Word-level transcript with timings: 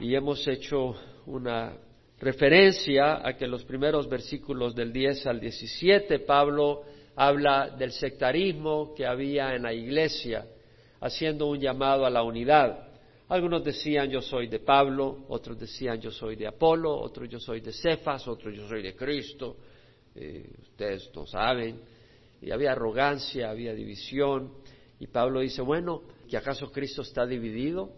y 0.00 0.14
hemos 0.14 0.46
hecho 0.48 0.94
una 1.26 1.76
referencia 2.18 3.26
a 3.26 3.36
que 3.36 3.46
los 3.46 3.64
primeros 3.64 4.08
versículos 4.08 4.74
del 4.74 4.92
10 4.92 5.26
al 5.26 5.40
17 5.40 6.20
Pablo 6.20 6.82
habla 7.16 7.68
del 7.68 7.92
sectarismo 7.92 8.94
que 8.94 9.06
había 9.06 9.54
en 9.54 9.62
la 9.62 9.74
iglesia, 9.74 10.46
haciendo 11.00 11.46
un 11.48 11.60
llamado 11.60 12.06
a 12.06 12.10
la 12.10 12.22
unidad. 12.22 12.88
Algunos 13.28 13.62
decían 13.62 14.10
yo 14.10 14.22
soy 14.22 14.48
de 14.48 14.60
Pablo, 14.60 15.26
otros 15.28 15.58
decían 15.58 16.00
yo 16.00 16.10
soy 16.10 16.34
de 16.34 16.46
Apolo, 16.46 16.98
otros 16.98 17.28
yo 17.28 17.38
soy 17.38 17.60
de 17.60 17.72
Cefas, 17.72 18.26
otros 18.26 18.56
yo 18.56 18.66
soy 18.66 18.82
de 18.82 18.96
Cristo, 18.96 19.56
eh, 20.14 20.50
ustedes 20.62 21.10
no 21.14 21.26
saben. 21.26 21.80
Y 22.40 22.50
había 22.50 22.72
arrogancia, 22.72 23.50
había 23.50 23.74
división. 23.74 24.54
Y 24.98 25.06
Pablo 25.08 25.40
dice, 25.40 25.60
bueno, 25.60 26.02
¿que 26.28 26.38
acaso 26.38 26.72
Cristo 26.72 27.02
está 27.02 27.26
dividido? 27.26 27.92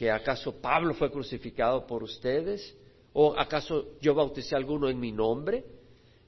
¿Que 0.00 0.10
acaso 0.10 0.58
Pablo 0.62 0.94
fue 0.94 1.10
crucificado 1.10 1.86
por 1.86 2.02
ustedes? 2.02 2.74
¿O 3.12 3.38
acaso 3.38 3.98
yo 4.00 4.14
bauticé 4.14 4.54
a 4.54 4.58
alguno 4.58 4.88
en 4.88 4.98
mi 4.98 5.12
nombre? 5.12 5.62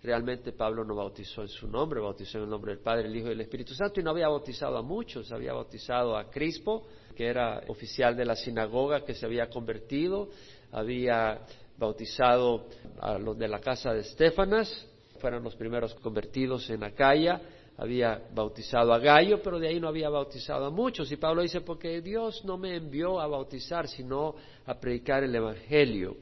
Realmente 0.03 0.53
Pablo 0.53 0.85
no 0.85 0.95
bautizó 0.95 1.41
en 1.41 1.48
su 1.48 1.67
nombre, 1.67 1.98
bautizó 1.98 2.37
en 2.37 2.45
el 2.45 2.51
nombre 2.51 2.75
del 2.75 2.83
Padre, 2.83 3.09
el 3.09 3.17
Hijo 3.17 3.29
y 3.29 3.33
el 3.33 3.41
Espíritu 3.41 3.73
Santo 3.73 3.98
y 3.98 4.03
no 4.03 4.11
había 4.11 4.29
bautizado 4.29 4.77
a 4.77 4.83
muchos, 4.83 5.33
había 5.33 5.55
bautizado 5.55 6.19
a 6.19 6.29
Crispo, 6.29 6.87
que 7.17 7.25
era 7.25 7.62
oficial 7.69 8.15
de 8.15 8.27
la 8.27 8.37
sinagoga 8.37 9.07
que 9.07 9.15
se 9.15 9.25
había 9.25 9.48
convertido, 9.48 10.29
había 10.70 11.41
bautizado 11.79 12.67
a 13.01 13.17
los 13.17 13.39
de 13.39 13.48
la 13.48 13.61
casa 13.61 13.95
de 13.95 14.01
Estefanas, 14.01 14.87
fueron 15.19 15.43
los 15.43 15.57
primeros 15.57 15.95
convertidos 15.95 16.69
en 16.69 16.84
Acaya, 16.84 17.41
había 17.77 18.23
bautizado 18.35 18.93
a 18.93 18.99
Gallo, 18.99 19.43
pero 19.43 19.59
de 19.59 19.69
ahí 19.69 19.81
no 19.81 19.89
había 19.89 20.09
bautizado 20.09 20.67
a 20.67 20.71
muchos. 20.71 21.11
Y 21.11 21.17
Pablo 21.17 21.43
dice, 21.43 21.62
porque 21.62 22.01
Dios 22.01 22.45
no 22.45 22.59
me 22.59 22.77
envió 22.77 23.21
a 23.21 23.27
bautizar, 23.27 23.89
sino 23.89 24.35
a 24.67 24.79
predicar 24.79 25.25
el 25.25 25.35
Evangelio. 25.35 26.17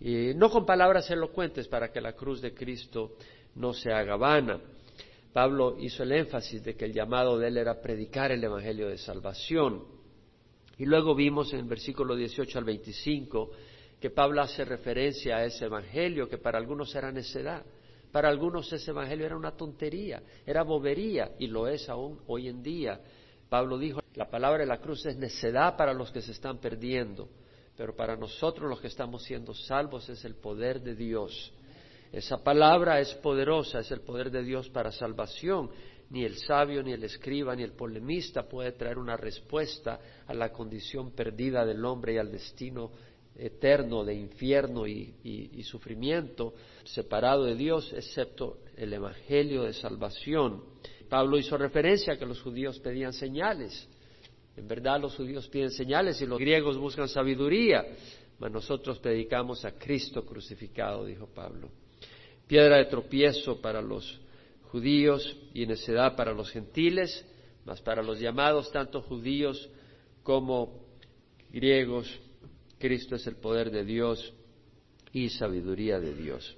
Y 0.00 0.32
no 0.34 0.50
con 0.50 0.64
palabras 0.64 1.10
elocuentes 1.10 1.68
para 1.68 1.92
que 1.92 2.00
la 2.00 2.14
cruz 2.14 2.40
de 2.40 2.54
Cristo 2.54 3.12
no 3.56 3.74
se 3.74 3.92
haga 3.92 4.16
vana. 4.16 4.60
Pablo 5.32 5.76
hizo 5.78 6.02
el 6.02 6.12
énfasis 6.12 6.64
de 6.64 6.74
que 6.74 6.86
el 6.86 6.92
llamado 6.92 7.38
de 7.38 7.48
él 7.48 7.58
era 7.58 7.80
predicar 7.80 8.32
el 8.32 8.42
Evangelio 8.42 8.88
de 8.88 8.98
salvación. 8.98 9.84
Y 10.78 10.86
luego 10.86 11.14
vimos 11.14 11.52
en 11.52 11.60
el 11.60 11.66
versículo 11.66 12.16
18 12.16 12.58
al 12.58 12.64
25 12.64 13.50
que 14.00 14.10
Pablo 14.10 14.40
hace 14.40 14.64
referencia 14.64 15.36
a 15.36 15.44
ese 15.44 15.66
Evangelio 15.66 16.28
que 16.28 16.38
para 16.38 16.58
algunos 16.58 16.94
era 16.94 17.12
necedad. 17.12 17.62
Para 18.12 18.28
algunos 18.28 18.72
ese 18.72 18.90
Evangelio 18.90 19.26
era 19.26 19.36
una 19.36 19.52
tontería, 19.52 20.22
era 20.44 20.62
bobería 20.62 21.32
y 21.38 21.46
lo 21.46 21.68
es 21.68 21.88
aún 21.88 22.20
hoy 22.26 22.48
en 22.48 22.62
día. 22.62 23.00
Pablo 23.48 23.78
dijo, 23.78 24.00
la 24.14 24.28
palabra 24.28 24.60
de 24.60 24.66
la 24.66 24.80
cruz 24.80 25.06
es 25.06 25.16
necedad 25.16 25.76
para 25.76 25.94
los 25.94 26.10
que 26.10 26.20
se 26.20 26.32
están 26.32 26.58
perdiendo, 26.58 27.28
pero 27.76 27.94
para 27.94 28.16
nosotros 28.16 28.68
los 28.68 28.80
que 28.80 28.88
estamos 28.88 29.22
siendo 29.22 29.54
salvos 29.54 30.08
es 30.08 30.24
el 30.24 30.34
poder 30.34 30.80
de 30.80 30.94
Dios. 30.94 31.52
Esa 32.12 32.42
palabra 32.42 32.98
es 32.98 33.14
poderosa, 33.14 33.80
es 33.80 33.90
el 33.92 34.00
poder 34.00 34.30
de 34.30 34.42
Dios 34.42 34.68
para 34.68 34.90
salvación. 34.90 35.70
Ni 36.10 36.24
el 36.24 36.38
sabio, 36.38 36.82
ni 36.82 36.92
el 36.92 37.04
escriba, 37.04 37.54
ni 37.54 37.62
el 37.62 37.72
polemista 37.72 38.42
puede 38.48 38.72
traer 38.72 38.98
una 38.98 39.16
respuesta 39.16 40.00
a 40.26 40.34
la 40.34 40.50
condición 40.50 41.12
perdida 41.12 41.64
del 41.64 41.84
hombre 41.84 42.14
y 42.14 42.18
al 42.18 42.32
destino 42.32 42.90
eterno 43.36 44.04
de 44.04 44.14
infierno 44.14 44.86
y, 44.86 45.62
sufrimiento, 45.64 46.54
separado 46.84 47.44
de 47.44 47.54
Dios, 47.54 47.92
excepto 47.92 48.58
el 48.76 48.92
Evangelio 48.92 49.62
de 49.62 49.72
salvación. 49.72 50.62
Pablo 51.08 51.38
hizo 51.38 51.56
referencia 51.56 52.14
a 52.14 52.18
que 52.18 52.26
los 52.26 52.40
judíos 52.40 52.78
pedían 52.80 53.12
señales. 53.12 53.88
En 54.56 54.68
verdad 54.68 55.00
los 55.00 55.16
judíos 55.16 55.48
piden 55.48 55.70
señales 55.70 56.20
y 56.20 56.26
los 56.26 56.38
griegos 56.38 56.76
buscan 56.76 57.08
sabiduría, 57.08 57.84
mas 58.38 58.50
nosotros 58.50 58.98
predicamos 58.98 59.64
a 59.64 59.72
Cristo 59.72 60.24
crucificado, 60.24 61.04
dijo 61.04 61.26
Pablo. 61.26 61.68
Piedra 62.46 62.78
de 62.78 62.86
tropiezo 62.86 63.60
para 63.60 63.80
los 63.80 64.20
judíos 64.70 65.36
y 65.54 65.66
necedad 65.66 66.16
para 66.16 66.32
los 66.32 66.50
gentiles, 66.50 67.24
mas 67.64 67.80
para 67.80 68.02
los 68.02 68.18
llamados 68.18 68.70
tanto 68.70 69.02
judíos 69.02 69.68
como 70.22 70.84
griegos, 71.50 72.08
Cristo 72.80 73.14
es 73.14 73.26
el 73.26 73.36
poder 73.36 73.70
de 73.70 73.84
Dios 73.84 74.32
y 75.12 75.28
sabiduría 75.28 76.00
de 76.00 76.14
Dios. 76.14 76.56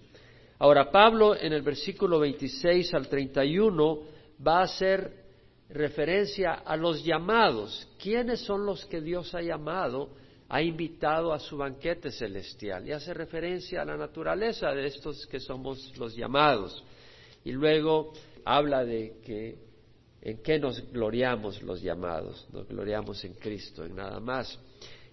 Ahora, 0.58 0.90
Pablo 0.92 1.34
en 1.34 1.52
el 1.52 1.62
versículo 1.62 2.20
26 2.20 2.94
al 2.94 3.08
31 3.08 3.98
va 4.46 4.60
a 4.60 4.64
hacer 4.64 5.24
referencia 5.68 6.52
a 6.52 6.76
los 6.76 7.04
llamados. 7.04 7.88
¿Quiénes 8.00 8.40
son 8.40 8.64
los 8.64 8.86
que 8.86 9.00
Dios 9.00 9.34
ha 9.34 9.42
llamado, 9.42 10.10
ha 10.48 10.62
invitado 10.62 11.32
a 11.32 11.40
su 11.40 11.56
banquete 11.56 12.12
celestial? 12.12 12.86
Y 12.86 12.92
hace 12.92 13.12
referencia 13.12 13.82
a 13.82 13.84
la 13.84 13.96
naturaleza 13.96 14.70
de 14.70 14.86
estos 14.86 15.26
que 15.26 15.40
somos 15.40 15.92
los 15.98 16.14
llamados. 16.14 16.84
Y 17.44 17.50
luego 17.50 18.12
habla 18.44 18.84
de 18.84 19.16
que 19.24 19.58
en 20.20 20.40
qué 20.42 20.60
nos 20.60 20.80
gloriamos 20.92 21.60
los 21.62 21.82
llamados. 21.82 22.46
Nos 22.52 22.68
gloriamos 22.68 23.24
en 23.24 23.34
Cristo, 23.34 23.84
en 23.84 23.96
nada 23.96 24.20
más. 24.20 24.56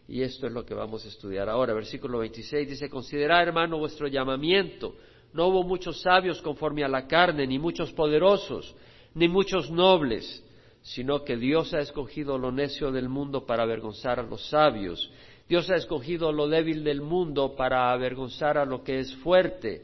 Y 0.09 0.23
esto 0.23 0.47
es 0.47 0.53
lo 0.53 0.65
que 0.65 0.73
vamos 0.73 1.05
a 1.05 1.07
estudiar 1.07 1.47
ahora. 1.47 1.73
Versículo 1.73 2.19
26 2.19 2.67
dice, 2.67 2.89
considerad 2.89 3.43
hermano 3.43 3.77
vuestro 3.77 4.07
llamamiento. 4.07 4.95
No 5.33 5.47
hubo 5.47 5.63
muchos 5.63 6.01
sabios 6.01 6.41
conforme 6.41 6.83
a 6.83 6.87
la 6.87 7.07
carne, 7.07 7.45
ni 7.45 7.59
muchos 7.59 7.93
poderosos, 7.93 8.75
ni 9.13 9.27
muchos 9.27 9.69
nobles 9.69 10.43
sino 10.81 11.23
que 11.23 11.37
Dios 11.37 11.73
ha 11.73 11.79
escogido 11.79 12.37
lo 12.37 12.51
necio 12.51 12.91
del 12.91 13.09
mundo 13.09 13.45
para 13.45 13.63
avergonzar 13.63 14.19
a 14.19 14.23
los 14.23 14.49
sabios. 14.49 15.11
Dios 15.47 15.69
ha 15.69 15.75
escogido 15.75 16.31
lo 16.31 16.47
débil 16.47 16.83
del 16.83 17.01
mundo 17.01 17.55
para 17.55 17.91
avergonzar 17.91 18.57
a 18.57 18.65
lo 18.65 18.83
que 18.83 18.99
es 18.99 19.13
fuerte. 19.17 19.83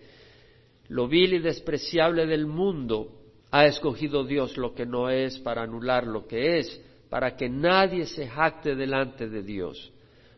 Lo 0.88 1.08
vil 1.08 1.34
y 1.34 1.40
despreciable 1.40 2.26
del 2.26 2.46
mundo 2.46 3.10
ha 3.52 3.66
escogido 3.66 4.24
Dios 4.24 4.58
lo 4.58 4.74
que 4.74 4.86
no 4.86 5.10
es 5.10 5.40
para 5.40 5.64
anular 5.64 6.06
lo 6.06 6.28
que 6.28 6.60
es, 6.60 6.82
para 7.10 7.36
que 7.36 7.50
nadie 7.50 8.06
se 8.06 8.28
jacte 8.28 8.76
delante 8.76 9.28
de 9.28 9.42
Dios. 9.42 9.92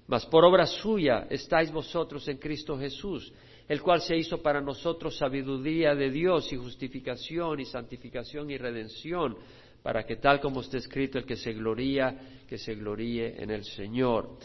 Mas 0.07 0.25
por 0.25 0.45
obra 0.45 0.65
suya 0.65 1.27
estáis 1.29 1.71
vosotros 1.71 2.27
en 2.27 2.37
Cristo 2.37 2.77
Jesús, 2.77 3.31
el 3.67 3.81
cual 3.81 4.01
se 4.01 4.15
hizo 4.15 4.41
para 4.41 4.61
nosotros 4.61 5.17
sabiduría 5.17 5.93
de 5.93 6.09
Dios 6.09 6.51
y 6.53 6.55
justificación 6.55 7.59
y 7.59 7.65
santificación 7.65 8.49
y 8.49 8.57
redención 8.57 9.37
para 9.83 10.05
que 10.05 10.15
tal 10.17 10.39
como 10.39 10.61
está 10.61 10.77
escrito, 10.77 11.17
el 11.17 11.25
que 11.25 11.35
se 11.35 11.53
gloría, 11.53 12.43
que 12.47 12.57
se 12.57 12.75
gloríe 12.75 13.41
en 13.41 13.51
el 13.51 13.63
Señor. 13.63 14.37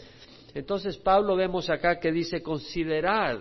Entonces 0.53 0.97
Pablo 0.97 1.35
vemos 1.35 1.69
acá 1.69 1.99
que 1.99 2.11
dice, 2.11 2.41
considerad, 2.41 3.39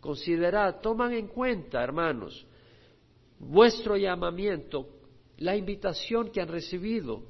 considerad, 0.00 0.80
toman 0.80 1.12
en 1.12 1.28
cuenta, 1.28 1.82
hermanos, 1.82 2.46
vuestro 3.38 3.96
llamamiento, 3.96 4.88
la 5.38 5.56
invitación 5.56 6.30
que 6.30 6.40
han 6.40 6.48
recibido. 6.48 7.22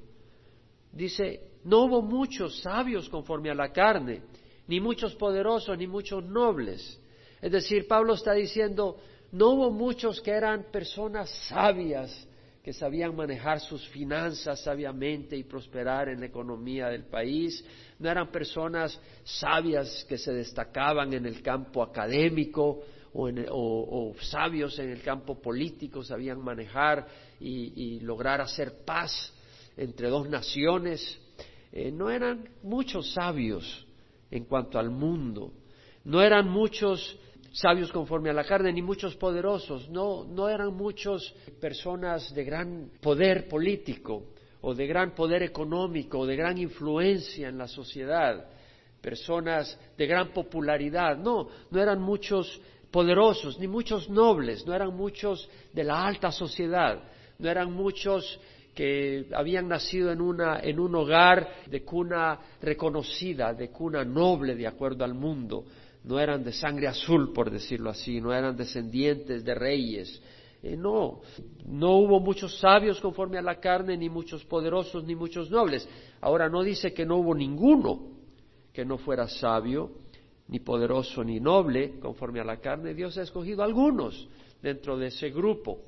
Dice, 0.93 1.54
no 1.65 1.85
hubo 1.85 2.03
muchos 2.03 2.61
sabios 2.61 3.09
conforme 3.09 3.51
a 3.51 3.55
la 3.55 3.73
carne, 3.73 4.23
ni 4.67 4.81
muchos 4.81 5.15
poderosos, 5.15 5.77
ni 5.77 5.87
muchos 5.87 6.25
nobles. 6.25 7.01
Es 7.41 7.53
decir, 7.53 7.87
Pablo 7.87 8.15
está 8.15 8.33
diciendo, 8.33 8.97
no 9.33 9.51
hubo 9.51 9.71
muchos 9.71 10.21
que 10.21 10.31
eran 10.31 10.67
personas 10.71 11.31
sabias, 11.49 12.29
que 12.63 12.73
sabían 12.73 13.15
manejar 13.15 13.61
sus 13.61 13.87
finanzas 13.89 14.63
sabiamente 14.63 15.37
y 15.37 15.45
prosperar 15.45 16.09
en 16.09 16.21
la 16.21 16.27
economía 16.27 16.89
del 16.89 17.05
país, 17.05 17.63
no 17.99 18.09
eran 18.09 18.31
personas 18.31 18.99
sabias 19.23 20.07
que 20.09 20.17
se 20.17 20.33
destacaban 20.33 21.13
en 21.13 21.27
el 21.27 21.43
campo 21.43 21.83
académico 21.83 22.83
o, 23.13 24.15
sabios 24.21 24.79
en 24.79 24.91
el 24.91 25.03
campo 25.03 25.41
político, 25.41 26.03
sabían 26.03 26.41
manejar 26.41 27.07
y, 27.39 28.01
lograr 28.01 28.41
hacer 28.41 28.85
paz 28.85 29.33
entre 29.77 30.09
dos 30.09 30.29
naciones. 30.29 31.21
Eh, 31.77 31.91
no 31.91 32.09
eran 32.09 32.49
muchos 32.63 33.13
sabios 33.13 33.85
en 34.31 34.45
cuanto 34.45 34.79
al 34.79 34.91
mundo, 34.91 35.53
no 36.05 36.23
eran 36.23 36.49
muchos 36.49 37.19
sabios 37.51 37.91
conforme 37.91 38.31
a 38.31 38.33
la 38.33 38.45
carne, 38.45 38.73
ni 38.73 38.81
muchos 38.81 39.17
poderosos, 39.17 39.89
no, 39.89 40.23
no 40.23 40.49
eran 40.49 40.73
muchos 40.73 41.35
personas 41.61 42.33
de 42.33 42.45
gran 42.45 42.91
poder 43.01 43.49
político 43.49 44.23
o 44.61 44.73
de 44.73 44.87
gran 44.87 45.17
poder 45.17 45.43
económico 45.43 46.21
o 46.21 46.27
de 46.27 46.37
gran 46.37 46.59
influencia 46.59 47.49
en 47.49 47.59
la 47.59 47.67
sociedad, 47.67 48.49
personas 49.01 49.77
de 49.99 50.07
gran 50.07 50.33
popularidad, 50.33 51.17
no, 51.17 51.49
no 51.73 51.83
eran 51.83 52.01
muchos 52.01 52.61
poderosos, 52.93 53.59
ni 53.59 53.67
muchos 53.67 54.09
nobles, 54.09 54.65
no 54.65 54.75
eran 54.75 54.95
muchos 54.95 55.51
de 55.73 55.83
la 55.83 56.07
alta 56.07 56.31
sociedad, 56.31 57.03
no 57.37 57.51
eran 57.51 57.73
muchos 57.73 58.39
que 58.75 59.27
habían 59.33 59.69
nacido 59.69 60.11
en, 60.11 60.21
una, 60.21 60.61
en 60.61 60.81
un 60.81 60.95
hogar 60.95 61.49
de 61.67 61.83
cuna 61.85 62.39
reconocida, 62.61 63.55
de 63.55 63.71
cuna 63.71 64.05
noble 64.05 64.55
de 64.55 64.67
acuerdo 64.67 65.05
al 65.05 65.15
mundo, 65.15 65.65
no 66.05 66.19
eran 66.19 66.45
de 66.45 66.53
sangre 66.53 66.89
azul, 66.89 67.33
por 67.33 67.51
decirlo 67.51 67.91
así, 67.91 68.21
no 68.21 68.35
eran 68.35 68.57
descendientes 68.57 69.45
de 69.45 69.55
reyes. 69.55 70.21
Eh, 70.63 70.77
no, 70.77 71.21
no 71.67 71.97
hubo 71.99 72.21
muchos 72.21 72.59
sabios 72.59 73.01
conforme 73.01 73.39
a 73.39 73.43
la 73.43 73.61
carne, 73.61 73.97
ni 73.97 74.09
muchos 74.09 74.45
poderosos, 74.45 75.05
ni 75.05 75.15
muchos 75.15 75.51
nobles. 75.51 75.89
Ahora 76.21 76.49
no 76.49 76.63
dice 76.63 76.93
que 76.93 77.07
no 77.07 77.17
hubo 77.17 77.35
ninguno 77.35 78.15
que 78.73 78.85
no 78.85 78.99
fuera 78.99 79.29
sabio, 79.29 79.93
ni 80.49 80.59
poderoso, 80.59 81.23
ni 81.23 81.39
noble, 81.39 82.01
conforme 82.01 82.41
a 82.41 82.45
la 82.45 82.59
carne. 82.59 82.93
Dios 82.93 83.17
ha 83.17 83.23
escogido 83.23 83.63
algunos 83.63 84.29
dentro 84.61 84.99
de 84.99 85.07
ese 85.07 85.31
grupo. 85.31 85.79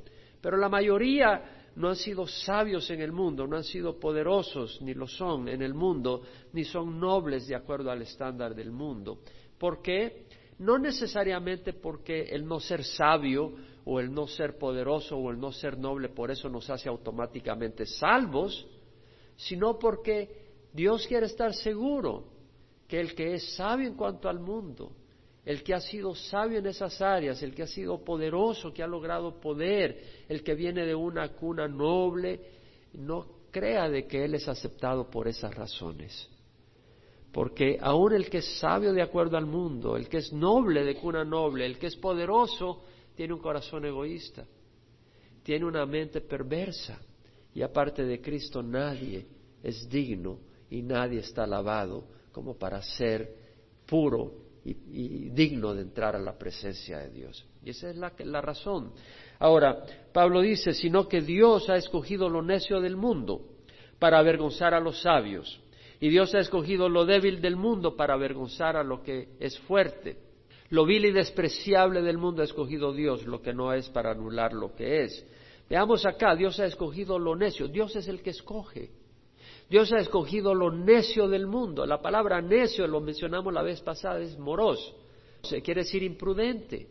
Pero 0.40 0.56
la 0.56 0.68
mayoría 0.68 1.65
no 1.76 1.88
han 1.88 1.96
sido 1.96 2.26
sabios 2.26 2.90
en 2.90 3.00
el 3.02 3.12
mundo, 3.12 3.46
no 3.46 3.56
han 3.56 3.64
sido 3.64 4.00
poderosos, 4.00 4.80
ni 4.80 4.94
lo 4.94 5.06
son 5.06 5.48
en 5.48 5.60
el 5.62 5.74
mundo, 5.74 6.22
ni 6.52 6.64
son 6.64 6.98
nobles 6.98 7.46
de 7.46 7.54
acuerdo 7.54 7.90
al 7.90 8.02
estándar 8.02 8.54
del 8.54 8.70
mundo. 8.70 9.18
¿Por 9.58 9.82
qué? 9.82 10.26
No 10.58 10.78
necesariamente 10.78 11.74
porque 11.74 12.22
el 12.22 12.46
no 12.46 12.60
ser 12.60 12.82
sabio 12.82 13.52
o 13.84 14.00
el 14.00 14.12
no 14.12 14.26
ser 14.26 14.56
poderoso 14.56 15.18
o 15.18 15.30
el 15.30 15.38
no 15.38 15.52
ser 15.52 15.78
noble 15.78 16.08
por 16.08 16.30
eso 16.30 16.48
nos 16.48 16.68
hace 16.70 16.88
automáticamente 16.88 17.84
salvos, 17.84 18.66
sino 19.36 19.78
porque 19.78 20.46
Dios 20.72 21.06
quiere 21.06 21.26
estar 21.26 21.52
seguro 21.52 22.24
que 22.88 23.00
el 23.00 23.14
que 23.14 23.34
es 23.34 23.54
sabio 23.54 23.86
en 23.86 23.96
cuanto 23.96 24.30
al 24.30 24.40
mundo, 24.40 24.92
el 25.46 25.62
que 25.62 25.74
ha 25.74 25.80
sido 25.80 26.12
sabio 26.12 26.58
en 26.58 26.66
esas 26.66 27.00
áreas, 27.00 27.40
el 27.40 27.54
que 27.54 27.62
ha 27.62 27.68
sido 27.68 28.04
poderoso, 28.04 28.74
que 28.74 28.82
ha 28.82 28.86
logrado 28.88 29.40
poder, 29.40 30.24
el 30.28 30.42
que 30.42 30.56
viene 30.56 30.84
de 30.84 30.94
una 30.94 31.28
cuna 31.34 31.68
noble, 31.68 32.40
no 32.94 33.26
crea 33.52 33.88
de 33.88 34.08
que 34.08 34.24
Él 34.24 34.34
es 34.34 34.48
aceptado 34.48 35.08
por 35.08 35.28
esas 35.28 35.54
razones. 35.54 36.28
Porque 37.30 37.78
aún 37.80 38.12
el 38.12 38.28
que 38.28 38.38
es 38.38 38.58
sabio 38.58 38.92
de 38.92 39.02
acuerdo 39.02 39.36
al 39.36 39.46
mundo, 39.46 39.96
el 39.96 40.08
que 40.08 40.16
es 40.16 40.32
noble 40.32 40.82
de 40.82 40.96
cuna 40.96 41.24
noble, 41.24 41.64
el 41.64 41.78
que 41.78 41.86
es 41.86 41.96
poderoso, 41.96 42.82
tiene 43.14 43.32
un 43.32 43.40
corazón 43.40 43.84
egoísta, 43.84 44.44
tiene 45.44 45.64
una 45.64 45.86
mente 45.86 46.22
perversa. 46.22 46.98
Y 47.54 47.62
aparte 47.62 48.04
de 48.04 48.20
Cristo 48.20 48.64
nadie 48.64 49.24
es 49.62 49.88
digno 49.88 50.40
y 50.68 50.82
nadie 50.82 51.20
está 51.20 51.44
alabado 51.44 52.04
como 52.32 52.58
para 52.58 52.82
ser 52.82 53.32
puro 53.86 54.45
y, 54.66 55.30
digno 55.30 55.74
de 55.74 55.82
entrar 55.82 56.16
a 56.16 56.20
la 56.20 56.36
presencia 56.36 56.98
de 56.98 57.10
Dios. 57.10 57.46
Y 57.62 57.70
esa 57.70 57.90
es 57.90 57.96
la, 57.96 58.12
la 58.18 58.40
razón. 58.40 58.92
Ahora, 59.38 59.84
Pablo 60.12 60.40
dice, 60.40 60.72
sino 60.72 61.08
que 61.08 61.20
Dios 61.20 61.68
ha 61.68 61.76
escogido 61.76 62.28
lo 62.28 62.42
necio 62.42 62.80
del 62.80 62.96
mundo 62.96 63.42
para 63.98 64.18
avergonzar 64.18 64.74
a 64.74 64.80
los 64.80 65.02
sabios. 65.02 65.60
Y 66.00 66.08
Dios 66.08 66.34
ha 66.34 66.40
escogido 66.40 66.88
lo 66.88 67.06
débil 67.06 67.40
del 67.40 67.56
mundo 67.56 67.96
para 67.96 68.14
avergonzar 68.14 68.76
a 68.76 68.84
lo 68.84 69.02
que 69.02 69.28
es 69.40 69.58
fuerte. 69.60 70.18
Lo 70.70 70.84
vil 70.84 71.04
y 71.04 71.12
despreciable 71.12 72.02
del 72.02 72.18
mundo 72.18 72.42
ha 72.42 72.44
escogido 72.44 72.92
Dios, 72.92 73.24
lo 73.24 73.40
que 73.40 73.54
no 73.54 73.72
es 73.72 73.88
para 73.88 74.10
anular 74.10 74.52
lo 74.52 74.74
que 74.74 75.04
es. 75.04 75.24
Veamos 75.68 76.04
acá, 76.04 76.34
Dios 76.34 76.58
ha 76.60 76.66
escogido 76.66 77.18
lo 77.18 77.36
necio. 77.36 77.68
Dios 77.68 77.94
es 77.96 78.08
el 78.08 78.20
que 78.20 78.30
escoge. 78.30 78.90
Dios 79.68 79.92
ha 79.92 79.98
escogido 79.98 80.54
lo 80.54 80.70
necio 80.70 81.28
del 81.28 81.46
mundo. 81.46 81.84
La 81.86 82.00
palabra 82.00 82.40
necio, 82.40 82.86
lo 82.86 83.00
mencionamos 83.00 83.52
la 83.52 83.62
vez 83.62 83.80
pasada, 83.80 84.20
es 84.20 84.38
moros. 84.38 84.94
Se 85.42 85.60
quiere 85.62 85.82
decir 85.82 86.02
imprudente, 86.02 86.88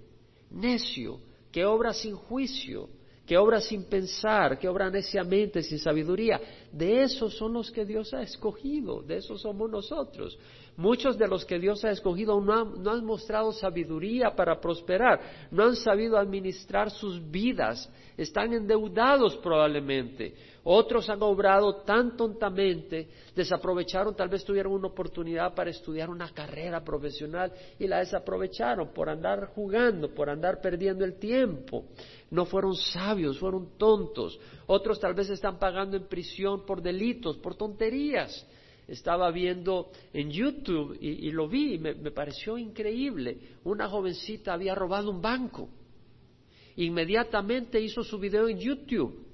necio, 0.52 1.20
que 1.52 1.66
obra 1.66 1.94
sin 1.94 2.16
juicio, 2.16 2.90
que 3.26 3.38
obra 3.38 3.62
sin 3.62 3.86
pensar, 3.86 4.60
que 4.60 4.68
obra 4.68 4.90
neciamente, 4.90 5.64
sin 5.64 5.80
sabiduría. 5.80 6.40
De 6.76 7.04
esos 7.04 7.38
son 7.38 7.54
los 7.54 7.72
que 7.72 7.86
Dios 7.86 8.14
ha 8.14 8.22
escogido, 8.22 9.02
de 9.02 9.16
esos 9.16 9.42
somos 9.42 9.70
nosotros. 9.70 10.38
Muchos 10.76 11.18
de 11.18 11.26
los 11.26 11.46
que 11.46 11.58
Dios 11.58 11.86
ha 11.86 11.92
escogido 11.92 12.38
no 12.42 12.92
han, 12.92 13.06
mostrado 13.06 13.54
sabiduría 13.54 14.36
para 14.36 14.60
prosperar, 14.60 15.48
no 15.52 15.64
han 15.64 15.78
sabido 15.78 16.18
administrar 16.18 16.92
sus 16.92 17.32
vidas, 17.32 17.90
están 18.18 18.52
endeudados 18.52 19.38
probablemente, 19.38 20.36
otros 20.66 21.08
han 21.10 21.24
obrado 21.24 21.84
tan 21.84 22.18
tontamente, 22.18 23.08
desaprovecharon, 23.34 24.14
tal 24.14 24.28
vez 24.28 24.44
tuvieron 24.44 24.74
una 24.74 24.88
oportunidad 24.88 25.56
para 25.56 25.70
estudiar 25.70 26.10
una 26.10 26.34
carrera 26.34 26.84
profesional 26.84 27.54
y 27.80 27.88
la 27.88 28.00
desaprovecharon 28.00 28.92
por 28.92 29.10
andar 29.10 29.46
jugando, 29.56 30.14
por 30.14 30.30
andar 30.30 30.60
perdiendo 30.60 31.06
el 31.06 31.18
tiempo. 31.20 31.86
No 32.32 32.44
fueron 32.46 32.76
sabios, 32.76 33.40
fueron 33.40 33.78
tontos. 33.78 34.38
Otros 34.68 35.00
tal 35.00 35.14
vez 35.14 35.30
están 35.30 35.60
pagando 35.60 35.98
en 35.98 36.08
prisión 36.08 36.66
por 36.66 36.82
delitos, 36.82 37.38
por 37.38 37.56
tonterías. 37.56 38.48
Estaba 38.88 39.32
viendo 39.32 39.92
en 40.14 40.30
YouTube 40.30 40.98
y, 41.02 41.32
lo 41.32 41.48
vi 41.48 41.74
y 41.74 41.80
me 41.80 42.12
pareció 42.12 42.58
increíble. 42.58 43.38
Una 43.64 43.90
jovencita 43.90 44.54
había 44.54 44.76
robado 44.76 45.10
un 45.10 45.22
banco. 45.22 45.70
Inmediatamente 46.78 47.80
hizo 47.80 48.04
su 48.04 48.20
video 48.20 48.48
en 48.48 48.60
YouTube 48.60 49.26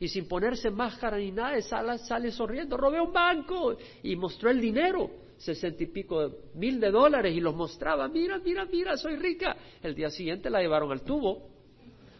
y 0.00 0.08
sin 0.08 0.26
ponerse 0.26 0.70
máscara 0.70 1.18
ni 1.18 1.30
nada, 1.30 1.60
sale, 1.60 1.98
sale 1.98 2.32
sonriendo, 2.32 2.76
robé 2.76 3.00
un 3.00 3.12
banco 3.12 3.76
y 4.02 4.16
mostró 4.16 4.50
el 4.50 4.58
dinero, 4.58 5.10
sesenta 5.36 5.82
y 5.82 5.86
pico 5.86 6.30
mil 6.54 6.80
de 6.80 6.90
dólares 6.90 7.36
y 7.36 7.40
los 7.40 7.54
mostraba, 7.54 8.08
mira, 8.08 8.38
mira, 8.38 8.64
mira, 8.64 8.96
soy 8.96 9.16
rica. 9.16 9.54
El 9.82 9.94
día 9.94 10.08
siguiente 10.10 10.48
la 10.48 10.60
llevaron 10.60 10.90
al 10.90 11.02
tubo, 11.02 11.48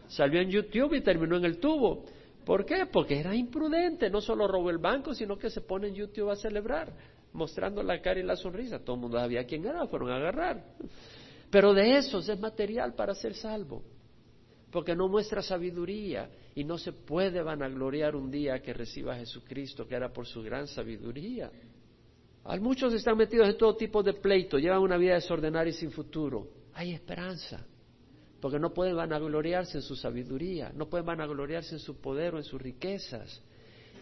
salió 0.07 0.39
en 0.41 0.51
YouTube 0.51 0.93
y 0.93 1.01
terminó 1.01 1.37
en 1.37 1.45
el 1.45 1.57
tubo. 1.57 2.05
¿Por 2.45 2.65
qué? 2.65 2.85
Porque 2.91 3.19
era 3.19 3.35
imprudente, 3.35 4.09
no 4.09 4.21
solo 4.21 4.47
robó 4.47 4.69
el 4.69 4.79
banco, 4.79 5.13
sino 5.13 5.37
que 5.37 5.49
se 5.49 5.61
pone 5.61 5.87
en 5.87 5.95
YouTube 5.95 6.29
a 6.29 6.35
celebrar, 6.35 6.91
mostrando 7.33 7.83
la 7.83 8.01
cara 8.01 8.19
y 8.19 8.23
la 8.23 8.35
sonrisa. 8.35 8.79
Todo 8.79 8.95
el 8.95 9.01
mundo 9.01 9.19
sabía 9.19 9.45
quién 9.45 9.65
era, 9.65 9.85
fueron 9.87 10.11
a 10.11 10.15
agarrar. 10.15 10.63
Pero 11.49 11.73
de 11.73 11.97
esos 11.97 12.27
es 12.27 12.39
material 12.39 12.93
para 12.93 13.13
ser 13.13 13.35
salvo 13.35 13.83
porque 14.71 14.95
no 14.95 15.07
muestra 15.07 15.41
sabiduría 15.41 16.29
y 16.55 16.63
no 16.63 16.77
se 16.77 16.93
puede 16.93 17.43
vanagloriar 17.43 18.15
un 18.15 18.31
día 18.31 18.61
que 18.61 18.73
reciba 18.73 19.13
a 19.13 19.17
Jesucristo, 19.17 19.87
que 19.87 19.95
era 19.95 20.11
por 20.11 20.25
su 20.25 20.41
gran 20.41 20.67
sabiduría. 20.67 21.51
Hay 22.45 22.59
muchos 22.59 22.93
están 22.93 23.17
metidos 23.17 23.49
en 23.49 23.57
todo 23.57 23.75
tipo 23.75 24.01
de 24.01 24.13
pleito, 24.13 24.57
llevan 24.57 24.79
una 24.79 24.97
vida 24.97 25.15
desordenada 25.15 25.67
y 25.67 25.73
sin 25.73 25.91
futuro. 25.91 26.47
Hay 26.73 26.93
esperanza, 26.93 27.65
porque 28.41 28.59
no 28.59 28.73
pueden 28.73 28.95
vanagloriarse 28.95 29.77
en 29.77 29.83
su 29.83 29.95
sabiduría, 29.95 30.71
no 30.75 30.87
pueden 30.87 31.05
vanagloriarse 31.05 31.75
en 31.75 31.79
su 31.79 32.01
poder 32.01 32.33
o 32.33 32.37
en 32.37 32.43
sus 32.43 32.61
riquezas. 32.61 33.41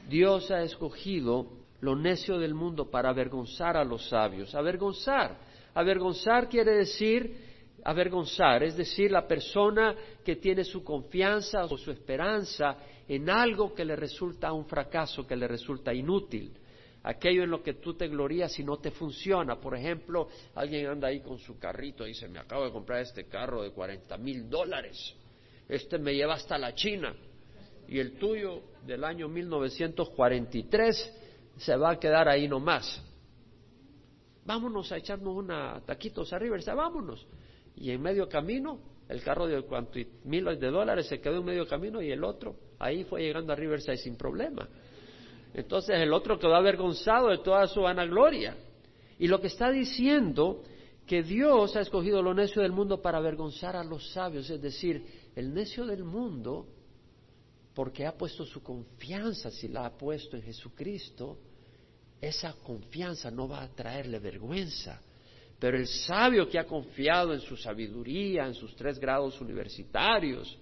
Dios 0.08 0.50
ha 0.50 0.64
escogido 0.64 1.48
lo 1.82 1.96
necio 1.96 2.40
del 2.40 2.54
mundo 2.54 2.90
para 2.90 3.10
avergonzar 3.10 3.78
a 3.78 3.84
los 3.84 4.08
sabios. 4.10 4.56
Avergonzar. 4.56 5.38
Avergonzar 5.74 6.50
quiere 6.50 6.76
decir 6.78 7.50
avergonzar, 7.84 8.64
es 8.64 8.76
decir, 8.76 9.12
la 9.12 9.28
persona 9.28 9.96
que 10.24 10.36
tiene 10.36 10.64
su 10.64 10.84
confianza 10.84 11.66
o 11.66 11.78
su 11.78 11.92
esperanza 11.92 12.78
en 13.08 13.30
algo 13.30 13.74
que 13.74 13.86
le 13.86 13.96
resulta 13.96 14.54
un 14.54 14.66
fracaso, 14.66 15.26
que 15.26 15.36
le 15.36 15.48
resulta 15.48 15.94
inútil, 15.94 16.52
aquello 17.04 17.44
en 17.44 17.50
lo 17.50 17.64
que 17.64 17.76
tú 17.76 17.94
te 17.94 18.08
glorías 18.08 18.58
y 18.60 18.64
no 18.64 18.78
te 18.78 18.92
funciona. 18.92 19.60
Por 19.60 19.76
ejemplo, 19.76 20.28
alguien 20.56 20.88
anda 20.88 21.08
ahí 21.08 21.22
con 21.22 21.38
su 21.40 21.58
carrito 21.58 22.06
y 22.06 22.10
dice, 22.10 22.28
me 22.28 22.40
acabo 22.40 22.66
de 22.66 22.72
comprar 22.72 23.02
este 23.02 23.26
carro 23.26 23.64
de 23.64 23.72
40 23.72 24.18
mil 24.18 24.50
dólares, 24.50 25.16
este 25.68 25.98
me 25.98 26.14
lleva 26.14 26.36
hasta 26.36 26.58
la 26.58 26.74
China 26.74 27.16
y 27.88 28.00
el 28.00 28.18
tuyo 28.18 28.62
del 28.86 29.04
año 29.04 29.28
1943 29.28 31.14
se 31.58 31.76
va 31.76 31.92
a 31.92 32.00
quedar 32.00 32.28
ahí 32.28 32.48
nomás. 32.48 33.04
Vámonos 34.46 34.92
a 34.92 34.98
echarnos 34.98 35.36
una 35.36 35.82
taquitos 35.86 36.34
arriba, 36.34 36.58
dice, 36.58 36.74
vámonos 36.74 37.26
y 37.76 37.92
en 37.92 38.02
medio 38.02 38.28
camino, 38.28 38.80
el 39.08 39.24
carro 39.24 39.48
de 39.48 39.62
cuanto 39.64 40.00
miles 40.26 40.60
de 40.60 40.70
dólares 40.70 41.08
se 41.08 41.20
quedó 41.20 41.38
en 41.38 41.46
medio 41.46 41.68
camino 41.68 42.02
y 42.02 42.12
el 42.12 42.24
otro 42.24 42.56
ahí 42.78 43.04
fue 43.06 43.22
llegando 43.22 43.54
a 43.54 43.56
Riverside 43.56 43.98
sin 43.98 44.16
problema. 44.18 44.68
Entonces 45.54 45.98
el 45.98 46.14
otro 46.14 46.38
quedó 46.38 46.56
avergonzado 46.56 47.30
de 47.30 47.40
toda 47.40 47.68
su 47.68 47.82
vanagloria. 47.82 48.56
Y 49.18 49.28
lo 49.28 49.42
que 49.42 49.48
está 49.48 49.72
diciendo 49.72 50.64
que 51.06 51.24
Dios 51.24 51.76
ha 51.76 51.82
escogido 51.82 52.22
lo 52.22 52.34
necio 52.34 52.62
del 52.62 52.72
mundo 52.72 53.02
para 53.02 53.18
avergonzar 53.18 53.76
a 53.76 53.84
los 53.84 54.12
sabios, 54.12 54.50
es 54.50 54.62
decir, 54.62 55.04
el 55.36 55.54
necio 55.54 55.86
del 55.86 56.04
mundo, 56.04 56.68
porque 57.74 58.06
ha 58.06 58.16
puesto 58.16 58.46
su 58.46 58.62
confianza, 58.62 59.50
si 59.50 59.68
la 59.68 59.86
ha 59.86 59.98
puesto 59.98 60.36
en 60.36 60.44
Jesucristo, 60.44 61.40
esa 62.22 62.54
confianza 62.54 63.32
no 63.32 63.48
va 63.48 63.64
a 63.64 63.70
traerle 63.70 64.20
vergüenza, 64.20 65.02
pero 65.58 65.78
el 65.78 65.88
sabio 65.88 66.48
que 66.48 66.60
ha 66.60 66.66
confiado 66.66 67.34
en 67.34 67.42
su 67.42 67.58
sabiduría, 67.58 68.46
en 68.46 68.54
sus 68.54 68.76
tres 68.76 69.00
grados 69.00 69.40
universitarios, 69.42 70.58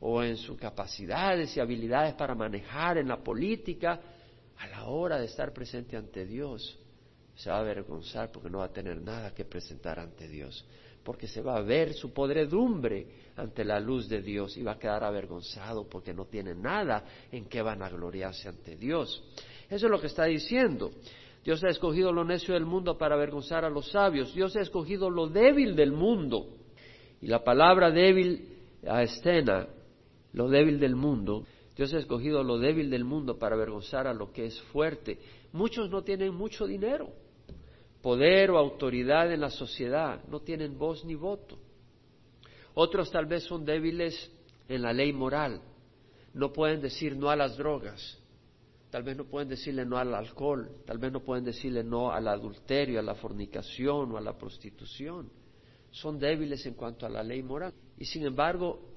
o 0.00 0.22
en 0.22 0.36
sus 0.36 0.56
capacidades 0.58 1.56
y 1.56 1.60
habilidades 1.60 2.14
para 2.14 2.34
manejar 2.34 2.98
en 2.98 3.08
la 3.08 3.18
política, 3.22 4.00
a 4.58 4.66
la 4.68 4.84
hora 4.86 5.18
de 5.18 5.26
estar 5.26 5.52
presente 5.52 5.96
ante 5.96 6.26
Dios, 6.26 6.78
se 7.34 7.50
va 7.50 7.56
a 7.56 7.60
avergonzar 7.60 8.30
porque 8.30 8.50
no 8.50 8.58
va 8.58 8.66
a 8.66 8.72
tener 8.72 9.00
nada 9.00 9.34
que 9.34 9.44
presentar 9.44 9.98
ante 9.98 10.28
Dios, 10.28 10.64
porque 11.02 11.26
se 11.26 11.40
va 11.40 11.56
a 11.56 11.62
ver 11.62 11.94
su 11.94 12.12
podredumbre 12.12 13.06
ante 13.36 13.64
la 13.64 13.80
luz 13.80 14.08
de 14.08 14.20
Dios 14.20 14.56
y 14.56 14.62
va 14.62 14.72
a 14.72 14.78
quedar 14.78 15.02
avergonzado 15.02 15.88
porque 15.88 16.12
no 16.12 16.26
tiene 16.26 16.54
nada 16.54 17.04
en 17.32 17.46
que 17.46 17.62
van 17.62 17.82
a 17.82 17.88
gloriarse 17.88 18.48
ante 18.48 18.76
Dios. 18.76 19.22
Eso 19.70 19.86
es 19.86 19.90
lo 19.90 20.00
que 20.00 20.08
está 20.08 20.24
diciendo. 20.24 20.90
Dios 21.42 21.64
ha 21.64 21.68
escogido 21.68 22.12
lo 22.12 22.24
necio 22.24 22.52
del 22.52 22.66
mundo 22.66 22.98
para 22.98 23.14
avergonzar 23.14 23.64
a 23.64 23.70
los 23.70 23.90
sabios. 23.90 24.34
Dios 24.34 24.54
ha 24.56 24.60
escogido 24.60 25.08
lo 25.08 25.26
débil 25.26 25.74
del 25.74 25.92
mundo. 25.92 26.48
Y 27.22 27.28
la 27.28 27.42
palabra 27.42 27.90
débil 27.90 28.58
a 28.86 29.02
escena, 29.02 29.66
lo 30.32 30.48
débil 30.48 30.78
del 30.78 30.96
mundo, 30.96 31.44
Dios 31.76 31.94
ha 31.94 31.98
escogido 31.98 32.42
lo 32.42 32.58
débil 32.58 32.90
del 32.90 33.04
mundo 33.04 33.38
para 33.38 33.54
avergonzar 33.54 34.06
a 34.06 34.14
lo 34.14 34.32
que 34.32 34.46
es 34.46 34.60
fuerte. 34.64 35.18
Muchos 35.52 35.90
no 35.90 36.02
tienen 36.02 36.34
mucho 36.34 36.66
dinero, 36.66 37.08
poder 38.02 38.50
o 38.50 38.58
autoridad 38.58 39.32
en 39.32 39.40
la 39.40 39.50
sociedad, 39.50 40.22
no 40.28 40.40
tienen 40.40 40.78
voz 40.78 41.04
ni 41.04 41.14
voto. 41.14 41.58
Otros 42.74 43.10
tal 43.10 43.26
vez 43.26 43.44
son 43.44 43.64
débiles 43.64 44.30
en 44.68 44.82
la 44.82 44.92
ley 44.92 45.12
moral, 45.12 45.60
no 46.34 46.52
pueden 46.52 46.80
decir 46.80 47.16
no 47.16 47.30
a 47.30 47.36
las 47.36 47.56
drogas, 47.56 48.18
tal 48.90 49.02
vez 49.02 49.16
no 49.16 49.24
pueden 49.24 49.48
decirle 49.48 49.84
no 49.84 49.96
al 49.96 50.14
alcohol, 50.14 50.70
tal 50.86 50.98
vez 50.98 51.10
no 51.10 51.20
pueden 51.20 51.44
decirle 51.44 51.82
no 51.82 52.12
al 52.12 52.28
adulterio, 52.28 53.00
a 53.00 53.02
la 53.02 53.14
fornicación 53.14 54.12
o 54.12 54.16
a 54.16 54.20
la 54.20 54.36
prostitución. 54.36 55.30
Son 55.90 56.18
débiles 56.18 56.64
en 56.66 56.74
cuanto 56.74 57.06
a 57.06 57.08
la 57.08 57.22
ley 57.22 57.42
moral. 57.42 57.72
Y 57.98 58.04
sin 58.04 58.24
embargo, 58.24 58.89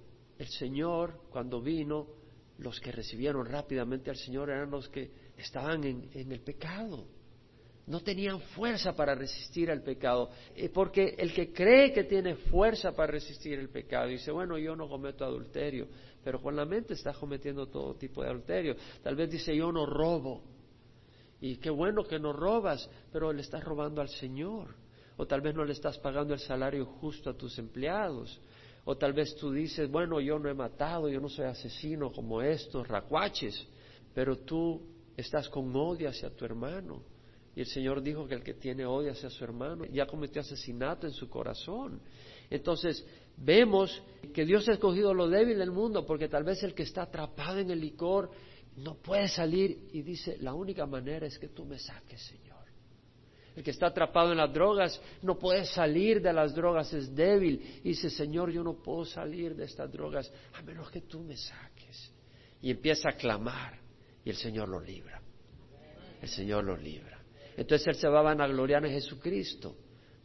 el 0.44 0.50
Señor, 0.50 1.22
cuando 1.30 1.62
vino, 1.62 2.08
los 2.58 2.80
que 2.80 2.92
recibieron 2.92 3.46
rápidamente 3.46 4.10
al 4.10 4.18
Señor 4.18 4.50
eran 4.50 4.70
los 4.70 4.90
que 4.90 5.12
estaban 5.38 5.84
en, 5.84 6.32
el 6.32 6.42
pecado 6.42 7.08
no 7.86 8.00
tenían 8.00 8.40
fuerza 8.40 8.96
para 8.96 9.14
resistir 9.14 9.70
al 9.70 9.82
pecado. 9.84 10.30
Eh, 10.56 10.70
porque 10.70 11.16
el 11.18 11.34
que 11.34 11.52
cree 11.52 11.92
que 11.92 12.06
tiene 12.06 12.36
fuerza 12.36 12.94
para 12.96 13.12
resistir 13.12 13.60
el 13.60 13.68
pecado 13.68 14.08
dice, 14.08 14.32
bueno, 14.32 14.58
yo 14.58 14.74
no 14.74 14.88
cometo 14.88 15.26
adulterio, 15.26 15.90
pero 16.24 16.42
con 16.42 16.56
la 16.56 16.64
mente 16.64 16.94
está 16.94 17.12
cometiendo 17.12 17.68
todo 17.68 17.96
tipo 17.96 18.24
de 18.24 18.30
adulterio. 18.30 18.78
Tal 19.02 19.18
vez 19.18 19.30
dice, 19.30 19.54
yo 19.54 19.70
no 19.70 19.86
robo. 19.86 20.44
Y 21.42 21.58
qué 21.58 21.70
bueno 21.70 22.06
que 22.06 22.20
no 22.20 22.32
robas, 22.32 22.90
pero 23.12 23.34
le 23.34 23.42
estás 23.42 23.62
robando 23.66 24.00
al 24.00 24.08
Señor. 24.08 24.76
O 25.18 25.28
tal 25.28 25.42
vez 25.42 25.54
no 25.54 25.66
le 25.66 25.74
estás 25.74 25.98
pagando 26.00 26.34
el 26.34 26.40
salario 26.40 26.86
justo 26.86 27.32
a 27.32 27.38
tus 27.38 27.60
empleados. 27.60 28.40
O 28.86 28.98
tal 28.98 29.13
vez 29.13 29.36
tú 29.36 29.52
dices, 29.52 29.90
bueno, 29.90 30.20
yo 30.20 30.38
no 30.40 30.50
he 30.50 30.54
matado, 30.54 31.10
yo 31.10 31.22
no 31.22 31.30
soy 31.30 31.46
asesino 31.46 32.12
como 32.12 32.42
estos 32.42 32.88
racuaches, 32.88 33.66
pero 34.13 34.38
tú 34.40 34.82
estás 35.16 35.48
con 35.50 35.74
odio 35.75 36.10
hacia 36.10 36.30
tu 36.30 36.44
hermano 36.44 37.13
y 37.56 37.62
el 37.62 37.68
Señor 37.68 38.02
dijo 38.02 38.28
que 38.28 38.36
el 38.36 38.44
que 38.44 38.56
tiene 38.56 38.86
odio 38.86 39.12
hacia 39.12 39.30
su 39.30 39.44
hermano 39.44 39.86
ya 39.86 40.08
cometió 40.08 40.42
asesinato 40.42 41.06
en 41.06 41.13
su 41.13 41.30
corazón. 41.30 42.02
Entonces, 42.50 43.06
vemos 43.38 44.02
que 44.34 44.46
Dios 44.46 44.68
ha 44.70 44.74
escogido 44.74 45.13
lo 45.13 45.30
débil 45.30 45.60
del 45.60 45.72
mundo 45.72 46.06
porque 46.06 46.28
tal 46.28 46.44
vez 46.44 46.63
el 46.63 46.74
que 46.74 46.84
está 46.84 47.04
atrapado 47.04 47.60
en 47.60 47.70
el 47.70 47.80
licor 47.80 48.32
no 48.78 48.96
puede 48.96 49.28
salir 49.28 49.88
y 49.92 50.02
dice, 50.02 50.38
la 50.40 50.54
única 50.56 50.88
manera 50.88 51.28
es 51.28 51.38
que 51.38 51.50
tú 51.50 51.63
me 51.63 51.78
saques, 51.78 52.22
Señor. 52.22 52.43
El 53.56 53.64
que 53.64 53.72
está 53.72 53.88
atrapado 53.88 54.32
en 54.32 54.38
las 54.38 54.52
drogas 54.52 55.00
no 55.22 55.38
puede 55.38 55.66
salir 55.66 56.22
de 56.22 56.34
las 56.34 56.56
drogas, 56.56 56.92
es 56.94 57.14
débil. 57.14 57.80
Y 57.84 57.90
dice, 57.90 58.10
Señor, 58.10 58.52
yo 58.52 58.64
no 58.64 58.74
puedo 58.74 59.06
salir 59.06 59.56
de 59.56 59.66
estas 59.66 59.92
drogas 59.92 60.32
a 60.54 60.62
menos 60.62 60.90
que 60.90 61.02
tú 61.02 61.20
me 61.20 61.38
saques. 61.38 62.12
Y 62.62 62.72
empieza 62.72 63.10
a 63.10 63.14
clamar 63.14 63.80
y 64.26 64.30
el 64.30 64.36
Señor 64.36 64.70
lo 64.70 64.80
libra. 64.80 65.22
El 66.22 66.30
Señor 66.30 66.64
lo 66.64 66.78
libra. 66.78 67.20
Entonces 67.58 67.88
él 67.88 67.96
se 67.96 68.08
va 68.08 68.20
a 68.20 68.24
vanagloriar 68.24 68.86
en 68.86 68.94
Jesucristo, 68.94 69.76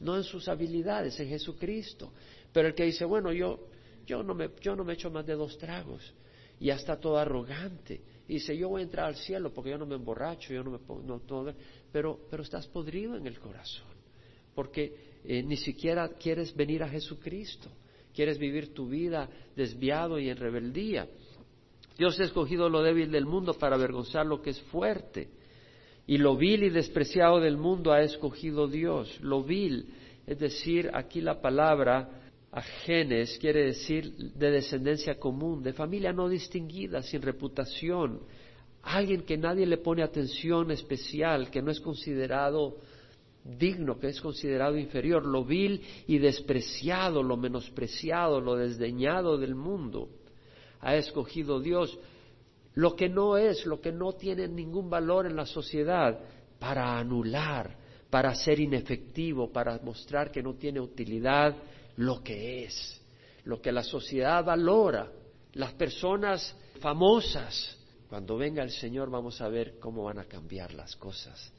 no 0.01 0.17
en 0.17 0.25
sus 0.25 0.49
habilidades, 0.49 1.19
en 1.21 1.29
Jesucristo. 1.29 2.13
Pero 2.53 2.69
el 2.69 2.75
que 2.75 2.85
dice, 2.85 3.05
bueno, 3.05 3.33
yo, 3.33 3.69
yo, 4.07 4.23
no, 4.23 4.35
me, 4.35 4.51
yo 4.61 4.75
no 4.75 4.85
me 4.85 4.95
echo 4.95 5.11
más 5.11 5.27
de 5.27 5.35
dos 5.35 5.59
tragos, 5.59 6.15
y 6.61 6.67
ya 6.67 6.77
está 6.77 6.99
todo 6.99 7.19
arrogante. 7.19 8.01
Y 8.27 8.35
dice, 8.35 8.57
yo 8.57 8.69
voy 8.69 8.83
a 8.83 8.85
entrar 8.85 9.07
al 9.07 9.17
cielo 9.17 9.53
porque 9.53 9.71
yo 9.71 9.79
no 9.79 9.87
me 9.87 9.95
emborracho, 9.95 10.53
yo 10.53 10.63
no 10.63 10.71
me 10.71 10.79
pongo, 10.79 11.03
no, 11.03 11.55
pero, 11.92 12.18
pero 12.30 12.42
estás 12.42 12.66
podrido 12.66 13.16
en 13.16 13.26
el 13.26 13.38
corazón, 13.38 13.87
porque 14.54 15.21
eh, 15.25 15.42
ni 15.42 15.57
siquiera 15.57 16.09
quieres 16.09 16.54
venir 16.54 16.83
a 16.83 16.88
Jesucristo, 16.88 17.71
quieres 18.14 18.38
vivir 18.38 18.75
tu 18.75 18.88
vida 18.88 19.28
desviado 19.54 20.18
y 20.18 20.28
en 20.28 20.37
rebeldía. 20.37 21.09
Dios 21.97 22.18
ha 22.21 22.25
escogido 22.25 22.68
lo 22.68 22.83
débil 22.83 23.11
del 23.11 23.26
mundo 23.26 23.54
para 23.54 23.76
avergonzar 23.76 24.25
lo 24.25 24.40
que 24.40 24.50
es 24.50 24.61
fuerte 24.62 25.28
y 26.07 26.16
lo 26.16 26.37
vil 26.37 26.62
y 26.62 26.71
despreciado 26.71 27.38
del 27.38 27.59
mundo 27.59 27.92
ha 27.92 28.00
escogido 28.00 28.66
Dios. 28.66 29.21
Lo 29.21 29.42
vil, 29.42 29.87
es 30.26 30.38
decir, 30.38 30.90
aquí 30.95 31.21
la 31.21 31.40
palabra 31.40 32.09
ajenes 32.50 33.37
quiere 33.38 33.66
decir 33.66 34.14
de 34.16 34.50
descendencia 34.50 35.18
común, 35.18 35.62
de 35.62 35.75
familia 35.75 36.12
no 36.12 36.28
distinguida, 36.28 37.02
sin 37.02 37.21
reputación, 37.21 38.21
alguien 38.88 39.23
que 39.23 39.37
nadie 39.37 39.66
le 39.66 39.78
pone 39.78 40.02
atención 40.02 40.71
especial, 40.71 41.50
que 41.50 41.62
no 41.62 41.71
es 41.71 41.80
considerado 41.80 42.76
digno, 43.45 43.99
que 43.99 44.09
es 44.09 44.21
considerado 44.21 44.76
inferior, 44.76 45.25
lo 45.25 45.45
vil 45.45 45.83
y 46.07 46.18
despreciado, 46.18 47.23
lo 47.23 47.37
menospreciado, 47.37 48.40
lo 48.40 48.57
desdeñado 48.57 49.38
del 49.38 49.54
mundo. 49.54 50.09
Ha 50.80 50.97
escogido 50.97 51.61
Dios 51.61 51.99
lo 52.75 52.95
que 52.95 53.09
no 53.09 53.37
es, 53.37 53.66
lo 53.66 53.80
que 53.80 53.90
no 53.90 54.12
tiene 54.12 54.47
ningún 54.47 54.88
valor 54.88 55.26
en 55.26 55.37
la 55.37 55.47
sociedad, 55.47 56.18
para 56.59 56.99
anular, 56.99 57.76
para 58.11 58.35
ser 58.35 58.61
inefectivo, 58.61 59.52
para 59.52 59.78
mostrar 59.78 60.30
que 60.30 60.42
no 60.42 60.54
tiene 60.54 60.80
utilidad 60.80 61.57
lo 61.97 62.23
que 62.23 62.64
es, 62.64 63.00
lo 63.45 63.61
que 63.61 63.73
la 63.73 63.83
sociedad 63.83 64.45
valora, 64.45 65.11
las 65.54 65.73
personas 65.75 66.54
famosas. 66.80 67.78
Cuando 68.09 68.37
venga 68.37 68.62
el 68.62 68.71
Señor 68.71 69.11
vamos 69.11 69.41
a 69.41 69.49
ver 69.49 69.79
cómo 69.79 70.05
van 70.05 70.19
a 70.19 70.25
cambiar 70.25 70.73
las 70.73 70.97
cosas, 70.97 71.53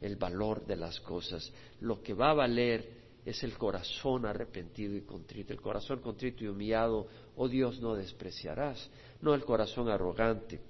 el 0.00 0.16
valor 0.16 0.64
de 0.66 0.76
las 0.76 0.98
cosas. 1.00 1.52
Lo 1.80 2.02
que 2.02 2.14
va 2.14 2.30
a 2.30 2.34
valer 2.34 3.00
es 3.24 3.42
el 3.44 3.58
corazón 3.58 4.24
arrepentido 4.24 4.96
y 4.96 5.02
contrito, 5.02 5.52
el 5.52 5.60
corazón 5.60 6.00
contrito 6.00 6.44
y 6.44 6.48
humillado, 6.48 7.06
oh 7.36 7.48
Dios, 7.48 7.80
no 7.80 7.94
despreciarás 7.94 8.90
no 9.22 9.34
el 9.34 9.44
corazón 9.44 9.88
arrogante. 9.88 10.60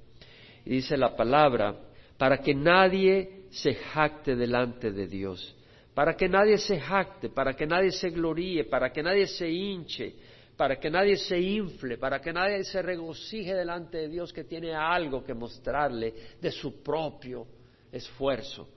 Y 0.64 0.70
dice 0.70 0.96
la 0.96 1.16
palabra, 1.16 1.74
para 2.18 2.38
que 2.38 2.54
nadie 2.54 3.44
se 3.50 3.74
jacte 3.74 4.36
delante 4.36 4.92
de 4.92 5.06
Dios, 5.06 5.56
para 5.94 6.14
que 6.14 6.28
nadie 6.28 6.58
se 6.58 6.78
jacte, 6.80 7.30
para 7.30 7.54
que 7.54 7.66
nadie 7.66 7.92
se 7.92 8.10
gloríe, 8.10 8.64
para 8.64 8.92
que 8.92 9.02
nadie 9.02 9.26
se 9.26 9.50
hinche, 9.50 10.14
para 10.60 10.78
que 10.78 10.90
nadie 10.90 11.16
se 11.16 11.40
infle, 11.40 11.96
para 11.96 12.20
que 12.20 12.34
nadie 12.34 12.64
se 12.64 12.82
regocije 12.82 13.54
delante 13.54 13.96
de 13.96 14.08
Dios 14.08 14.30
que 14.30 14.44
tiene 14.44 14.74
algo 14.74 15.24
que 15.24 15.32
mostrarle 15.32 16.12
de 16.38 16.50
su 16.50 16.82
propio 16.82 17.46
esfuerzo. 17.90 18.68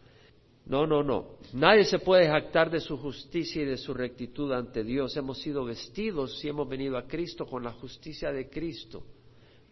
No, 0.65 0.87
no, 0.87 1.03
no. 1.03 1.39
Nadie 1.51 1.83
se 1.83 1.99
puede 1.99 2.29
jactar 2.29 2.71
de 2.71 2.79
su 2.79 2.97
justicia 2.97 3.63
y 3.63 3.65
de 3.65 3.75
su 3.75 3.93
rectitud 3.93 4.53
ante 4.53 4.81
Dios. 4.81 5.17
Hemos 5.17 5.39
sido 5.39 5.65
vestidos 5.65 6.39
si 6.39 6.47
hemos 6.47 6.69
venido 6.69 6.97
a 6.97 7.05
Cristo 7.05 7.45
con 7.45 7.65
la 7.65 7.73
justicia 7.73 8.31
de 8.31 8.49
Cristo 8.49 9.03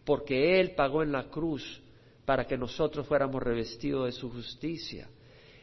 porque 0.04 0.60
Él 0.60 0.74
pagó 0.74 1.02
en 1.02 1.12
la 1.12 1.30
cruz 1.30 1.80
para 2.26 2.46
que 2.46 2.58
nosotros 2.58 3.06
fuéramos 3.06 3.42
revestidos 3.42 4.04
de 4.04 4.12
su 4.12 4.30
justicia. 4.30 5.08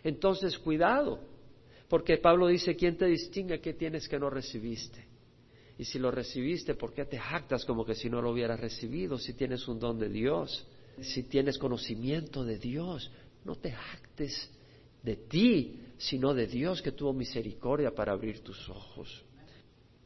Entonces, 0.03 0.57
cuidado, 0.57 1.19
porque 1.87 2.17
Pablo 2.17 2.47
dice, 2.47 2.75
¿quién 2.75 2.97
te 2.97 3.05
distingue 3.05 3.61
qué 3.61 3.75
tienes 3.75 4.09
que 4.09 4.17
no 4.17 4.31
recibiste? 4.31 5.08
Y 5.79 5.86
si 5.86 5.98
lo 5.98 6.12
recibiste, 6.12 6.75
¿por 6.75 6.93
qué 6.93 7.05
te 7.05 7.17
jactas 7.17 7.63
como 7.63 7.86
que 7.86 7.95
si 7.95 8.09
no 8.09 8.21
lo 8.21 8.31
hubieras 8.31 8.59
recibido? 8.59 9.17
Si 9.17 9.33
tienes 9.33 9.65
un 9.69 9.79
don 9.79 9.98
de 9.98 10.09
Dios, 10.09 10.67
si 11.00 11.24
tienes 11.24 11.57
conocimiento 11.57 12.43
de 12.43 12.59
Dios, 12.59 13.09
no 13.45 13.55
te 13.55 13.71
jactes 13.71 14.51
de 15.01 15.15
ti, 15.15 15.79
sino 15.98 16.33
de 16.33 16.48
Dios 16.48 16.81
que 16.81 16.91
tuvo 16.91 17.13
misericordia 17.13 17.95
para 17.95 18.12
abrir 18.12 18.41
tus 18.41 18.67
ojos. 18.67 19.24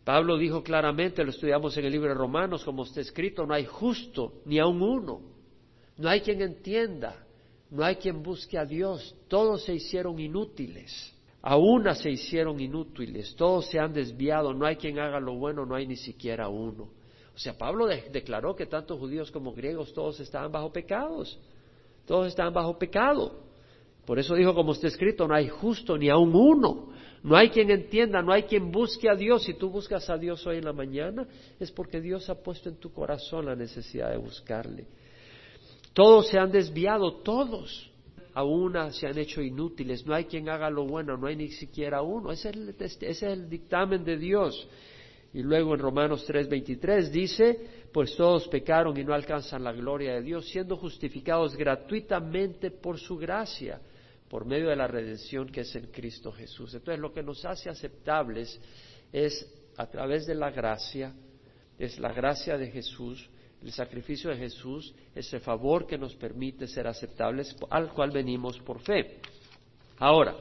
Pablo 0.04 0.38
dijo 0.38 0.62
claramente, 0.62 1.24
lo 1.24 1.32
estudiamos 1.32 1.76
en 1.76 1.86
el 1.86 1.92
libro 1.92 2.10
de 2.10 2.16
Romanos, 2.16 2.64
como 2.64 2.84
está 2.84 3.02
escrito, 3.02 3.44
no 3.48 3.56
hay 3.56 3.66
justo 3.66 4.44
ni 4.46 4.60
aun 4.60 4.80
uno, 4.80 5.22
no 5.98 6.08
hay 6.08 6.22
quien 6.22 6.44
entienda, 6.44 7.26
no 7.72 7.84
hay 7.84 7.96
quien 7.96 8.22
busque 8.22 8.60
a 8.60 8.66
Dios, 8.66 9.16
todos 9.28 9.64
se 9.64 9.74
hicieron 9.74 10.20
inútiles, 10.20 11.16
a 11.44 11.58
una 11.58 11.94
se 11.94 12.10
hicieron 12.10 12.60
inútiles, 12.62 13.36
todos 13.36 13.68
se 13.68 13.78
han 13.78 13.94
desviado, 13.94 14.54
no 14.54 14.66
hay 14.66 14.78
quien 14.78 14.98
haga 14.98 15.20
lo 15.20 15.36
bueno, 15.36 15.66
no 15.66 15.76
hay 15.76 15.86
ni 15.86 15.98
siquiera 15.98 16.48
uno. 16.48 16.86
O 17.36 17.38
sea, 17.38 17.58
Pablo 17.58 17.86
declaró 17.86 18.56
que 18.56 18.66
tanto 18.66 18.98
judíos 18.98 19.30
como 19.30 19.54
griegos 19.54 19.94
todos 19.94 20.22
estaban 20.22 20.54
bajo 20.54 20.72
pecados, 20.72 21.38
todos 22.06 22.28
estaban 22.28 22.54
bajo 22.54 22.80
pecado. 22.80 23.44
Por 24.06 24.20
eso 24.20 24.36
dijo, 24.36 24.56
como 24.56 24.72
está 24.72 24.88
escrito, 24.88 25.28
no 25.28 25.36
hay 25.36 25.50
justo 25.50 25.98
ni 25.98 26.10
aun 26.10 26.34
uno. 26.34 26.94
No 27.24 27.38
hay 27.38 27.50
quien 27.50 27.72
entienda, 27.72 28.22
no 28.22 28.34
hay 28.34 28.44
quien 28.44 28.72
busque 28.72 29.10
a 29.10 29.16
Dios. 29.16 29.44
Si 29.44 29.54
tú 29.54 29.70
buscas 29.70 30.10
a 30.10 30.18
Dios 30.18 30.46
hoy 30.46 30.58
en 30.58 30.66
la 30.66 30.74
mañana, 30.74 31.26
es 31.58 31.72
porque 31.72 32.02
Dios 32.02 32.30
ha 32.30 32.36
puesto 32.36 32.68
en 32.68 32.76
tu 32.76 32.92
corazón 32.92 33.46
la 33.46 33.56
necesidad 33.56 34.12
de 34.12 34.18
buscarle. 34.18 34.88
Todos 35.94 36.28
se 36.28 36.38
han 36.38 36.52
desviado, 36.52 37.16
todos. 37.22 37.90
A 38.34 38.44
una 38.44 38.92
se 38.92 39.08
han 39.08 39.18
hecho 39.18 39.42
inútiles. 39.42 40.06
No 40.06 40.14
hay 40.14 40.26
quien 40.26 40.50
haga 40.50 40.70
lo 40.70 40.86
bueno, 40.86 41.18
no 41.18 41.28
hay 41.28 41.36
ni 41.36 41.50
siquiera 41.50 42.02
uno. 42.02 42.32
Ese 42.32 42.50
es 42.50 42.56
el, 42.56 42.76
ese 42.80 43.10
es 43.10 43.24
el 43.24 43.50
dictamen 43.50 44.04
de 44.04 44.18
Dios. 44.18 44.68
Y 45.34 45.42
luego 45.42 45.74
en 45.74 45.80
Romanos 45.80 46.28
3:23 46.28 47.10
dice, 47.10 47.60
pues 47.92 48.16
todos 48.16 48.48
pecaron 48.48 48.98
y 48.98 49.04
no 49.04 49.14
alcanzan 49.14 49.64
la 49.64 49.72
gloria 49.72 50.16
de 50.16 50.22
Dios, 50.22 50.48
siendo 50.48 50.78
justificados 50.78 51.56
gratuitamente 51.56 52.72
por 52.72 53.00
su 53.00 53.18
gracia 53.18 53.80
por 54.34 54.46
medio 54.46 54.70
de 54.70 54.76
la 54.76 54.88
redención 54.88 55.48
que 55.48 55.62
es 55.62 55.76
en 55.76 55.92
Cristo 55.92 56.32
Jesús. 56.32 56.74
Entonces 56.74 57.00
lo 57.00 57.14
que 57.14 57.22
nos 57.22 57.46
hace 57.46 57.70
aceptables 57.70 58.60
es 59.12 59.48
a 59.78 59.86
través 59.86 60.26
de 60.26 60.34
la 60.34 60.50
gracia, 60.50 61.14
es 61.78 62.00
la 62.00 62.12
gracia 62.12 62.58
de 62.58 62.72
Jesús, 62.72 63.30
el 63.64 63.72
sacrificio 63.72 64.30
de 64.30 64.38
Jesús, 64.38 64.94
ese 65.16 65.40
favor 65.40 65.88
que 65.88 65.98
nos 65.98 66.16
permite 66.16 66.68
ser 66.68 66.88
aceptables, 66.88 67.56
al 67.70 67.94
cual 67.94 68.12
venimos 68.12 68.60
por 68.60 68.82
fe. 68.82 69.20
Ahora, 70.00 70.36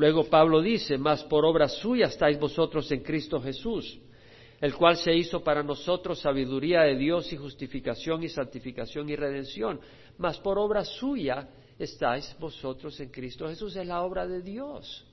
Luego 0.00 0.24
Pablo 0.24 0.62
dice, 0.62 0.96
mas 0.96 1.22
por 1.24 1.44
obra 1.44 1.68
suya 1.68 2.06
estáis 2.06 2.40
vosotros 2.40 2.90
en 2.90 3.02
Cristo 3.02 3.38
Jesús, 3.38 3.98
el 4.58 4.74
cual 4.74 4.96
se 4.96 5.14
hizo 5.14 5.44
para 5.44 5.62
nosotros 5.62 6.20
sabiduría 6.20 6.80
de 6.84 6.96
Dios 6.96 7.30
y 7.34 7.36
justificación 7.36 8.22
y 8.22 8.30
santificación 8.30 9.10
y 9.10 9.16
redención, 9.16 9.78
mas 10.16 10.38
por 10.38 10.58
obra 10.58 10.86
suya 10.86 11.48
estáis 11.78 12.34
vosotros 12.38 12.98
en 13.00 13.10
Cristo 13.10 13.46
Jesús, 13.46 13.76
es 13.76 13.86
la 13.86 14.02
obra 14.02 14.26
de 14.26 14.40
Dios. 14.40 15.06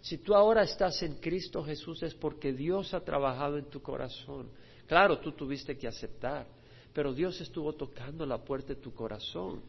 Si 0.00 0.16
tú 0.16 0.34
ahora 0.34 0.62
estás 0.62 1.02
en 1.02 1.16
Cristo 1.16 1.62
Jesús 1.62 2.02
es 2.02 2.14
porque 2.14 2.54
Dios 2.54 2.94
ha 2.94 3.00
trabajado 3.00 3.58
en 3.58 3.68
tu 3.68 3.82
corazón. 3.82 4.48
Claro, 4.86 5.18
tú 5.18 5.32
tuviste 5.32 5.76
que 5.76 5.86
aceptar, 5.86 6.46
pero 6.92 7.12
Dios 7.12 7.40
estuvo 7.40 7.72
tocando 7.74 8.26
la 8.26 8.38
puerta 8.38 8.74
de 8.74 8.80
tu 8.80 8.92
corazón. 8.92 9.60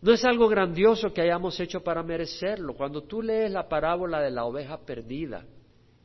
No 0.00 0.12
es 0.12 0.24
algo 0.24 0.48
grandioso 0.48 1.12
que 1.12 1.22
hayamos 1.22 1.58
hecho 1.58 1.80
para 1.82 2.02
merecerlo. 2.02 2.74
Cuando 2.74 3.02
tú 3.02 3.22
lees 3.22 3.50
la 3.50 3.68
parábola 3.68 4.20
de 4.20 4.30
la 4.30 4.44
oveja 4.44 4.78
perdida, 4.78 5.44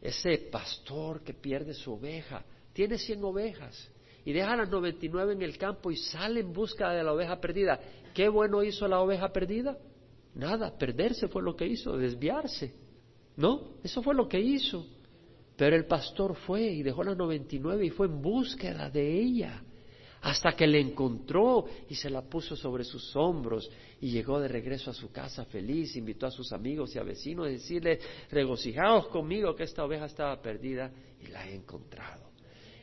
ese 0.02 0.38
pastor 0.52 1.22
que 1.22 1.34
pierde 1.34 1.74
su 1.74 1.94
oveja, 1.94 2.44
tiene 2.74 2.98
cien 2.98 3.24
ovejas 3.24 3.92
y 4.24 4.34
deja 4.34 4.56
las 4.56 4.70
noventa 4.70 5.06
y 5.06 5.10
nueve 5.10 5.34
en 5.34 5.42
el 5.42 5.58
campo 5.58 5.92
y 5.92 5.98
sale 5.98 6.40
en 6.40 6.54
busca 6.54 6.92
de 6.92 7.04
la 7.04 7.14
oveja 7.14 7.40
perdida. 7.40 7.80
¿Qué 8.14 8.30
bueno 8.30 8.64
hizo 8.64 8.88
la 8.88 9.02
oveja 9.02 9.32
perdida? 9.32 9.78
Nada, 10.34 10.76
perderse 10.78 11.28
fue 11.28 11.44
lo 11.44 11.56
que 11.56 11.68
hizo, 11.68 11.98
desviarse. 11.98 12.74
¿No? 13.36 13.76
Eso 13.84 14.02
fue 14.02 14.16
lo 14.16 14.28
que 14.28 14.40
hizo. 14.40 14.86
Pero 15.58 15.76
el 15.76 15.86
pastor 15.86 16.36
fue 16.36 16.64
y 16.64 16.82
dejó 16.82 17.04
las 17.04 17.18
noventa 17.18 17.56
y 17.56 17.60
nueve 17.60 17.86
y 17.86 17.90
fue 17.90 18.08
en 18.08 18.22
búsqueda 18.22 18.90
de 18.90 19.20
ella 19.20 19.62
hasta 20.22 20.54
que 20.54 20.68
le 20.68 20.80
encontró 20.80 21.66
y 21.90 21.96
se 21.96 22.10
la 22.10 22.22
puso 22.22 22.56
sobre 22.56 22.84
sus 22.84 23.16
hombros 23.16 23.70
y 24.00 24.12
llegó 24.12 24.40
de 24.40 24.48
regreso 24.48 24.92
a 24.92 24.94
su 24.94 25.12
casa 25.12 25.46
feliz, 25.46 25.96
invitó 25.96 26.28
a 26.28 26.32
sus 26.32 26.52
amigos 26.54 26.96
y 26.96 27.00
a 27.00 27.04
vecinos 27.04 27.48
a 27.48 27.50
decirle, 27.50 28.00
regocijaos 28.30 29.08
conmigo 29.08 29.56
que 29.56 29.64
esta 29.64 29.84
oveja 29.84 30.06
estaba 30.06 30.40
perdida 30.42 30.92
y 31.20 31.28
la 31.28 31.48
he 31.48 31.56
encontrado. 31.56 32.30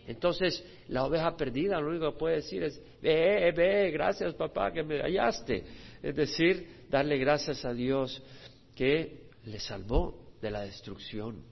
Entonces, 0.09 0.65
la 0.89 1.05
oveja 1.05 1.37
perdida 1.37 1.79
lo 1.81 1.91
único 1.91 2.13
que 2.13 2.19
puede 2.19 2.37
decir 2.37 2.63
es, 2.63 2.83
ve, 3.01 3.53
ve, 3.55 3.91
gracias 3.91 4.35
papá 4.35 4.73
que 4.73 4.83
me 4.83 5.01
hallaste. 5.01 5.63
Es 6.03 6.17
decir, 6.17 6.87
darle 6.89 7.19
gracias 7.19 7.65
a 7.65 7.75
Dios 7.75 8.21
que 8.75 9.29
le 9.45 9.61
salvó 9.61 10.33
de 10.41 10.51
la 10.51 10.63
destrucción. 10.63 11.43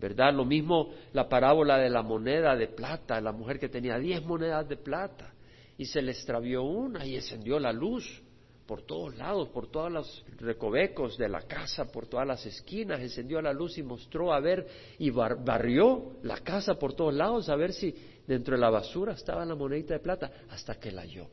¿Verdad? 0.00 0.32
Lo 0.32 0.44
mismo 0.44 0.90
la 1.12 1.28
parábola 1.28 1.76
de 1.78 1.90
la 1.90 2.02
moneda 2.02 2.56
de 2.56 2.68
plata, 2.68 3.20
la 3.20 3.32
mujer 3.32 3.58
que 3.58 3.68
tenía 3.68 3.98
diez 3.98 4.24
monedas 4.24 4.68
de 4.68 4.76
plata 4.76 5.34
y 5.76 5.84
se 5.84 6.02
le 6.02 6.12
extravió 6.12 6.62
una 6.62 7.06
y 7.06 7.16
encendió 7.16 7.58
la 7.58 7.72
luz 7.72 8.22
por 8.66 8.82
todos 8.82 9.16
lados, 9.16 9.48
por 9.48 9.68
todos 9.68 9.90
los 9.90 10.24
recovecos 10.38 11.18
de 11.18 11.28
la 11.28 11.42
casa, 11.42 11.86
por 11.86 12.06
todas 12.06 12.26
las 12.26 12.46
esquinas, 12.46 13.00
encendió 13.00 13.42
la 13.42 13.52
luz 13.52 13.76
y 13.78 13.82
mostró 13.82 14.32
a 14.32 14.40
ver 14.40 14.66
y 14.98 15.10
barrió 15.10 16.12
la 16.22 16.38
casa 16.38 16.74
por 16.74 16.94
todos 16.94 17.12
lados 17.12 17.48
a 17.48 17.56
ver 17.56 17.72
si 17.72 17.94
dentro 18.26 18.54
de 18.54 18.60
la 18.60 18.70
basura 18.70 19.12
estaba 19.12 19.44
la 19.44 19.56
monedita 19.56 19.94
de 19.94 20.00
plata 20.00 20.30
hasta 20.50 20.76
que 20.76 20.92
la 20.92 21.02
halló. 21.02 21.28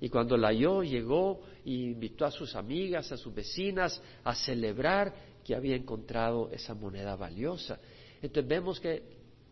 Y 0.00 0.08
cuando 0.08 0.36
la 0.36 0.48
halló, 0.48 0.82
llegó 0.82 1.40
e 1.64 1.70
invitó 1.70 2.24
a 2.24 2.30
sus 2.30 2.54
amigas, 2.54 3.10
a 3.12 3.16
sus 3.16 3.34
vecinas 3.34 4.00
a 4.24 4.34
celebrar 4.34 5.12
que 5.48 5.54
había 5.54 5.76
encontrado 5.76 6.50
esa 6.50 6.74
moneda 6.74 7.16
valiosa. 7.16 7.80
Entonces 8.20 8.46
vemos 8.46 8.78
que 8.78 9.02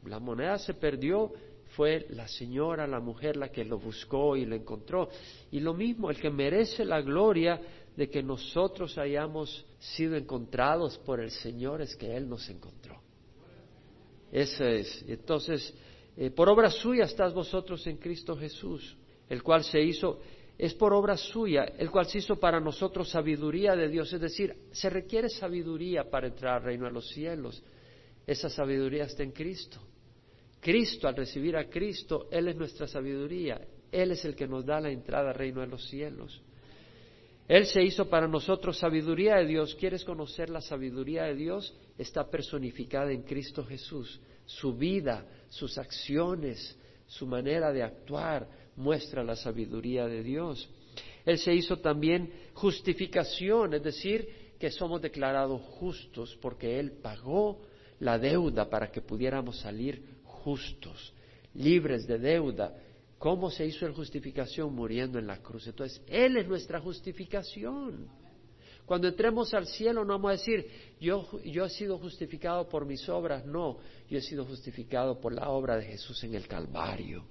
la 0.05 0.19
moneda 0.19 0.59
se 0.59 0.75
perdió, 0.75 1.33
fue 1.75 2.05
la 2.11 2.29
señora, 2.29 2.87
la 2.87 3.00
mujer 3.00 3.38
la 3.38 3.49
que 3.49 3.65
lo 3.65 3.79
buscó 3.79 4.37
y 4.37 4.45
lo 4.45 4.55
encontró. 4.55 5.09
Y 5.50 5.61
lo 5.61 5.73
mismo, 5.73 6.11
el 6.11 6.21
que 6.21 6.29
merece 6.29 6.85
la 6.85 7.00
gloria 7.00 7.59
de 7.97 8.11
que 8.11 8.23
nosotros 8.23 8.99
hayamos 8.99 9.65
sido 9.79 10.17
encontrados 10.17 10.99
por 10.99 11.19
el 11.19 11.31
Señor 11.31 11.81
es 11.81 11.97
que 11.97 12.15
Él 12.15 12.29
nos 12.29 12.47
encontró. 12.50 13.00
Eso 14.31 14.67
es. 14.67 15.03
Entonces, 15.09 15.73
eh, 16.15 16.29
por 16.29 16.50
obra 16.50 16.69
suya 16.69 17.05
estás 17.05 17.33
vosotros 17.33 17.87
en 17.87 17.97
Cristo 17.97 18.37
Jesús, 18.37 18.99
el 19.31 19.42
cual 19.42 19.64
se 19.64 19.81
hizo 19.81 20.20
es 20.59 20.75
por 20.75 20.95
obra 20.95 21.16
suya, 21.16 21.64
el 21.79 21.90
cual 21.90 22.07
se 22.07 22.19
hizo 22.19 22.37
para 22.37 22.61
nosotros 22.61 23.11
sabiduría 23.11 23.77
de 23.77 23.88
Dios. 23.88 24.12
Es 24.12 24.21
decir, 24.21 24.57
se 24.73 24.88
requiere 24.88 25.29
sabiduría 25.29 26.09
para 26.09 26.29
entrar 26.29 26.57
al 26.57 26.62
reino 26.62 26.87
de 26.87 26.92
los 26.92 27.09
cielos. 27.11 27.62
Esa 28.27 28.49
sabiduría 28.49 29.05
está 29.05 29.23
en 29.23 29.33
Cristo. 29.33 29.79
Cristo, 30.61 31.07
al 31.07 31.16
recibir 31.16 31.57
a 31.57 31.69
Cristo, 31.69 32.29
Él 32.31 32.49
es 32.49 32.57
nuestra 32.57 32.87
sabiduría. 32.87 33.61
Él 33.92 34.12
es 34.12 34.25
el 34.25 34.35
que 34.35 34.49
nos 34.49 34.64
da 34.64 34.81
la 34.81 34.90
entrada 34.90 35.29
al 35.31 35.37
reino 35.37 35.61
de 35.61 35.66
los 35.66 35.87
cielos. 35.88 36.42
Él 37.47 37.66
se 37.66 37.83
hizo 37.83 38.09
para 38.09 38.27
nosotros 38.27 38.79
sabiduría 38.79 39.37
de 39.37 39.47
Dios. 39.47 39.77
¿Quieres 39.77 40.05
conocer 40.05 40.51
la 40.51 40.61
sabiduría 40.61 41.25
de 41.25 41.37
Dios? 41.37 41.77
Está 41.97 42.29
personificada 42.29 43.12
en 43.12 43.23
Cristo 43.23 43.64
Jesús. 43.64 44.21
Su 44.47 44.75
vida, 44.75 45.25
sus 45.49 45.79
acciones, 45.79 46.77
su 47.07 47.27
manera 47.27 47.73
de 47.73 47.85
actuar, 47.85 48.49
muestra 48.77 49.25
la 49.25 49.37
sabiduría 49.37 50.07
de 50.07 50.23
Dios. 50.23 50.69
Él 51.25 51.39
se 51.39 51.55
hizo 51.55 51.79
también 51.79 52.33
justificación, 52.55 53.75
es 53.75 53.83
decir, 53.83 54.29
que 54.59 54.71
somos 54.71 55.03
declarados 55.03 55.61
justos 55.62 56.37
porque 56.41 56.79
Él 56.79 56.93
pagó 57.03 57.62
la 58.01 58.19
deuda 58.19 58.69
para 58.69 58.91
que 58.91 59.03
pudiéramos 59.03 59.59
salir 59.61 60.03
justos, 60.25 61.12
libres 61.55 62.07
de 62.07 62.19
deuda. 62.19 62.75
¿Cómo 63.19 63.51
se 63.51 63.67
hizo 63.67 63.89
la 63.89 63.95
justificación? 63.95 64.75
Muriendo 64.75 65.19
en 65.19 65.27
la 65.27 65.39
cruz. 65.39 65.67
Entonces, 65.67 66.01
Él 66.07 66.37
es 66.37 66.47
nuestra 66.47 66.81
justificación. 66.81 68.09
Cuando 68.85 69.09
entremos 69.09 69.53
al 69.53 69.67
cielo 69.67 70.05
no 70.05 70.12
vamos 70.12 70.29
a 70.29 70.33
decir, 70.33 70.65
yo, 71.01 71.27
yo 71.43 71.65
he 71.65 71.71
sido 71.71 71.99
justificado 71.99 72.69
por 72.69 72.87
mis 72.87 73.09
obras, 73.09 73.45
no, 73.45 73.79
yo 74.09 74.19
he 74.19 74.23
sido 74.23 74.45
justificado 74.45 75.21
por 75.21 75.33
la 75.33 75.49
obra 75.49 75.77
de 75.77 75.87
Jesús 75.87 76.23
en 76.23 76.37
el 76.37 76.47
Calvario. 76.47 77.25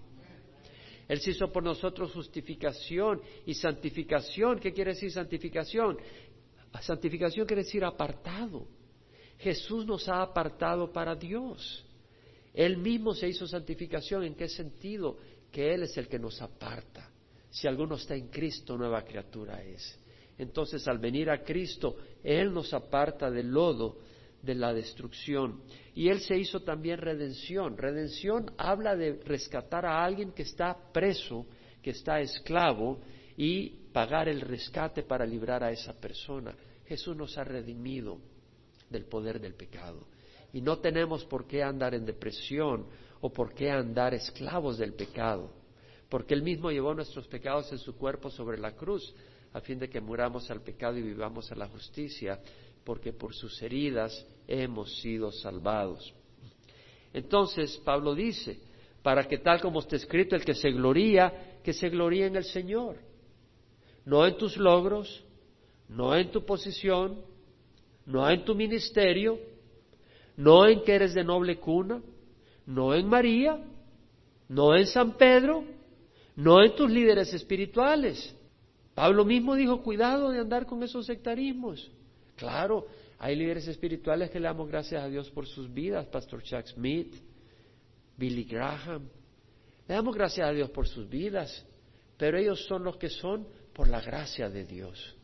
Él 1.08 1.20
se 1.20 1.32
hizo 1.32 1.52
por 1.52 1.63
nosotros 1.63 2.12
justificación 2.13 3.22
y 3.46 3.54
santificación. 3.54 4.60
¿Qué 4.60 4.74
quiere 4.74 4.94
decir 4.94 5.12
santificación? 5.12 5.98
Santificación 6.82 7.46
quiere 7.46 7.63
decir 7.63 7.84
apartado. 7.84 8.68
Jesús 9.38 9.86
nos 9.86 10.08
ha 10.10 10.22
apartado 10.22 10.91
para 10.91 11.15
Dios. 11.15 11.86
Él 12.54 12.78
mismo 12.78 13.13
se 13.13 13.28
hizo 13.28 13.46
santificación. 13.48 14.24
¿En 14.24 14.36
qué 14.36 14.48
sentido? 14.48 15.18
Que 15.52 15.74
Él 15.74 15.84
es 15.84 15.96
el 15.98 16.08
que 16.08 16.18
nos 16.18 16.41
aparta. 16.41 17.12
Si 17.50 17.68
alguno 17.68 17.96
está 17.96 18.15
en 18.15 18.28
Cristo, 18.28 18.78
nueva 18.78 19.04
criatura 19.04 19.62
es. 19.63 20.00
Entonces, 20.38 20.86
al 20.88 20.98
venir 20.98 21.30
a 21.30 21.44
Cristo, 21.44 21.98
Él 22.24 22.54
nos 22.54 22.74
aparta 22.74 23.30
del 23.30 23.48
lodo 23.48 24.00
de 24.46 24.56
la 24.56 24.74
destrucción. 24.74 25.62
Y 25.94 26.10
Él 26.10 26.20
se 26.20 26.38
hizo 26.38 26.62
también 26.62 27.00
redención. 27.00 27.78
Redención 27.78 28.52
habla 28.58 28.96
de 28.96 29.20
rescatar 29.26 29.86
a 29.86 30.04
alguien 30.04 30.32
que 30.32 30.44
está 30.44 30.78
preso, 30.94 31.48
que 31.82 31.92
está 31.92 32.20
esclavo, 32.20 33.00
y 33.38 33.70
pagar 33.92 34.30
el 34.30 34.42
rescate 34.42 35.04
para 35.04 35.26
librar 35.26 35.64
a 35.64 35.72
esa 35.72 35.94
persona. 35.94 36.56
Jesús 36.86 37.16
nos 37.16 37.38
ha 37.38 37.44
redimido 37.44 38.20
del 38.90 39.06
poder 39.06 39.40
del 39.40 39.56
pecado. 39.56 40.08
Y 40.54 40.62
no 40.62 40.80
tenemos 40.80 41.26
por 41.26 41.48
qué 41.48 41.64
andar 41.64 41.96
en 41.96 42.06
depresión 42.06 42.86
o 43.22 43.34
por 43.34 43.54
qué 43.54 43.72
andar 43.72 44.14
esclavos 44.14 44.78
del 44.78 44.94
pecado, 44.94 45.52
porque 46.10 46.34
Él 46.34 46.44
mismo 46.44 46.72
llevó 46.72 46.94
nuestros 46.94 47.28
pecados 47.28 47.72
en 47.72 47.80
su 47.80 47.96
cuerpo 47.98 48.30
sobre 48.30 48.58
la 48.58 48.76
cruz, 48.76 49.14
a 49.52 49.62
fin 49.62 49.80
de 49.80 49.90
que 49.90 50.02
muramos 50.02 50.50
al 50.52 50.62
pecado 50.62 50.98
y 50.98 51.02
vivamos 51.02 51.52
a 51.52 51.56
la 51.56 51.68
justicia 51.68 52.40
porque 52.86 53.12
por 53.12 53.34
sus 53.34 53.62
heridas 53.62 54.26
hemos 54.48 55.02
sido 55.02 55.32
salvados. 55.32 56.13
Entonces 57.12 57.82
Pablo 57.84 58.13
dice, 58.13 58.60
para 59.02 59.28
que 59.28 59.39
tal 59.39 59.60
como 59.60 59.80
está 59.80 59.95
escrito, 59.95 60.36
el 60.36 60.45
que 60.45 60.54
se 60.54 60.71
gloría, 60.71 61.60
que 61.63 61.74
se 61.74 61.89
gloríe 61.89 62.28
en 62.28 62.36
el 62.36 62.45
Señor, 62.45 62.98
no 64.06 64.26
en 64.26 64.38
tus 64.38 64.56
logros, 64.58 65.24
no 65.89 66.15
en 66.15 66.30
tu 66.30 66.45
posición, 66.45 67.21
no 68.06 68.30
en 68.30 68.45
tu 68.45 68.54
ministerio, 68.54 69.39
no 70.38 70.67
en 70.67 70.84
que 70.84 70.93
eres 70.93 71.13
de 71.13 71.24
noble 71.24 71.58
cuna, 71.58 72.02
no 72.67 72.93
en 72.93 73.08
María, 73.08 73.63
no 74.48 74.76
en 74.76 74.86
San 74.86 75.17
Pedro, 75.17 75.63
no 76.36 76.63
en 76.63 76.76
tus 76.76 76.89
líderes 76.89 77.34
espirituales. 77.34 78.36
Pablo 78.93 79.26
mismo 79.26 79.56
dijo, 79.56 79.82
cuidado 79.82 80.30
de 80.30 80.39
andar 80.39 80.65
con 80.65 80.84
esos 80.84 81.06
sectarismos. 81.06 81.91
Claro, 82.36 82.88
hay 83.19 83.36
líderes 83.36 83.67
espirituales 83.67 84.30
que 84.30 84.39
le 84.39 84.48
damos 84.48 84.67
gracias 84.67 85.04
a 85.04 85.08
Dios 85.08 85.30
por 85.32 85.48
sus 85.48 85.74
vidas, 85.74 86.06
Pastor 86.08 86.43
Chuck 86.43 86.65
Smith, 86.67 87.15
Billy 88.17 88.43
Graham. 88.43 89.10
Le 89.88 89.95
damos 89.95 90.15
gracias 90.15 90.48
a 90.48 90.52
Dios 90.52 90.69
por 90.69 90.88
sus 90.88 91.08
vidas, 91.08 91.65
pero 92.17 92.38
ellos 92.38 92.65
son 92.65 92.84
los 92.84 92.98
que 92.98 93.10
son 93.10 93.48
por 93.74 93.88
la 93.88 94.02
gracia 94.02 94.50
de 94.50 94.65
Dios. 94.65 95.15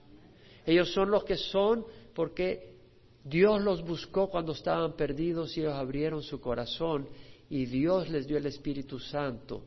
Ellos 0.66 0.92
son 0.94 1.10
los 1.10 1.24
que 1.24 1.38
son 1.38 1.86
porque 2.14 2.76
Dios 3.24 3.62
los 3.62 3.84
buscó 3.84 4.30
cuando 4.30 4.54
estaban 4.54 4.96
perdidos 4.96 5.56
y 5.58 5.62
ellos 5.62 5.74
abrieron 5.74 6.22
su 6.24 6.40
corazón 6.40 7.08
y 7.50 7.66
Dios 7.66 8.10
les 8.10 8.28
dio 8.28 8.38
el 8.38 8.46
Espíritu 8.46 9.00
Santo 9.00 9.64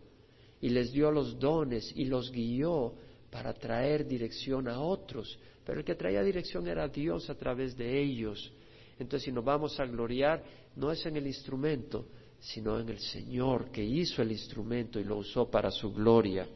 y 0.60 0.70
les 0.70 0.92
dio 0.92 1.10
los 1.10 1.38
dones 1.38 1.92
y 1.94 2.06
los 2.06 2.30
guió 2.30 2.94
para 3.30 3.52
traer 3.52 4.06
dirección 4.06 4.68
a 4.68 4.80
otros 4.80 5.38
pero 5.64 5.78
el 5.78 5.84
que 5.84 5.94
traía 5.94 6.22
dirección 6.22 6.66
era 6.68 6.88
Dios 6.88 7.28
a 7.30 7.34
través 7.34 7.76
de 7.76 8.00
ellos. 8.00 8.52
Entonces, 8.98 9.24
si 9.24 9.32
nos 9.32 9.44
vamos 9.44 9.78
a 9.80 9.86
gloriar, 9.86 10.42
no 10.76 10.90
es 10.90 11.04
en 11.06 11.16
el 11.16 11.26
instrumento, 11.26 12.06
sino 12.38 12.78
en 12.78 12.90
el 12.90 12.98
Señor 12.98 13.70
que 13.70 13.82
hizo 13.82 14.22
el 14.22 14.30
instrumento 14.30 15.00
y 15.00 15.04
lo 15.04 15.16
usó 15.16 15.50
para 15.50 15.70
su 15.70 15.92
gloria. 15.92 16.46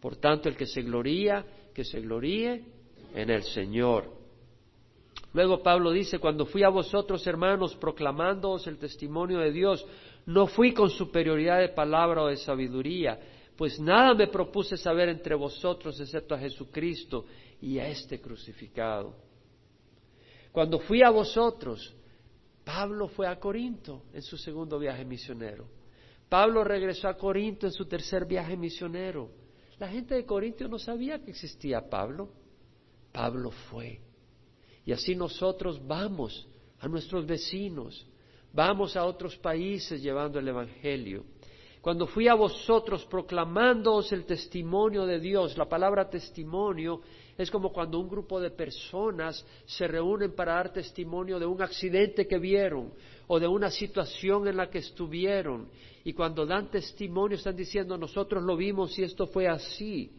Por 0.00 0.16
tanto, 0.16 0.48
el 0.48 0.56
que 0.56 0.66
se 0.66 0.82
gloría, 0.82 1.44
que 1.74 1.84
se 1.84 2.00
gloríe 2.00 2.64
en 3.14 3.30
el 3.30 3.42
Señor. 3.42 4.12
Luego 5.32 5.62
Pablo 5.62 5.90
dice, 5.90 6.20
cuando 6.20 6.46
fui 6.46 6.62
a 6.62 6.68
vosotros, 6.68 7.26
hermanos, 7.26 7.74
proclamándoos 7.76 8.66
el 8.68 8.78
testimonio 8.78 9.38
de 9.40 9.50
Dios, 9.50 9.84
no 10.26 10.46
fui 10.46 10.72
con 10.72 10.90
superioridad 10.90 11.58
de 11.58 11.70
palabra 11.70 12.22
o 12.22 12.28
de 12.28 12.36
sabiduría, 12.36 13.18
pues 13.56 13.80
nada 13.80 14.14
me 14.14 14.28
propuse 14.28 14.76
saber 14.76 15.08
entre 15.08 15.34
vosotros 15.34 16.00
excepto 16.00 16.34
a 16.34 16.38
Jesucristo 16.38 17.24
y 17.60 17.78
a 17.78 17.88
este 17.88 18.20
crucificado. 18.20 19.14
Cuando 20.52 20.78
fui 20.78 21.02
a 21.02 21.10
vosotros, 21.10 21.94
Pablo 22.64 23.08
fue 23.08 23.26
a 23.26 23.38
Corinto 23.38 24.04
en 24.12 24.22
su 24.22 24.36
segundo 24.38 24.78
viaje 24.78 25.04
misionero. 25.04 25.68
Pablo 26.28 26.64
regresó 26.64 27.08
a 27.08 27.16
Corinto 27.16 27.66
en 27.66 27.72
su 27.72 27.86
tercer 27.86 28.24
viaje 28.24 28.56
misionero. 28.56 29.30
La 29.78 29.88
gente 29.88 30.14
de 30.14 30.24
Corinto 30.24 30.66
no 30.68 30.78
sabía 30.78 31.22
que 31.22 31.30
existía 31.30 31.88
Pablo. 31.88 32.30
Pablo 33.12 33.50
fue. 33.50 34.00
Y 34.84 34.92
así 34.92 35.14
nosotros 35.14 35.84
vamos 35.86 36.48
a 36.78 36.88
nuestros 36.88 37.26
vecinos, 37.26 38.06
vamos 38.52 38.96
a 38.96 39.04
otros 39.04 39.36
países 39.36 40.02
llevando 40.02 40.38
el 40.38 40.48
Evangelio. 40.48 41.24
Cuando 41.80 42.06
fui 42.06 42.28
a 42.28 42.34
vosotros 42.34 43.04
proclamándoos 43.06 44.10
el 44.12 44.24
testimonio 44.24 45.04
de 45.04 45.20
Dios, 45.20 45.56
la 45.58 45.68
palabra 45.68 46.08
testimonio 46.08 47.02
es 47.36 47.50
como 47.50 47.72
cuando 47.72 47.98
un 47.98 48.08
grupo 48.08 48.40
de 48.40 48.50
personas 48.50 49.44
se 49.66 49.88
reúnen 49.88 50.32
para 50.32 50.54
dar 50.54 50.72
testimonio 50.72 51.38
de 51.38 51.46
un 51.46 51.60
accidente 51.62 52.26
que 52.26 52.38
vieron 52.38 52.92
o 53.26 53.40
de 53.40 53.48
una 53.48 53.70
situación 53.70 54.46
en 54.46 54.56
la 54.56 54.70
que 54.70 54.78
estuvieron. 54.78 55.68
Y 56.04 56.12
cuando 56.12 56.46
dan 56.46 56.70
testimonio 56.70 57.36
están 57.36 57.56
diciendo 57.56 57.98
nosotros 57.98 58.42
lo 58.42 58.56
vimos 58.56 58.96
y 58.98 59.02
esto 59.02 59.26
fue 59.26 59.48
así. 59.48 60.12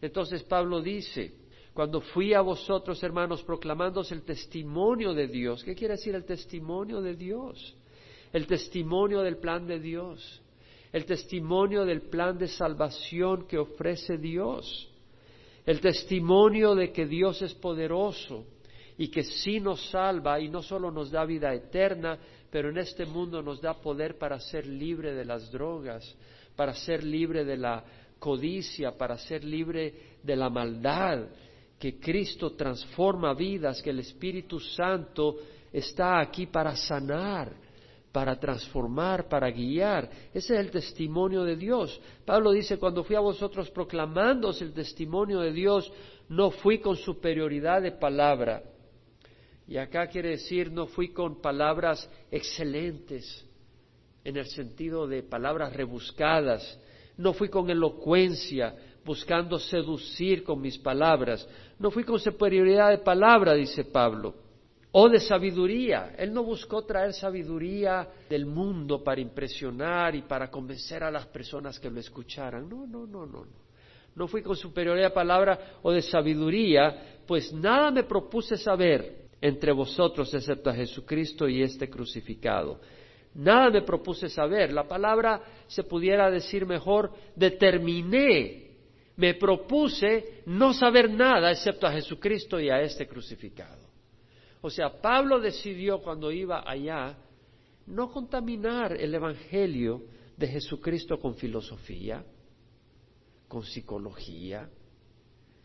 Entonces 0.00 0.42
Pablo 0.42 0.82
dice, 0.82 1.34
cuando 1.72 2.00
fui 2.00 2.34
a 2.34 2.40
vosotros, 2.40 3.00
hermanos, 3.02 3.44
proclamándoos 3.44 4.10
el 4.10 4.22
testimonio 4.22 5.14
de 5.14 5.28
Dios, 5.28 5.62
¿qué 5.62 5.74
quiere 5.74 5.94
decir 5.94 6.14
el 6.16 6.24
testimonio 6.24 7.00
de 7.00 7.14
Dios? 7.14 7.76
El 8.32 8.46
testimonio 8.46 9.22
del 9.22 9.36
plan 9.36 9.66
de 9.68 9.78
Dios, 9.78 10.42
el 10.92 11.04
testimonio 11.04 11.84
del 11.84 12.02
plan 12.02 12.36
de 12.36 12.48
salvación 12.48 13.46
que 13.46 13.56
ofrece 13.56 14.18
Dios 14.18 14.90
el 15.66 15.80
testimonio 15.80 16.76
de 16.76 16.92
que 16.92 17.06
Dios 17.06 17.42
es 17.42 17.52
poderoso 17.54 18.46
y 18.96 19.08
que 19.08 19.24
sí 19.24 19.60
nos 19.60 19.90
salva 19.90 20.40
y 20.40 20.48
no 20.48 20.62
solo 20.62 20.90
nos 20.92 21.10
da 21.10 21.24
vida 21.24 21.52
eterna, 21.52 22.18
pero 22.50 22.70
en 22.70 22.78
este 22.78 23.04
mundo 23.04 23.42
nos 23.42 23.60
da 23.60 23.74
poder 23.74 24.16
para 24.16 24.38
ser 24.38 24.66
libre 24.66 25.12
de 25.12 25.24
las 25.24 25.50
drogas, 25.50 26.16
para 26.54 26.72
ser 26.72 27.02
libre 27.02 27.44
de 27.44 27.56
la 27.56 27.84
codicia, 28.18 28.96
para 28.96 29.18
ser 29.18 29.44
libre 29.44 30.18
de 30.22 30.36
la 30.36 30.48
maldad, 30.48 31.26
que 31.78 31.98
Cristo 31.98 32.52
transforma 32.52 33.34
vidas, 33.34 33.82
que 33.82 33.90
el 33.90 33.98
Espíritu 33.98 34.58
Santo 34.60 35.36
está 35.72 36.20
aquí 36.20 36.46
para 36.46 36.74
sanar, 36.76 37.52
para 38.16 38.40
transformar, 38.40 39.28
para 39.28 39.50
guiar. 39.50 40.08
Ese 40.32 40.54
es 40.54 40.60
el 40.60 40.70
testimonio 40.70 41.44
de 41.44 41.54
Dios. 41.54 42.00
Pablo 42.24 42.52
dice, 42.52 42.78
cuando 42.78 43.04
fui 43.04 43.14
a 43.14 43.20
vosotros 43.20 43.70
proclamándoos 43.70 44.62
el 44.62 44.72
testimonio 44.72 45.40
de 45.40 45.52
Dios, 45.52 45.92
no 46.30 46.50
fui 46.50 46.78
con 46.78 46.96
superioridad 46.96 47.82
de 47.82 47.92
palabra. 47.92 48.62
Y 49.68 49.76
acá 49.76 50.06
quiere 50.06 50.30
decir, 50.30 50.72
no 50.72 50.86
fui 50.86 51.08
con 51.12 51.42
palabras 51.42 52.08
excelentes, 52.30 53.44
en 54.24 54.38
el 54.38 54.46
sentido 54.46 55.06
de 55.06 55.22
palabras 55.22 55.74
rebuscadas. 55.74 56.80
No 57.18 57.34
fui 57.34 57.50
con 57.50 57.68
elocuencia, 57.68 58.74
buscando 59.04 59.58
seducir 59.58 60.42
con 60.42 60.62
mis 60.62 60.78
palabras. 60.78 61.46
No 61.78 61.90
fui 61.90 62.02
con 62.02 62.18
superioridad 62.18 62.88
de 62.92 62.98
palabra, 62.98 63.52
dice 63.52 63.84
Pablo 63.84 64.45
o 64.98 65.10
de 65.10 65.20
sabiduría. 65.20 66.14
Él 66.16 66.32
no 66.32 66.42
buscó 66.42 66.82
traer 66.86 67.12
sabiduría 67.12 68.08
del 68.30 68.46
mundo 68.46 69.04
para 69.04 69.20
impresionar 69.20 70.14
y 70.14 70.22
para 70.22 70.50
convencer 70.50 71.04
a 71.04 71.10
las 71.10 71.26
personas 71.26 71.78
que 71.78 71.90
lo 71.90 72.00
escucharan. 72.00 72.66
No, 72.66 72.86
no, 72.86 73.06
no, 73.06 73.26
no. 73.26 73.44
No, 74.14 74.26
fui 74.26 74.40
con 74.40 74.56
superioridad 74.56 75.08
de 75.08 75.14
palabra 75.14 75.58
o 75.82 75.92
de 75.92 76.00
sabiduría, 76.00 77.18
pues 77.26 77.52
nada 77.52 77.90
me 77.90 78.04
propuse 78.04 78.56
saber 78.56 79.26
entre 79.38 79.70
vosotros 79.70 80.32
excepto 80.32 80.70
a 80.70 80.74
Jesucristo 80.74 81.46
y 81.46 81.60
este 81.60 81.90
crucificado. 81.90 82.80
Nada 83.34 83.68
me 83.68 83.82
propuse 83.82 84.30
saber. 84.30 84.72
La 84.72 84.88
palabra 84.88 85.42
se 85.66 85.84
pudiera 85.84 86.30
decir 86.30 86.64
mejor, 86.64 87.12
determiné, 87.34 88.70
me 89.16 89.34
propuse 89.34 90.40
no 90.46 90.72
saber 90.72 91.10
nada 91.10 91.50
excepto 91.50 91.86
a 91.86 91.92
Jesucristo 91.92 92.58
y 92.58 92.70
a 92.70 92.80
este 92.80 93.06
crucificado. 93.06 93.85
O 94.60 94.70
sea, 94.70 95.00
Pablo 95.00 95.40
decidió 95.40 96.00
cuando 96.02 96.32
iba 96.32 96.68
allá 96.68 97.16
no 97.86 98.10
contaminar 98.10 98.92
el 98.92 99.14
Evangelio 99.14 100.02
de 100.36 100.48
Jesucristo 100.48 101.18
con 101.18 101.34
filosofía, 101.34 102.24
con 103.48 103.62
psicología, 103.62 104.68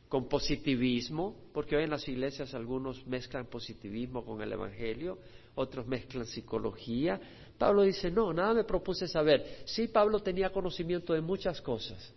con 0.08 0.28
positivismo, 0.28 1.36
porque 1.54 1.76
hoy 1.76 1.86
en 1.86 1.90
las 1.90 2.08
iglesias 2.08 2.54
algunos 2.54 3.06
mezclan 3.08 3.48
positivismo 3.48 4.26
con 4.26 4.42
el 4.42 4.52
Evangelio, 4.52 5.20
otros 5.56 5.88
mezclan 5.88 6.26
psicología. 6.26 7.20
Pablo 7.58 7.84
dice, 7.84 8.12
no, 8.12 8.34
nada 8.34 8.54
me 8.54 8.64
propuse 8.64 9.08
saber. 9.08 9.64
Sí, 9.66 9.88
Pablo 9.88 10.20
tenía 10.20 10.52
conocimiento 10.52 11.14
de 11.14 11.22
muchas 11.22 11.62
cosas, 11.62 12.14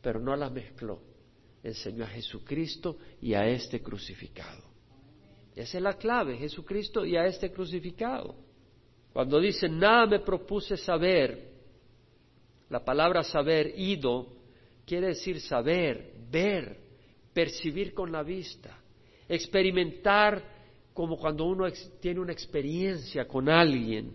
pero 0.00 0.20
no 0.20 0.36
las 0.36 0.52
mezcló. 0.52 1.00
Enseñó 1.62 2.04
a 2.04 2.08
Jesucristo 2.08 2.98
y 3.20 3.34
a 3.34 3.46
este 3.46 3.80
crucificado. 3.80 4.71
Esa 5.54 5.78
es 5.78 5.82
la 5.82 5.94
clave, 5.94 6.36
Jesucristo 6.38 7.04
y 7.04 7.16
a 7.16 7.26
este 7.26 7.52
crucificado. 7.52 8.34
Cuando 9.12 9.38
dice, 9.38 9.68
nada 9.68 10.06
me 10.06 10.20
propuse 10.20 10.76
saber, 10.76 11.50
la 12.70 12.82
palabra 12.82 13.22
saber, 13.22 13.74
ido, 13.78 14.26
quiere 14.86 15.08
decir 15.08 15.40
saber, 15.40 16.14
ver, 16.30 16.78
percibir 17.34 17.92
con 17.92 18.10
la 18.10 18.22
vista, 18.22 18.78
experimentar 19.28 20.42
como 20.94 21.18
cuando 21.18 21.44
uno 21.44 21.66
tiene 22.00 22.20
una 22.20 22.32
experiencia 22.32 23.26
con 23.26 23.48
alguien, 23.48 24.14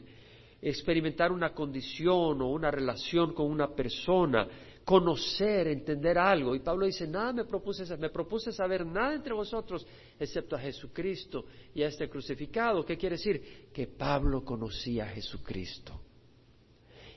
experimentar 0.62 1.32
una 1.32 1.54
condición 1.54 2.42
o 2.42 2.50
una 2.50 2.72
relación 2.72 3.34
con 3.34 3.52
una 3.52 3.68
persona, 3.76 4.48
conocer, 4.88 5.68
entender 5.68 6.18
algo. 6.18 6.56
Y 6.56 6.60
Pablo 6.60 6.86
dice, 6.86 7.06
nada 7.06 7.34
me 7.34 7.44
propuse, 7.44 7.98
me 7.98 8.10
propuse 8.10 8.54
saber 8.54 8.86
nada 8.86 9.16
entre 9.16 9.34
vosotros 9.34 9.86
excepto 10.18 10.56
a 10.56 10.60
Jesucristo 10.60 11.44
y 11.76 11.84
a 11.84 11.90
este 11.90 12.08
crucificado. 12.08 12.86
¿Qué 12.86 12.98
quiere 12.98 13.18
decir? 13.18 13.68
Que 13.74 13.88
Pablo 13.88 14.46
conocía 14.46 15.04
a 15.04 15.10
Jesucristo. 15.10 16.00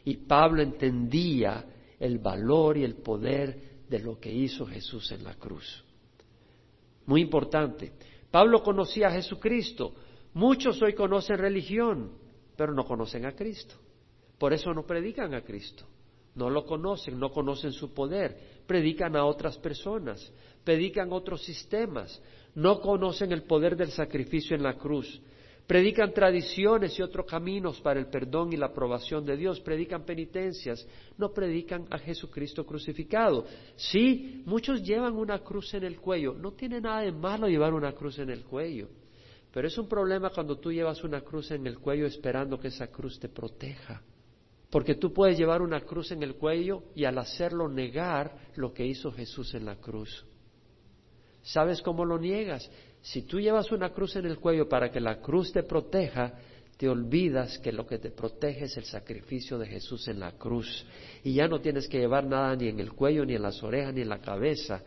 Y 0.05 0.17
Pablo 0.17 0.63
entendía 0.63 1.65
el 2.01 2.19
valor 2.19 2.77
y 2.77 2.83
el 2.83 2.97
poder 2.97 3.85
de 3.89 4.01
lo 4.01 4.19
que 4.19 4.33
hizo 4.33 4.67
Jesús 4.67 5.13
en 5.13 5.23
la 5.23 5.35
cruz. 5.35 5.85
Muy 7.07 7.21
importante. 7.21 7.93
Pablo 8.33 8.65
conocía 8.65 9.07
a 9.07 9.13
Jesucristo. 9.13 9.95
Muchos 10.35 10.83
hoy 10.83 10.95
conocen 10.95 11.39
religión, 11.39 12.11
pero 12.57 12.75
no 12.75 12.85
conocen 12.85 13.27
a 13.27 13.37
Cristo. 13.37 13.77
Por 14.39 14.53
eso 14.53 14.75
no 14.75 14.85
predican 14.85 15.35
a 15.35 15.43
Cristo. 15.43 15.87
No 16.35 16.49
lo 16.49 16.65
conocen, 16.65 17.19
no 17.19 17.31
conocen 17.31 17.73
su 17.73 17.93
poder, 17.93 18.63
predican 18.67 19.17
a 19.17 19.25
otras 19.25 19.59
personas, 19.59 20.33
predican 20.65 21.13
otros 21.13 21.43
sistemas, 21.43 22.23
no 22.55 22.81
conocen 22.81 23.33
el 23.33 23.43
poder 23.43 23.77
del 23.77 23.91
sacrificio 23.91 24.55
en 24.57 24.63
la 24.63 24.75
cruz, 24.75 25.21
predican 25.67 26.13
tradiciones 26.13 26.99
y 26.99 27.03
otros 27.03 27.27
caminos 27.27 27.81
para 27.81 28.01
el 28.01 28.07
perdón 28.07 28.53
y 28.53 28.57
la 28.57 28.67
aprobación 28.67 29.25
de 29.25 29.37
Dios, 29.37 29.61
predican 29.61 30.05
penitencias, 30.05 30.87
no 31.17 31.33
predican 31.33 31.87
a 31.91 31.99
Jesucristo 31.99 32.65
crucificado. 32.67 33.47
Sí, 33.77 34.43
muchos 34.47 34.83
llevan 34.83 35.17
una 35.17 35.41
cruz 35.41 35.75
en 35.75 35.85
el 35.85 36.01
cuello, 36.01 36.35
no 36.35 36.53
tiene 36.53 36.81
nada 36.81 37.03
de 37.03 37.13
malo 37.13 37.49
llevar 37.49 37.75
una 37.75 37.93
cruz 37.93 38.19
en 38.19 38.31
el 38.31 38.45
cuello, 38.45 38.89
pero 39.53 39.69
es 39.69 39.79
un 39.79 39.89
problema 39.89 40.31
cuando 40.31 40.59
tú 40.59 40.73
llevas 40.73 41.03
una 41.05 41.21
cruz 41.21 41.51
en 41.51 41.67
el 41.67 41.79
cuello 41.79 42.07
esperando 42.07 42.59
que 42.59 42.69
esa 42.69 42.89
cruz 42.89 43.19
te 43.19 43.29
proteja. 43.29 44.03
Porque 44.71 44.95
tú 44.95 45.13
puedes 45.13 45.37
llevar 45.37 45.63
una 45.63 45.81
cruz 45.81 46.13
en 46.13 46.23
el 46.23 46.37
cuello 46.37 46.85
y 46.95 47.05
al 47.05 47.19
hacerlo 47.19 47.69
negar 47.69 48.37
lo 48.55 48.73
que 48.73 48.87
hizo 48.87 49.11
Jesús 49.11 49.55
en 49.55 49.65
la 49.65 49.77
cruz. 49.77 50.25
¿Sabes 51.43 51.83
cómo 51.83 52.05
lo 52.05 52.19
niegas? 52.19 52.71
Si 53.03 53.23
tú 53.23 53.41
llevas 53.41 53.73
una 53.73 53.91
cruz 53.91 54.17
en 54.17 54.27
el 54.27 54.39
cuello 54.39 54.69
para 54.69 54.91
que 54.91 55.01
la 55.01 55.21
cruz 55.21 55.53
te 55.53 55.63
proteja, 55.63 56.35
te 56.77 56.89
olvidas 56.89 57.59
que 57.59 57.73
lo 57.73 57.87
que 57.87 57.99
te 57.99 58.11
protege 58.11 58.67
es 58.67 58.77
el 58.77 58.85
sacrificio 58.85 59.59
de 59.59 59.67
Jesús 59.67 60.07
en 60.09 60.21
la 60.21 60.33
cruz. 60.33 60.87
Y 61.25 61.35
ya 61.35 61.49
no 61.49 61.61
tienes 61.61 61.89
que 61.89 61.99
llevar 61.99 62.27
nada 62.27 62.55
ni 62.55 62.69
en 62.69 62.79
el 62.79 62.93
cuello, 62.93 63.25
ni 63.25 63.35
en 63.35 63.43
las 63.43 63.63
orejas, 63.63 63.93
ni 63.93 64.03
en 64.03 64.09
la 64.09 64.21
cabeza. 64.21 64.83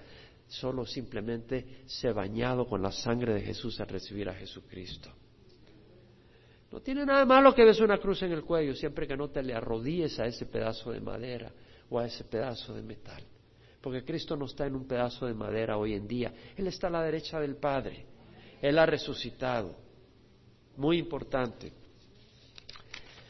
Solo 0.47 0.85
simplemente 0.85 1.83
ser 1.85 2.13
bañado 2.13 2.67
con 2.67 2.81
la 2.81 2.91
sangre 2.91 3.33
de 3.33 3.41
Jesús 3.41 3.79
al 3.79 3.87
recibir 3.87 4.29
a 4.29 4.33
Jesucristo. 4.33 5.09
No 6.73 6.81
tiene 6.81 7.05
nada 7.05 7.19
de 7.19 7.25
malo 7.27 7.53
que 7.53 7.63
ves 7.63 7.79
una 7.81 7.99
cruz 7.99 8.23
en 8.23 8.31
el 8.31 8.41
cuello, 8.43 8.73
siempre 8.73 9.05
que 9.05 9.15
no 9.15 9.29
te 9.29 9.43
le 9.43 9.53
arrodilles 9.53 10.19
a 10.19 10.25
ese 10.25 10.47
pedazo 10.47 10.91
de 10.91 10.99
madera 10.99 11.51
o 11.87 11.99
a 11.99 12.07
ese 12.07 12.23
pedazo 12.23 12.73
de 12.73 12.81
metal. 12.81 13.23
Porque 13.79 14.03
Cristo 14.03 14.35
no 14.35 14.45
está 14.45 14.65
en 14.65 14.75
un 14.75 14.87
pedazo 14.87 15.27
de 15.27 15.35
madera 15.35 15.77
hoy 15.77 15.93
en 15.93 16.07
día, 16.07 16.33
Él 16.57 16.65
está 16.65 16.87
a 16.87 16.89
la 16.89 17.03
derecha 17.03 17.39
del 17.39 17.57
Padre, 17.57 18.07
Él 18.59 18.79
ha 18.79 18.87
resucitado. 18.87 19.75
Muy 20.75 20.97
importante. 20.97 21.71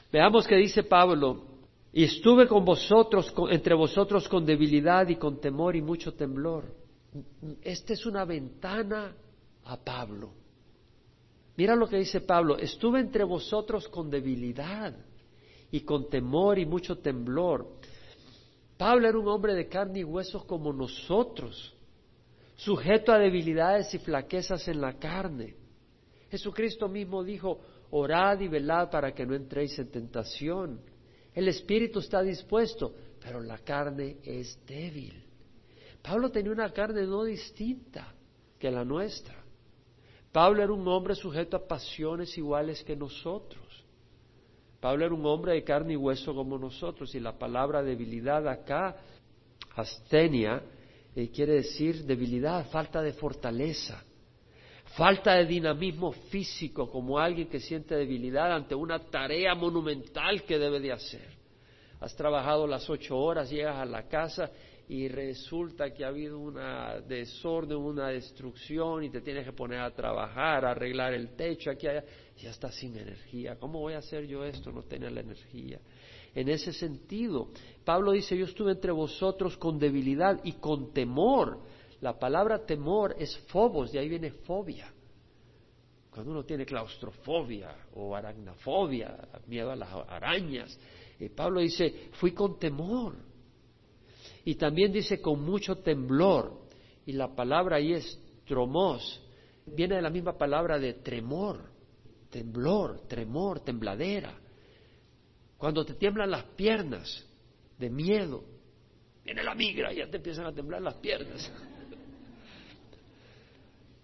Veamos 0.09 0.47
que 0.47 0.55
dice 0.55 0.83
Pablo, 0.83 1.43
y 1.91 2.05
estuve 2.05 2.47
con 2.47 2.63
vosotros, 2.63 3.33
entre 3.49 3.75
vosotros 3.75 4.25
con 4.29 4.45
debilidad 4.45 5.09
y 5.09 5.17
con 5.17 5.41
temor 5.41 5.75
y 5.75 5.81
mucho 5.81 6.13
temblor. 6.13 6.73
Esta 7.61 7.91
es 7.91 8.05
una 8.05 8.23
ventana 8.23 9.13
a 9.65 9.75
Pablo. 9.83 10.42
Mira 11.55 11.75
lo 11.75 11.87
que 11.87 11.97
dice 11.97 12.21
Pablo, 12.21 12.57
estuve 12.57 12.99
entre 12.99 13.23
vosotros 13.23 13.87
con 13.87 14.09
debilidad 14.09 14.95
y 15.71 15.81
con 15.81 16.09
temor 16.09 16.57
y 16.57 16.65
mucho 16.65 16.97
temblor. 16.97 17.77
Pablo 18.77 19.07
era 19.07 19.17
un 19.17 19.27
hombre 19.27 19.53
de 19.53 19.67
carne 19.67 19.99
y 19.99 20.03
huesos 20.03 20.45
como 20.45 20.73
nosotros, 20.73 21.75
sujeto 22.55 23.11
a 23.11 23.19
debilidades 23.19 23.93
y 23.93 23.99
flaquezas 23.99 24.67
en 24.67 24.81
la 24.81 24.93
carne. 24.97 25.55
Jesucristo 26.31 26.87
mismo 26.87 27.23
dijo, 27.23 27.59
orad 27.91 28.39
y 28.39 28.47
velad 28.47 28.89
para 28.89 29.13
que 29.13 29.25
no 29.25 29.35
entréis 29.35 29.77
en 29.77 29.91
tentación. 29.91 30.81
El 31.33 31.47
espíritu 31.47 31.99
está 31.99 32.23
dispuesto, 32.23 32.95
pero 33.21 33.39
la 33.41 33.59
carne 33.59 34.17
es 34.23 34.59
débil. 34.65 35.23
Pablo 36.01 36.31
tenía 36.31 36.51
una 36.51 36.71
carne 36.71 37.05
no 37.05 37.23
distinta 37.23 38.13
que 38.57 38.71
la 38.71 38.83
nuestra. 38.83 39.42
Pablo 40.33 40.63
era 40.63 40.73
un 40.73 40.87
hombre 40.87 41.13
sujeto 41.13 41.55
a 41.55 41.67
pasiones 41.67 42.35
iguales 42.39 42.83
que 42.83 42.95
nosotros. 42.95 43.63
Pablo 44.81 45.05
era 45.05 45.13
un 45.13 45.25
hombre 45.27 45.53
de 45.53 45.63
carne 45.63 45.93
y 45.93 45.95
hueso 45.95 46.33
como 46.33 46.57
nosotros 46.57 47.13
y 47.13 47.19
la 47.19 47.37
palabra 47.37 47.83
debilidad 47.83 48.45
acá, 48.47 48.97
astenia, 49.75 50.63
eh, 51.15 51.29
quiere 51.29 51.53
decir 51.53 52.03
debilidad, 52.03 52.67
falta 52.71 53.03
de 53.03 53.13
fortaleza, 53.13 54.03
falta 54.97 55.35
de 55.35 55.45
dinamismo 55.45 56.11
físico, 56.11 56.89
como 56.89 57.19
alguien 57.19 57.47
que 57.47 57.59
siente 57.59 57.95
debilidad 57.95 58.51
ante 58.51 58.73
una 58.73 58.97
tarea 58.97 59.53
monumental 59.53 60.43
que 60.43 60.57
debe 60.57 60.79
de 60.79 60.93
hacer. 60.93 61.29
Has 62.01 62.15
trabajado 62.15 62.65
las 62.65 62.89
ocho 62.89 63.15
horas, 63.17 63.51
llegas 63.51 63.77
a 63.77 63.85
la 63.85 64.07
casa 64.07 64.49
y 64.89 65.07
resulta 65.07 65.93
que 65.93 66.03
ha 66.03 66.09
habido 66.09 66.39
una 66.39 66.99
desorden, 66.99 67.77
una 67.77 68.09
destrucción 68.09 69.03
y 69.03 69.09
te 69.09 69.21
tienes 69.21 69.45
que 69.45 69.53
poner 69.53 69.79
a 69.79 69.91
trabajar, 69.91 70.65
a 70.65 70.71
arreglar 70.71 71.13
el 71.13 71.35
techo 71.35 71.71
aquí 71.71 71.87
allá, 71.87 72.03
ya 72.37 72.49
estás 72.49 72.75
sin 72.75 72.97
energía. 72.97 73.57
¿Cómo 73.57 73.79
voy 73.79 73.93
a 73.93 73.99
hacer 73.99 74.25
yo 74.27 74.43
esto? 74.43 74.71
No 74.71 74.83
tener 74.83 75.11
la 75.13 75.21
energía. 75.21 75.79
En 76.35 76.49
ese 76.49 76.73
sentido, 76.73 77.49
Pablo 77.85 78.11
dice, 78.11 78.37
yo 78.37 78.45
estuve 78.45 78.71
entre 78.71 78.91
vosotros 78.91 79.55
con 79.57 79.79
debilidad 79.79 80.41
y 80.43 80.53
con 80.53 80.91
temor. 80.91 81.59
La 82.01 82.19
palabra 82.19 82.65
temor 82.65 83.15
es 83.17 83.37
fobos, 83.47 83.91
de 83.91 83.99
ahí 83.99 84.09
viene 84.09 84.31
fobia. 84.31 84.91
Cuando 86.09 86.31
uno 86.31 86.43
tiene 86.43 86.65
claustrofobia 86.65 87.75
o 87.95 88.15
aracnafobia, 88.15 89.17
miedo 89.47 89.71
a 89.71 89.75
las 89.75 89.89
arañas, 90.09 90.77
eh, 91.19 91.29
Pablo 91.29 91.61
dice, 91.61 92.09
fui 92.13 92.31
con 92.33 92.59
temor 92.59 93.32
y 94.45 94.55
también 94.55 94.91
dice 94.91 95.21
con 95.21 95.41
mucho 95.41 95.77
temblor. 95.77 96.61
Y 97.05 97.13
la 97.13 97.35
palabra 97.35 97.77
ahí 97.77 97.93
es 97.93 98.19
tromos. 98.45 99.21
Viene 99.65 99.95
de 99.95 100.01
la 100.01 100.09
misma 100.09 100.37
palabra 100.37 100.77
de 100.77 100.95
tremor, 100.95 101.61
temblor, 102.29 103.01
tremor, 103.07 103.61
tembladera. 103.61 104.37
Cuando 105.57 105.85
te 105.85 105.93
tiemblan 105.93 106.31
las 106.31 106.43
piernas 106.43 107.25
de 107.77 107.89
miedo, 107.89 108.43
viene 109.23 109.43
la 109.43 109.55
migra 109.55 109.93
y 109.93 109.97
ya 109.97 110.09
te 110.09 110.17
empiezan 110.17 110.45
a 110.45 110.53
temblar 110.53 110.81
las 110.81 110.95
piernas. 110.95 111.49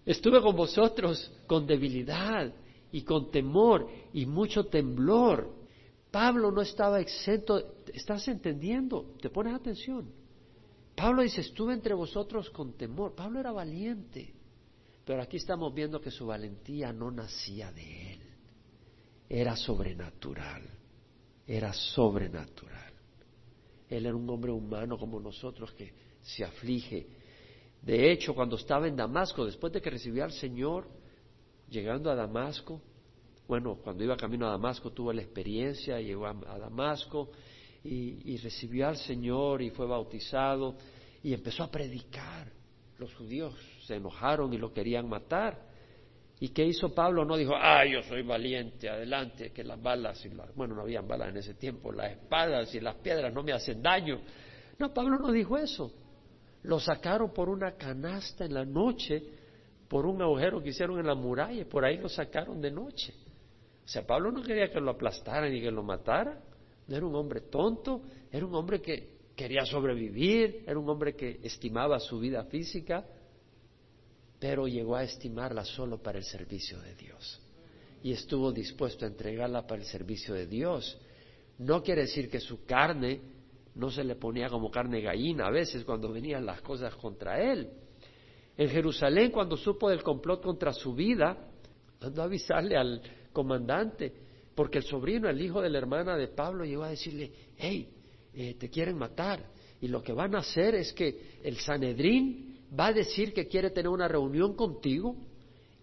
Estuve 0.05 0.41
con 0.41 0.55
vosotros 0.55 1.31
con 1.45 1.67
debilidad 1.67 2.53
y 2.91 3.01
con 3.01 3.29
temor 3.29 3.89
y 4.13 4.25
mucho 4.25 4.65
temblor. 4.65 5.53
Pablo 6.09 6.51
no 6.51 6.61
estaba 6.61 7.01
exento, 7.01 7.75
¿estás 7.93 8.27
entendiendo? 8.29 9.13
¿Te 9.21 9.29
pones 9.29 9.53
atención? 9.53 10.18
Pablo 10.99 11.21
dice, 11.21 11.39
estuve 11.39 11.73
entre 11.73 11.93
vosotros 11.93 12.49
con 12.49 12.73
temor. 12.73 13.15
Pablo 13.15 13.39
era 13.39 13.53
valiente, 13.53 14.33
pero 15.05 15.21
aquí 15.21 15.37
estamos 15.37 15.73
viendo 15.73 16.01
que 16.01 16.11
su 16.11 16.25
valentía 16.25 16.91
no 16.91 17.09
nacía 17.09 17.71
de 17.71 18.13
él, 18.13 18.19
era 19.29 19.55
sobrenatural, 19.55 20.61
era 21.47 21.71
sobrenatural. 21.71 22.91
Él 23.87 24.07
era 24.07 24.13
un 24.13 24.29
hombre 24.29 24.51
humano 24.51 24.97
como 24.97 25.21
nosotros 25.21 25.71
que 25.71 25.93
se 26.21 26.43
aflige. 26.43 27.07
De 27.81 28.11
hecho, 28.11 28.35
cuando 28.35 28.57
estaba 28.57 28.85
en 28.85 28.97
Damasco, 28.97 29.45
después 29.45 29.71
de 29.71 29.81
que 29.81 29.89
recibió 29.89 30.25
al 30.25 30.33
Señor, 30.33 30.85
llegando 31.69 32.11
a 32.11 32.15
Damasco, 32.15 32.81
bueno, 33.47 33.79
cuando 33.81 34.03
iba 34.03 34.17
camino 34.17 34.47
a 34.47 34.51
Damasco 34.51 34.91
tuvo 34.91 35.13
la 35.13 35.21
experiencia, 35.21 36.01
llegó 36.01 36.27
a, 36.27 36.31
a 36.31 36.59
Damasco, 36.59 37.31
y, 37.83 38.37
recibió 38.37 38.87
al 38.87 38.97
Señor 38.97 39.61
y 39.61 39.69
fue 39.69 39.85
bautizado 39.85 40.75
y 41.23 41.33
empezó 41.33 41.63
a 41.63 41.71
predicar. 41.71 42.51
Los 42.97 43.13
judíos 43.15 43.55
se 43.85 43.95
enojaron 43.95 44.53
y 44.53 44.57
lo 44.57 44.73
querían 44.73 45.07
matar. 45.07 45.67
¿Y 46.41 46.49
qué 46.49 46.65
hizo 46.65 46.93
Pablo? 46.93 47.25
No 47.25 47.35
dijo, 47.35 47.53
ah, 47.55 47.85
yo 47.85 48.01
soy 48.03 48.21
valiente, 48.21 48.89
adelante, 48.89 49.51
que 49.51 49.63
las 49.63 49.81
balas, 49.81 50.23
y 50.25 50.29
las, 50.29 50.53
bueno, 50.55 50.75
no 50.75 50.81
habían 50.81 51.07
balas 51.07 51.29
en 51.29 51.37
ese 51.37 51.53
tiempo, 51.53 51.91
las 51.91 52.11
espadas 52.11 52.73
y 52.73 52.79
las 52.79 52.95
piedras 52.95 53.33
no 53.33 53.43
me 53.43 53.51
hacen 53.51 53.81
daño. 53.81 54.21
No, 54.77 54.93
Pablo 54.93 55.17
no 55.17 55.31
dijo 55.31 55.57
eso. 55.57 55.91
Lo 56.63 56.79
sacaron 56.79 57.33
por 57.33 57.49
una 57.49 57.73
canasta 57.73 58.45
en 58.45 58.53
la 58.53 58.65
noche, 58.65 59.21
por 59.89 60.05
un 60.05 60.21
agujero 60.21 60.61
que 60.61 60.69
hicieron 60.69 60.99
en 60.99 61.07
la 61.07 61.15
muralla, 61.15 61.65
por 61.65 61.83
ahí 61.83 61.97
lo 61.97 62.07
sacaron 62.07 62.61
de 62.61 62.71
noche. 62.71 63.13
O 63.83 63.87
sea, 63.87 64.05
Pablo 64.05 64.31
no 64.31 64.41
quería 64.41 64.71
que 64.71 64.79
lo 64.79 64.91
aplastaran 64.91 65.53
y 65.53 65.61
que 65.61 65.71
lo 65.71 65.83
mataran. 65.83 66.39
No 66.89 66.97
era 66.97 67.05
un 67.05 67.15
hombre 67.15 67.41
tonto, 67.41 68.01
era 68.31 68.43
un 68.45 68.55
hombre 68.55 68.81
que 68.81 69.19
quería 69.35 69.63
sobrevivir, 69.63 70.63
era 70.65 70.77
un 70.77 70.89
hombre 70.89 71.15
que 71.15 71.39
estimaba 71.43 71.99
su 71.99 72.19
vida 72.19 72.43
física, 72.45 73.05
pero 74.39 74.67
llegó 74.67 74.95
a 74.95 75.03
estimarla 75.03 75.63
solo 75.63 76.01
para 76.01 76.17
el 76.17 76.23
servicio 76.23 76.79
de 76.79 76.95
Dios. 76.95 77.39
Y 78.01 78.11
estuvo 78.11 78.51
dispuesto 78.51 79.05
a 79.05 79.07
entregarla 79.07 79.67
para 79.67 79.81
el 79.81 79.87
servicio 79.87 80.33
de 80.33 80.47
Dios. 80.47 80.97
No 81.59 81.83
quiere 81.83 82.01
decir 82.01 82.27
que 82.27 82.39
su 82.39 82.65
carne 82.65 83.21
no 83.75 83.91
se 83.91 84.03
le 84.03 84.15
ponía 84.15 84.49
como 84.49 84.71
carne 84.71 84.99
gallina 84.99 85.45
a 85.45 85.51
veces 85.51 85.83
cuando 85.83 86.11
venían 86.11 86.43
las 86.43 86.61
cosas 86.61 86.95
contra 86.95 87.39
él. 87.39 87.69
En 88.57 88.67
Jerusalén, 88.67 89.29
cuando 89.29 89.55
supo 89.57 89.89
del 89.89 90.01
complot 90.01 90.41
contra 90.41 90.73
su 90.73 90.95
vida, 90.95 91.37
mandó 92.01 92.23
a 92.23 92.25
avisarle 92.25 92.75
al 92.75 93.01
comandante, 93.31 94.28
porque 94.59 94.79
el 94.79 94.83
sobrino, 94.83 95.29
el 95.29 95.41
hijo 95.41 95.61
de 95.61 95.69
la 95.69 95.77
hermana 95.77 96.17
de 96.17 96.27
Pablo, 96.27 96.65
llegó 96.65 96.83
a 96.83 96.89
decirle, 96.89 97.31
hey, 97.55 97.87
eh, 98.33 98.55
te 98.55 98.69
quieren 98.69 98.97
matar. 98.97 99.41
Y 99.79 99.87
lo 99.87 100.03
que 100.03 100.11
van 100.11 100.35
a 100.35 100.39
hacer 100.39 100.75
es 100.75 100.91
que 100.91 101.39
el 101.41 101.55
Sanedrín 101.59 102.59
va 102.77 102.87
a 102.87 102.91
decir 102.91 103.33
que 103.33 103.47
quiere 103.47 103.69
tener 103.69 103.87
una 103.87 104.09
reunión 104.09 104.57
contigo 104.57 105.15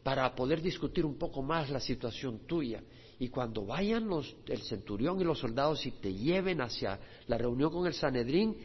para 0.02 0.34
poder 0.34 0.60
discutir 0.60 1.06
un 1.06 1.16
poco 1.16 1.40
más 1.40 1.70
la 1.70 1.80
situación 1.80 2.40
tuya. 2.40 2.82
Y 3.18 3.28
cuando 3.28 3.64
vayan 3.64 4.06
los, 4.06 4.36
el 4.46 4.60
centurión 4.60 5.18
y 5.22 5.24
los 5.24 5.38
soldados 5.38 5.86
y 5.86 5.92
te 5.92 6.12
lleven 6.12 6.60
hacia 6.60 7.00
la 7.28 7.38
reunión 7.38 7.70
con 7.72 7.86
el 7.86 7.94
Sanedrín, 7.94 8.58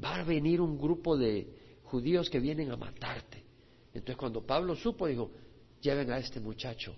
va 0.00 0.20
a 0.20 0.22
venir 0.22 0.60
un 0.60 0.78
grupo 0.78 1.16
de 1.16 1.44
judíos 1.82 2.30
que 2.30 2.38
vienen 2.38 2.70
a 2.70 2.76
matarte. 2.76 3.42
Entonces 3.88 4.16
cuando 4.16 4.46
Pablo 4.46 4.76
supo, 4.76 5.08
dijo, 5.08 5.32
lleven 5.80 6.12
a 6.12 6.18
este 6.18 6.38
muchacho 6.38 6.94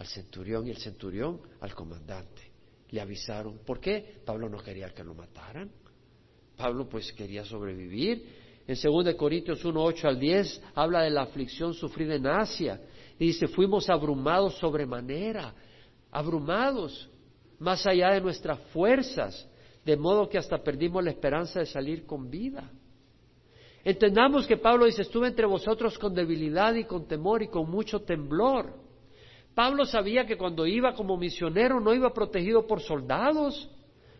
al 0.00 0.06
centurión 0.06 0.66
y 0.66 0.70
el 0.70 0.78
centurión 0.78 1.42
al 1.60 1.74
comandante. 1.74 2.50
Le 2.88 3.02
avisaron. 3.02 3.58
¿Por 3.66 3.78
qué? 3.78 4.22
Pablo 4.24 4.48
no 4.48 4.56
quería 4.56 4.88
que 4.94 5.04
lo 5.04 5.14
mataran. 5.14 5.70
Pablo 6.56 6.88
pues 6.88 7.12
quería 7.12 7.44
sobrevivir. 7.44 8.64
En 8.66 8.76
2 8.82 9.14
Corintios 9.14 9.62
1, 9.62 9.78
8 9.78 10.08
al 10.08 10.18
10 10.18 10.62
habla 10.74 11.02
de 11.02 11.10
la 11.10 11.22
aflicción 11.22 11.74
sufrida 11.74 12.14
en 12.14 12.26
Asia. 12.26 12.80
Y 13.18 13.26
dice, 13.26 13.46
fuimos 13.46 13.90
abrumados 13.90 14.54
sobremanera, 14.54 15.54
abrumados, 16.10 17.10
más 17.58 17.86
allá 17.86 18.12
de 18.14 18.22
nuestras 18.22 18.58
fuerzas, 18.72 19.46
de 19.84 19.98
modo 19.98 20.30
que 20.30 20.38
hasta 20.38 20.62
perdimos 20.62 21.04
la 21.04 21.10
esperanza 21.10 21.60
de 21.60 21.66
salir 21.66 22.06
con 22.06 22.30
vida. 22.30 22.70
Entendamos 23.84 24.46
que 24.46 24.56
Pablo 24.56 24.86
dice, 24.86 25.02
estuve 25.02 25.28
entre 25.28 25.44
vosotros 25.44 25.98
con 25.98 26.14
debilidad 26.14 26.74
y 26.74 26.84
con 26.84 27.06
temor 27.06 27.42
y 27.42 27.48
con 27.48 27.70
mucho 27.70 28.00
temblor. 28.00 28.88
Pablo 29.54 29.84
sabía 29.84 30.26
que 30.26 30.36
cuando 30.36 30.66
iba 30.66 30.94
como 30.94 31.16
misionero 31.16 31.80
no 31.80 31.92
iba 31.92 32.12
protegido 32.12 32.66
por 32.66 32.80
soldados, 32.80 33.68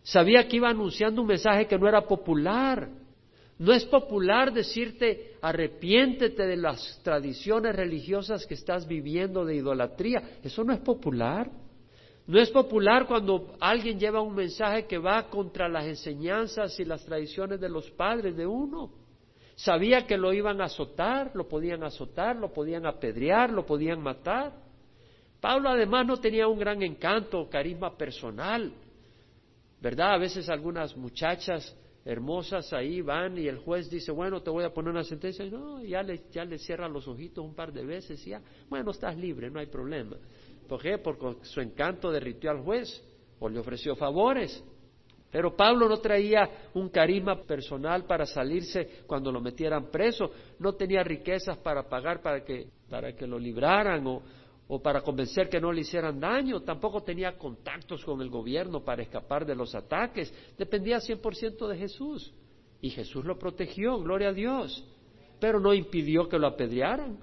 sabía 0.02 0.46
que 0.48 0.56
iba 0.56 0.68
anunciando 0.68 1.22
un 1.22 1.28
mensaje 1.28 1.66
que 1.66 1.78
no 1.78 1.88
era 1.88 2.02
popular. 2.02 2.88
No 3.58 3.72
es 3.72 3.84
popular 3.84 4.52
decirte 4.52 5.36
arrepiéntete 5.42 6.46
de 6.46 6.56
las 6.56 7.00
tradiciones 7.02 7.76
religiosas 7.76 8.46
que 8.46 8.54
estás 8.54 8.88
viviendo 8.88 9.44
de 9.44 9.56
idolatría. 9.56 10.38
Eso 10.42 10.64
no 10.64 10.72
es 10.72 10.80
popular. 10.80 11.50
No 12.26 12.40
es 12.40 12.50
popular 12.50 13.06
cuando 13.06 13.56
alguien 13.60 13.98
lleva 13.98 14.20
un 14.20 14.34
mensaje 14.34 14.86
que 14.86 14.98
va 14.98 15.28
contra 15.28 15.68
las 15.68 15.84
enseñanzas 15.84 16.78
y 16.80 16.84
las 16.84 17.04
tradiciones 17.04 17.60
de 17.60 17.68
los 17.68 17.90
padres 17.90 18.36
de 18.36 18.46
uno. 18.46 18.92
Sabía 19.56 20.06
que 20.06 20.16
lo 20.16 20.32
iban 20.32 20.60
a 20.62 20.64
azotar, 20.64 21.32
lo 21.34 21.46
podían 21.46 21.82
azotar, 21.82 22.36
lo 22.36 22.52
podían 22.52 22.86
apedrear, 22.86 23.50
lo 23.50 23.66
podían 23.66 24.00
matar. 24.00 24.54
Pablo 25.40 25.70
además 25.70 26.06
no 26.06 26.18
tenía 26.18 26.46
un 26.46 26.58
gran 26.58 26.82
encanto 26.82 27.40
o 27.40 27.48
carisma 27.48 27.96
personal. 27.96 28.72
¿Verdad? 29.80 30.14
A 30.14 30.18
veces 30.18 30.48
algunas 30.50 30.94
muchachas 30.96 31.74
hermosas 32.04 32.72
ahí 32.72 33.00
van 33.00 33.38
y 33.38 33.46
el 33.46 33.58
juez 33.58 33.90
dice, 33.90 34.12
bueno, 34.12 34.42
te 34.42 34.50
voy 34.50 34.64
a 34.64 34.72
poner 34.72 34.90
una 34.90 35.04
sentencia. 35.04 35.44
Y 35.44 35.50
no, 35.50 35.82
ya 35.82 36.02
le, 36.02 36.22
ya 36.30 36.44
le 36.44 36.58
cierra 36.58 36.88
los 36.88 37.08
ojitos 37.08 37.44
un 37.44 37.54
par 37.54 37.72
de 37.72 37.84
veces 37.84 38.26
y 38.26 38.30
ya, 38.30 38.42
bueno, 38.68 38.90
estás 38.90 39.16
libre, 39.16 39.50
no 39.50 39.58
hay 39.58 39.66
problema. 39.66 40.16
¿Por 40.68 40.82
qué? 40.82 40.98
Porque 40.98 41.44
su 41.44 41.60
encanto 41.60 42.10
derritió 42.10 42.50
al 42.50 42.60
juez 42.60 43.02
o 43.38 43.48
le 43.48 43.58
ofreció 43.58 43.96
favores. 43.96 44.62
Pero 45.30 45.56
Pablo 45.56 45.88
no 45.88 45.98
traía 45.98 46.68
un 46.74 46.88
carisma 46.88 47.42
personal 47.42 48.04
para 48.04 48.26
salirse 48.26 49.02
cuando 49.06 49.30
lo 49.30 49.40
metieran 49.40 49.86
preso, 49.90 50.30
no 50.58 50.74
tenía 50.74 51.04
riquezas 51.04 51.56
para 51.58 51.88
pagar 51.88 52.20
para 52.20 52.44
que, 52.44 52.66
para 52.88 53.14
que 53.14 53.26
lo 53.26 53.38
libraran 53.38 54.04
o, 54.08 54.22
o 54.72 54.80
para 54.80 55.00
convencer 55.02 55.48
que 55.48 55.60
no 55.60 55.72
le 55.72 55.80
hicieran 55.80 56.20
daño, 56.20 56.60
tampoco 56.60 57.02
tenía 57.02 57.36
contactos 57.36 58.04
con 58.04 58.20
el 58.20 58.30
gobierno 58.30 58.84
para 58.84 59.02
escapar 59.02 59.44
de 59.44 59.56
los 59.56 59.74
ataques, 59.74 60.32
dependía 60.56 60.98
100% 60.98 61.66
de 61.66 61.76
Jesús. 61.76 62.32
Y 62.80 62.90
Jesús 62.90 63.24
lo 63.24 63.36
protegió, 63.36 63.98
gloria 63.98 64.28
a 64.28 64.32
Dios, 64.32 64.86
pero 65.40 65.58
no 65.58 65.74
impidió 65.74 66.28
que 66.28 66.38
lo 66.38 66.46
apedrearan, 66.46 67.18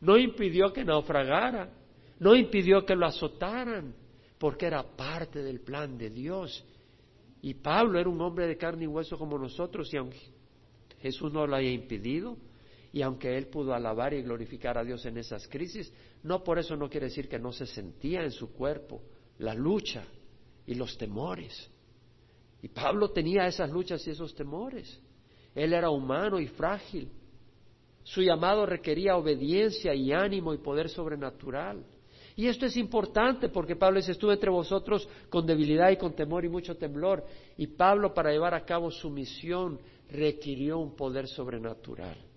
no 0.00 0.16
impidió 0.16 0.72
que 0.72 0.82
naufragara, 0.82 1.70
no 2.18 2.34
impidió 2.34 2.86
que 2.86 2.96
lo 2.96 3.04
azotaran, 3.04 3.94
porque 4.38 4.64
era 4.64 4.82
parte 4.82 5.42
del 5.42 5.60
plan 5.60 5.98
de 5.98 6.08
Dios. 6.08 6.64
Y 7.42 7.52
Pablo 7.52 8.00
era 8.00 8.08
un 8.08 8.22
hombre 8.22 8.46
de 8.46 8.56
carne 8.56 8.84
y 8.84 8.86
hueso 8.86 9.18
como 9.18 9.36
nosotros, 9.36 9.92
y 9.92 9.98
aunque 9.98 10.18
Jesús 11.02 11.30
no 11.30 11.46
lo 11.46 11.56
haya 11.56 11.70
impedido, 11.70 12.38
y 12.92 13.02
aunque 13.02 13.36
él 13.36 13.46
pudo 13.46 13.72
alabar 13.72 14.14
y 14.14 14.22
glorificar 14.22 14.76
a 14.76 14.84
Dios 14.84 15.06
en 15.06 15.16
esas 15.18 15.46
crisis, 15.46 15.92
no 16.22 16.42
por 16.42 16.58
eso 16.58 16.76
no 16.76 16.88
quiere 16.88 17.06
decir 17.06 17.28
que 17.28 17.38
no 17.38 17.52
se 17.52 17.66
sentía 17.66 18.22
en 18.22 18.32
su 18.32 18.52
cuerpo 18.52 19.02
la 19.38 19.54
lucha 19.54 20.04
y 20.66 20.74
los 20.74 20.98
temores. 20.98 21.70
Y 22.62 22.68
Pablo 22.68 23.10
tenía 23.10 23.46
esas 23.46 23.70
luchas 23.70 24.06
y 24.06 24.10
esos 24.10 24.34
temores. 24.34 25.00
Él 25.54 25.72
era 25.72 25.90
humano 25.90 26.38
y 26.40 26.46
frágil. 26.48 27.10
Su 28.02 28.22
llamado 28.22 28.66
requería 28.66 29.16
obediencia 29.16 29.94
y 29.94 30.12
ánimo 30.12 30.52
y 30.52 30.58
poder 30.58 30.88
sobrenatural. 30.88 31.84
Y 32.36 32.46
esto 32.46 32.66
es 32.66 32.76
importante 32.76 33.48
porque 33.48 33.76
Pablo 33.76 33.98
dice, 33.98 34.12
estuve 34.12 34.34
entre 34.34 34.50
vosotros 34.50 35.08
con 35.28 35.46
debilidad 35.46 35.90
y 35.90 35.96
con 35.96 36.14
temor 36.14 36.44
y 36.44 36.48
mucho 36.48 36.76
temblor. 36.76 37.24
Y 37.56 37.68
Pablo 37.68 38.12
para 38.14 38.30
llevar 38.30 38.54
a 38.54 38.64
cabo 38.64 38.90
su 38.90 39.10
misión 39.10 39.78
requirió 40.10 40.78
un 40.78 40.96
poder 40.96 41.28
sobrenatural. 41.28 42.29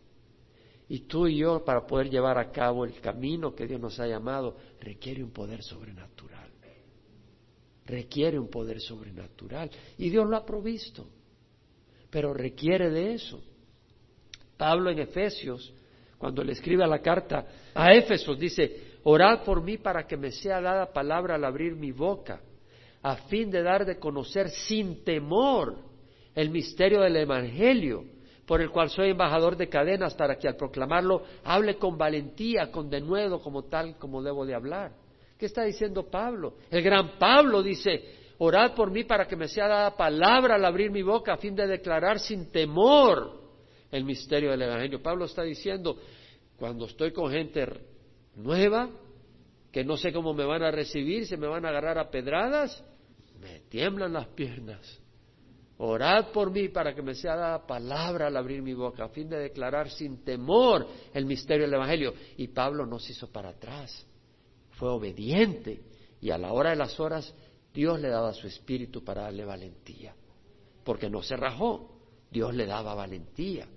Y 0.90 1.02
tú 1.02 1.28
y 1.28 1.38
yo 1.38 1.64
para 1.64 1.86
poder 1.86 2.10
llevar 2.10 2.38
a 2.38 2.52
cabo 2.52 2.86
el 2.86 3.00
camino 3.00 3.56
que 3.56 3.68
Dios 3.68 3.80
nos 3.80 4.00
ha 4.00 4.08
llamado 4.08 4.58
requiere 4.80 5.24
un 5.24 5.32
poder 5.32 5.64
sobrenatural. 5.64 6.52
Requiere 7.86 8.40
un 8.40 8.50
poder 8.50 8.80
sobrenatural. 8.80 9.70
Y 9.98 10.10
Dios 10.10 10.28
lo 10.28 10.38
ha 10.38 10.46
provisto. 10.46 11.06
Pero 12.10 12.34
requiere 12.34 12.90
de 12.90 13.16
eso. 13.16 13.44
Pablo 14.58 14.90
en 14.90 15.00
Efesios, 15.00 15.74
cuando 16.18 16.44
le 16.44 16.54
escribe 16.54 16.88
la 16.88 17.02
carta 17.02 17.46
a 17.74 17.94
Éfesos, 17.94 18.40
dice, 18.40 18.94
Orad 19.04 19.44
por 19.44 19.62
mí 19.62 19.78
para 19.78 20.08
que 20.08 20.16
me 20.16 20.32
sea 20.32 20.62
dada 20.62 20.94
palabra 20.94 21.36
al 21.36 21.44
abrir 21.44 21.76
mi 21.76 21.92
boca, 21.92 22.42
a 23.02 23.18
fin 23.28 23.52
de 23.52 23.62
dar 23.62 23.86
de 23.86 24.00
conocer 24.00 24.50
sin 24.50 25.04
temor 25.04 25.78
el 26.34 26.50
misterio 26.50 27.02
del 27.02 27.18
Evangelio, 27.18 28.06
por 28.46 28.62
el 28.62 28.70
cual 28.70 28.90
soy 28.90 29.12
embajador 29.12 29.56
de 29.56 29.70
cadenas, 29.70 30.14
para 30.16 30.38
que 30.38 30.48
al 30.48 30.56
proclamarlo 30.56 31.24
hable 31.44 31.76
con 31.78 31.98
valentía, 31.98 32.72
con 32.72 32.90
denuedo, 32.90 33.42
como 33.42 33.64
tal 33.64 33.98
como 33.98 34.22
debo 34.22 34.46
de 34.46 34.56
hablar. 34.56 34.92
¿Qué 35.38 35.46
está 35.46 35.64
diciendo 35.64 36.10
Pablo? 36.10 36.56
El 36.70 36.84
gran 36.84 37.18
Pablo 37.18 37.64
dice, 37.64 38.34
orad 38.40 38.74
por 38.76 38.92
mí 38.92 39.04
para 39.04 39.28
que 39.28 39.36
me 39.36 39.48
sea 39.48 39.68
dada 39.68 39.96
palabra 39.96 40.56
al 40.56 40.66
abrir 40.66 40.92
mi 40.92 41.02
boca, 41.02 41.34
a 41.34 41.38
fin 41.38 41.56
de 41.56 41.68
declarar 41.68 42.20
sin 42.20 42.52
temor 42.52 43.42
el 43.92 44.04
misterio 44.04 44.52
del 44.52 44.64
Evangelio. 44.64 45.02
Pablo 45.02 45.26
está 45.26 45.44
diciendo, 45.44 45.98
cuando 46.58 46.86
estoy 46.86 47.12
con 47.12 47.32
gente 47.32 47.66
nueva, 48.36 48.90
que 49.72 49.84
no 49.84 49.98
sé 49.98 50.12
cómo 50.12 50.34
me 50.34 50.46
van 50.46 50.64
a 50.64 50.72
recibir, 50.72 51.26
se 51.26 51.38
me 51.38 51.48
van 51.48 51.66
a 51.66 51.70
agarrar 51.70 51.98
a 51.98 52.10
pedradas, 52.10 52.84
me 53.42 53.62
tiemblan 53.70 54.14
las 54.14 54.28
piernas. 54.28 55.03
Orad 55.78 56.32
por 56.32 56.52
mí 56.52 56.70
para 56.70 56.94
que 56.94 57.02
me 57.02 57.16
sea 57.16 57.36
dada 57.36 57.66
palabra 57.66 58.28
al 58.28 58.38
abrir 58.38 58.62
mi 58.62 58.74
boca, 58.74 59.06
a 59.06 59.10
fin 59.10 59.28
de 59.28 59.38
declarar 59.38 59.90
sin 59.90 60.24
temor 60.24 60.88
el 61.14 61.26
misterio 61.26 61.66
del 61.66 61.74
Evangelio. 61.74 62.14
Y 62.38 62.48
Pablo 62.50 62.86
no 62.86 63.00
se 63.00 63.14
hizo 63.14 63.32
para 63.32 63.50
atrás, 63.50 64.06
fue 64.72 64.90
obediente. 64.90 65.82
Y 66.22 66.30
a 66.30 66.38
la 66.38 66.54
hora 66.54 66.70
de 66.70 66.76
las 66.78 67.00
horas 67.00 67.34
Dios 67.74 68.00
le 68.00 68.10
daba 68.10 68.34
su 68.34 68.48
espíritu 68.48 69.04
para 69.04 69.24
darle 69.24 69.46
valentía, 69.46 70.14
porque 70.84 71.10
no 71.10 71.24
se 71.24 71.36
rajó, 71.36 71.90
Dios 72.30 72.54
le 72.54 72.66
daba 72.66 72.94
valentía, 72.94 73.68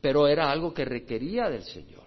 pero 0.00 0.26
era 0.26 0.50
algo 0.50 0.72
que 0.72 0.84
requería 0.84 1.48
del 1.50 1.62
Señor. 1.62 2.04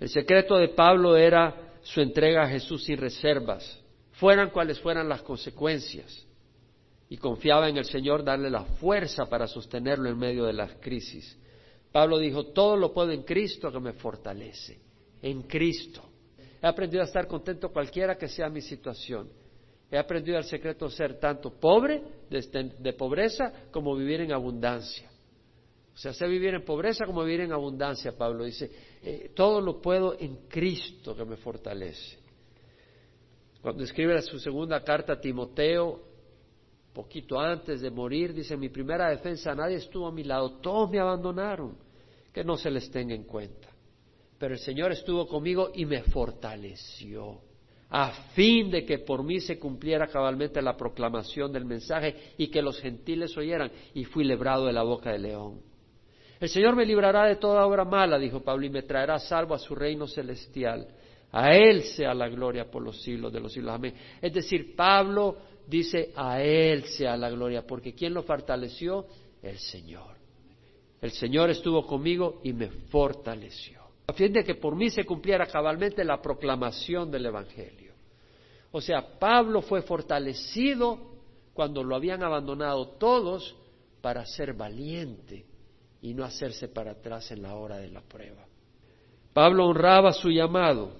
El 0.00 0.08
secreto 0.08 0.56
de 0.56 0.68
Pablo 0.68 1.16
era 1.16 1.74
su 1.82 2.00
entrega 2.00 2.42
a 2.44 2.48
Jesús 2.48 2.84
sin 2.84 2.96
reservas, 2.96 3.80
fueran 4.12 4.50
cuales 4.50 4.80
fueran 4.80 5.08
las 5.08 5.22
consecuencias, 5.22 6.26
y 7.08 7.16
confiaba 7.16 7.68
en 7.68 7.76
el 7.78 7.84
Señor 7.84 8.22
darle 8.22 8.50
la 8.50 8.64
fuerza 8.64 9.26
para 9.26 9.46
sostenerlo 9.46 10.08
en 10.08 10.18
medio 10.18 10.44
de 10.44 10.52
las 10.52 10.74
crisis. 10.76 11.38
Pablo 11.90 12.18
dijo, 12.18 12.46
todo 12.48 12.76
lo 12.76 12.92
puedo 12.92 13.12
en 13.12 13.22
Cristo 13.22 13.72
que 13.72 13.80
me 13.80 13.94
fortalece, 13.94 14.78
en 15.22 15.42
Cristo. 15.42 16.02
He 16.62 16.66
aprendido 16.66 17.02
a 17.02 17.06
estar 17.06 17.26
contento 17.26 17.70
cualquiera 17.70 18.16
que 18.16 18.28
sea 18.28 18.50
mi 18.50 18.60
situación. 18.60 19.30
He 19.90 19.96
aprendido 19.96 20.36
el 20.36 20.44
secreto 20.44 20.86
de 20.86 20.90
ser 20.90 21.18
tanto 21.18 21.50
pobre, 21.50 22.02
de, 22.28 22.72
de 22.78 22.92
pobreza, 22.92 23.52
como 23.70 23.96
vivir 23.96 24.20
en 24.20 24.32
abundancia. 24.32 25.08
O 25.94 26.00
sea, 26.00 26.12
sé 26.12 26.28
vivir 26.28 26.54
en 26.54 26.64
pobreza 26.64 27.06
como 27.06 27.24
vivir 27.24 27.40
en 27.40 27.52
abundancia, 27.52 28.12
Pablo 28.16 28.44
dice. 28.44 28.70
Eh, 29.02 29.32
todo 29.34 29.60
lo 29.60 29.80
puedo 29.80 30.16
en 30.18 30.46
Cristo 30.46 31.16
que 31.16 31.24
me 31.24 31.36
fortalece. 31.36 32.18
Cuando 33.62 33.82
escribe 33.82 34.20
su 34.22 34.38
segunda 34.38 34.84
carta 34.84 35.14
a 35.14 35.20
Timoteo, 35.20 36.07
poquito 36.98 37.38
antes 37.38 37.80
de 37.80 37.92
morir, 37.92 38.34
dice, 38.34 38.56
mi 38.56 38.70
primera 38.70 39.08
defensa, 39.08 39.54
nadie 39.54 39.76
estuvo 39.76 40.08
a 40.08 40.10
mi 40.10 40.24
lado, 40.24 40.54
todos 40.54 40.90
me 40.90 40.98
abandonaron, 40.98 41.78
que 42.32 42.42
no 42.42 42.56
se 42.56 42.72
les 42.72 42.90
tenga 42.90 43.14
en 43.14 43.22
cuenta. 43.22 43.68
Pero 44.36 44.54
el 44.54 44.58
Señor 44.58 44.90
estuvo 44.90 45.28
conmigo 45.28 45.70
y 45.72 45.86
me 45.86 46.02
fortaleció, 46.02 47.38
a 47.88 48.10
fin 48.34 48.68
de 48.72 48.84
que 48.84 48.98
por 48.98 49.22
mí 49.22 49.38
se 49.38 49.60
cumpliera 49.60 50.08
cabalmente 50.08 50.60
la 50.60 50.76
proclamación 50.76 51.52
del 51.52 51.64
mensaje 51.64 52.34
y 52.36 52.48
que 52.48 52.62
los 52.62 52.80
gentiles 52.80 53.36
oyeran, 53.36 53.70
y 53.94 54.04
fui 54.04 54.24
librado 54.24 54.66
de 54.66 54.72
la 54.72 54.82
boca 54.82 55.12
del 55.12 55.22
león. 55.22 55.60
El 56.40 56.48
Señor 56.48 56.74
me 56.74 56.84
librará 56.84 57.26
de 57.26 57.36
toda 57.36 57.64
obra 57.64 57.84
mala, 57.84 58.18
dijo 58.18 58.42
Pablo, 58.42 58.66
y 58.66 58.70
me 58.70 58.82
traerá 58.82 59.20
salvo 59.20 59.54
a 59.54 59.58
su 59.60 59.76
reino 59.76 60.08
celestial. 60.08 60.88
A 61.30 61.54
Él 61.54 61.82
sea 61.82 62.12
la 62.12 62.28
gloria 62.28 62.68
por 62.68 62.82
los 62.82 63.00
siglos 63.02 63.32
de 63.32 63.38
los 63.38 63.52
siglos. 63.52 63.72
Amén. 63.72 63.94
Es 64.20 64.32
decir, 64.32 64.74
Pablo 64.74 65.36
dice, 65.68 66.12
a 66.16 66.40
Él 66.42 66.84
sea 66.84 67.16
la 67.16 67.30
gloria, 67.30 67.66
porque 67.66 67.94
¿quién 67.94 68.14
lo 68.14 68.22
fortaleció? 68.22 69.06
El 69.42 69.58
Señor. 69.58 70.16
El 71.00 71.12
Señor 71.12 71.50
estuvo 71.50 71.86
conmigo 71.86 72.40
y 72.42 72.52
me 72.52 72.68
fortaleció. 72.68 73.80
A 74.06 74.12
fin 74.12 74.32
de 74.32 74.42
que 74.42 74.54
por 74.54 74.74
mí 74.74 74.90
se 74.90 75.04
cumpliera 75.04 75.46
cabalmente 75.46 76.02
la 76.04 76.20
proclamación 76.20 77.10
del 77.10 77.26
Evangelio. 77.26 77.92
O 78.72 78.80
sea, 78.80 79.18
Pablo 79.18 79.62
fue 79.62 79.82
fortalecido 79.82 80.98
cuando 81.52 81.82
lo 81.82 81.94
habían 81.94 82.22
abandonado 82.22 82.88
todos 82.98 83.54
para 84.00 84.24
ser 84.24 84.54
valiente 84.54 85.44
y 86.00 86.14
no 86.14 86.24
hacerse 86.24 86.68
para 86.68 86.92
atrás 86.92 87.30
en 87.30 87.42
la 87.42 87.54
hora 87.56 87.78
de 87.78 87.88
la 87.88 88.00
prueba. 88.00 88.46
Pablo 89.32 89.66
honraba 89.66 90.12
su 90.12 90.30
llamado, 90.30 90.92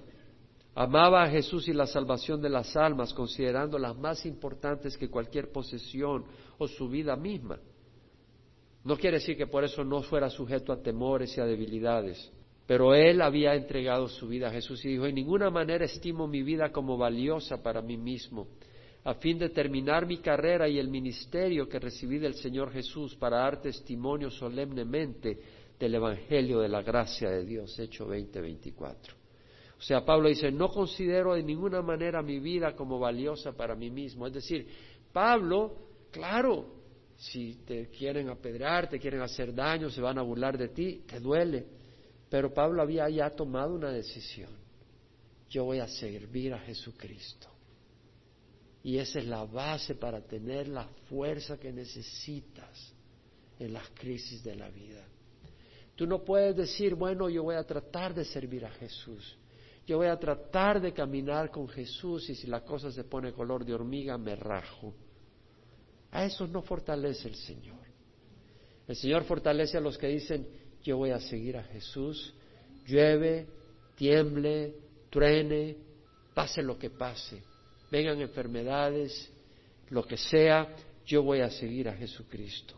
amaba 0.75 1.23
a 1.23 1.29
Jesús 1.29 1.67
y 1.67 1.73
la 1.73 1.85
salvación 1.85 2.41
de 2.41 2.49
las 2.49 2.75
almas, 2.75 3.13
considerándolas 3.13 3.97
más 3.97 4.25
importantes 4.25 4.97
que 4.97 5.09
cualquier 5.09 5.51
posesión 5.51 6.25
o 6.57 6.67
su 6.67 6.87
vida 6.87 7.15
misma. 7.15 7.59
No 8.83 8.97
quiere 8.97 9.17
decir 9.17 9.35
que 9.35 9.47
por 9.47 9.63
eso 9.63 9.83
no 9.83 10.01
fuera 10.01 10.29
sujeto 10.29 10.71
a 10.71 10.81
temores 10.81 11.37
y 11.37 11.41
a 11.41 11.45
debilidades, 11.45 12.31
pero 12.65 12.95
él 12.95 13.21
había 13.21 13.55
entregado 13.55 14.07
su 14.07 14.27
vida 14.27 14.47
a 14.47 14.51
Jesús 14.51 14.83
y 14.85 14.89
dijo, 14.89 15.05
en 15.05 15.15
ninguna 15.15 15.49
manera 15.49 15.85
estimo 15.85 16.27
mi 16.27 16.43
vida 16.43 16.71
como 16.71 16.97
valiosa 16.97 17.61
para 17.61 17.81
mí 17.81 17.97
mismo 17.97 18.47
a 19.03 19.13
fin 19.15 19.39
de 19.39 19.49
terminar 19.49 20.05
mi 20.05 20.17
carrera 20.17 20.67
y 20.67 20.77
el 20.77 20.89
ministerio 20.89 21.67
que 21.67 21.79
recibí 21.79 22.19
del 22.19 22.35
Señor 22.35 22.71
Jesús 22.71 23.15
para 23.15 23.37
dar 23.37 23.61
testimonio 23.61 24.29
solemnemente 24.29 25.37
del 25.79 25.95
Evangelio 25.95 26.59
de 26.59 26.67
la 26.67 26.81
gracia 26.81 27.29
de 27.29 27.45
Dios, 27.45 27.79
Hecho 27.79 28.05
20, 28.05 28.41
24. 28.41 29.18
O 29.79 29.81
sea, 29.81 30.03
Pablo 30.03 30.27
dice, 30.27 30.51
no 30.51 30.67
considero 30.67 31.35
de 31.35 31.43
ninguna 31.43 31.81
manera 31.81 32.21
mi 32.21 32.39
vida 32.39 32.75
como 32.75 32.99
valiosa 32.99 33.53
para 33.53 33.75
mí 33.75 33.89
mismo. 33.89 34.27
Es 34.27 34.33
decir, 34.33 34.67
Pablo, 35.13 35.73
claro, 36.11 36.65
si 37.15 37.55
te 37.65 37.87
quieren 37.87 38.29
apedrear, 38.29 38.89
te 38.89 38.99
quieren 38.99 39.21
hacer 39.21 39.55
daño, 39.55 39.89
se 39.89 40.01
van 40.01 40.17
a 40.17 40.21
burlar 40.21 40.57
de 40.57 40.67
ti, 40.67 41.03
te 41.07 41.21
duele. 41.21 41.65
Pero 42.29 42.53
Pablo 42.53 42.81
había 42.81 43.09
ya 43.09 43.29
tomado 43.29 43.73
una 43.73 43.89
decisión. 43.89 44.51
Yo 45.49 45.63
voy 45.63 45.79
a 45.79 45.87
servir 45.87 46.53
a 46.53 46.59
Jesucristo. 46.59 47.47
Y 48.83 48.97
esa 48.97 49.19
es 49.19 49.25
la 49.25 49.45
base 49.45 49.95
para 49.95 50.21
tener 50.21 50.67
la 50.67 50.87
fuerza 51.07 51.57
que 51.57 51.71
necesitas 51.71 52.93
en 53.57 53.73
las 53.73 53.89
crisis 53.91 54.43
de 54.43 54.55
la 54.55 54.69
vida. 54.69 55.05
Tú 55.95 56.05
no 56.05 56.23
puedes 56.23 56.55
decir, 56.55 56.95
bueno, 56.95 57.29
yo 57.29 57.43
voy 57.43 57.55
a 57.55 57.63
tratar 57.63 58.13
de 58.13 58.25
servir 58.25 58.65
a 58.65 58.71
Jesús. 58.71 59.37
Yo 59.89 59.97
voy 59.97 60.05
a 60.05 60.19
tratar 60.19 60.79
de 60.79 60.93
caminar 60.93 61.49
con 61.49 61.67
Jesús 61.67 62.29
y 62.29 62.35
si 62.35 62.45
la 62.45 62.61
cosa 62.63 62.91
se 62.91 63.05
pone 63.05 63.33
color 63.33 63.65
de 63.65 63.73
hormiga, 63.73 64.19
me 64.19 64.35
rajo. 64.35 64.93
A 66.11 66.25
eso 66.25 66.45
no 66.45 66.61
fortalece 66.61 67.27
el 67.27 67.33
Señor. 67.33 67.79
El 68.87 68.95
Señor 68.95 69.23
fortalece 69.23 69.79
a 69.79 69.81
los 69.81 69.97
que 69.97 70.05
dicen, 70.05 70.47
yo 70.83 70.97
voy 70.97 71.09
a 71.09 71.19
seguir 71.19 71.57
a 71.57 71.63
Jesús, 71.63 72.35
llueve, 72.85 73.47
tiemble, 73.95 74.75
truene, 75.09 75.75
pase 76.35 76.61
lo 76.61 76.77
que 76.77 76.91
pase, 76.91 77.41
vengan 77.89 78.21
enfermedades, 78.21 79.27
lo 79.89 80.05
que 80.05 80.17
sea, 80.17 80.67
yo 81.03 81.23
voy 81.23 81.39
a 81.39 81.49
seguir 81.49 81.89
a 81.89 81.95
Jesucristo. 81.95 82.75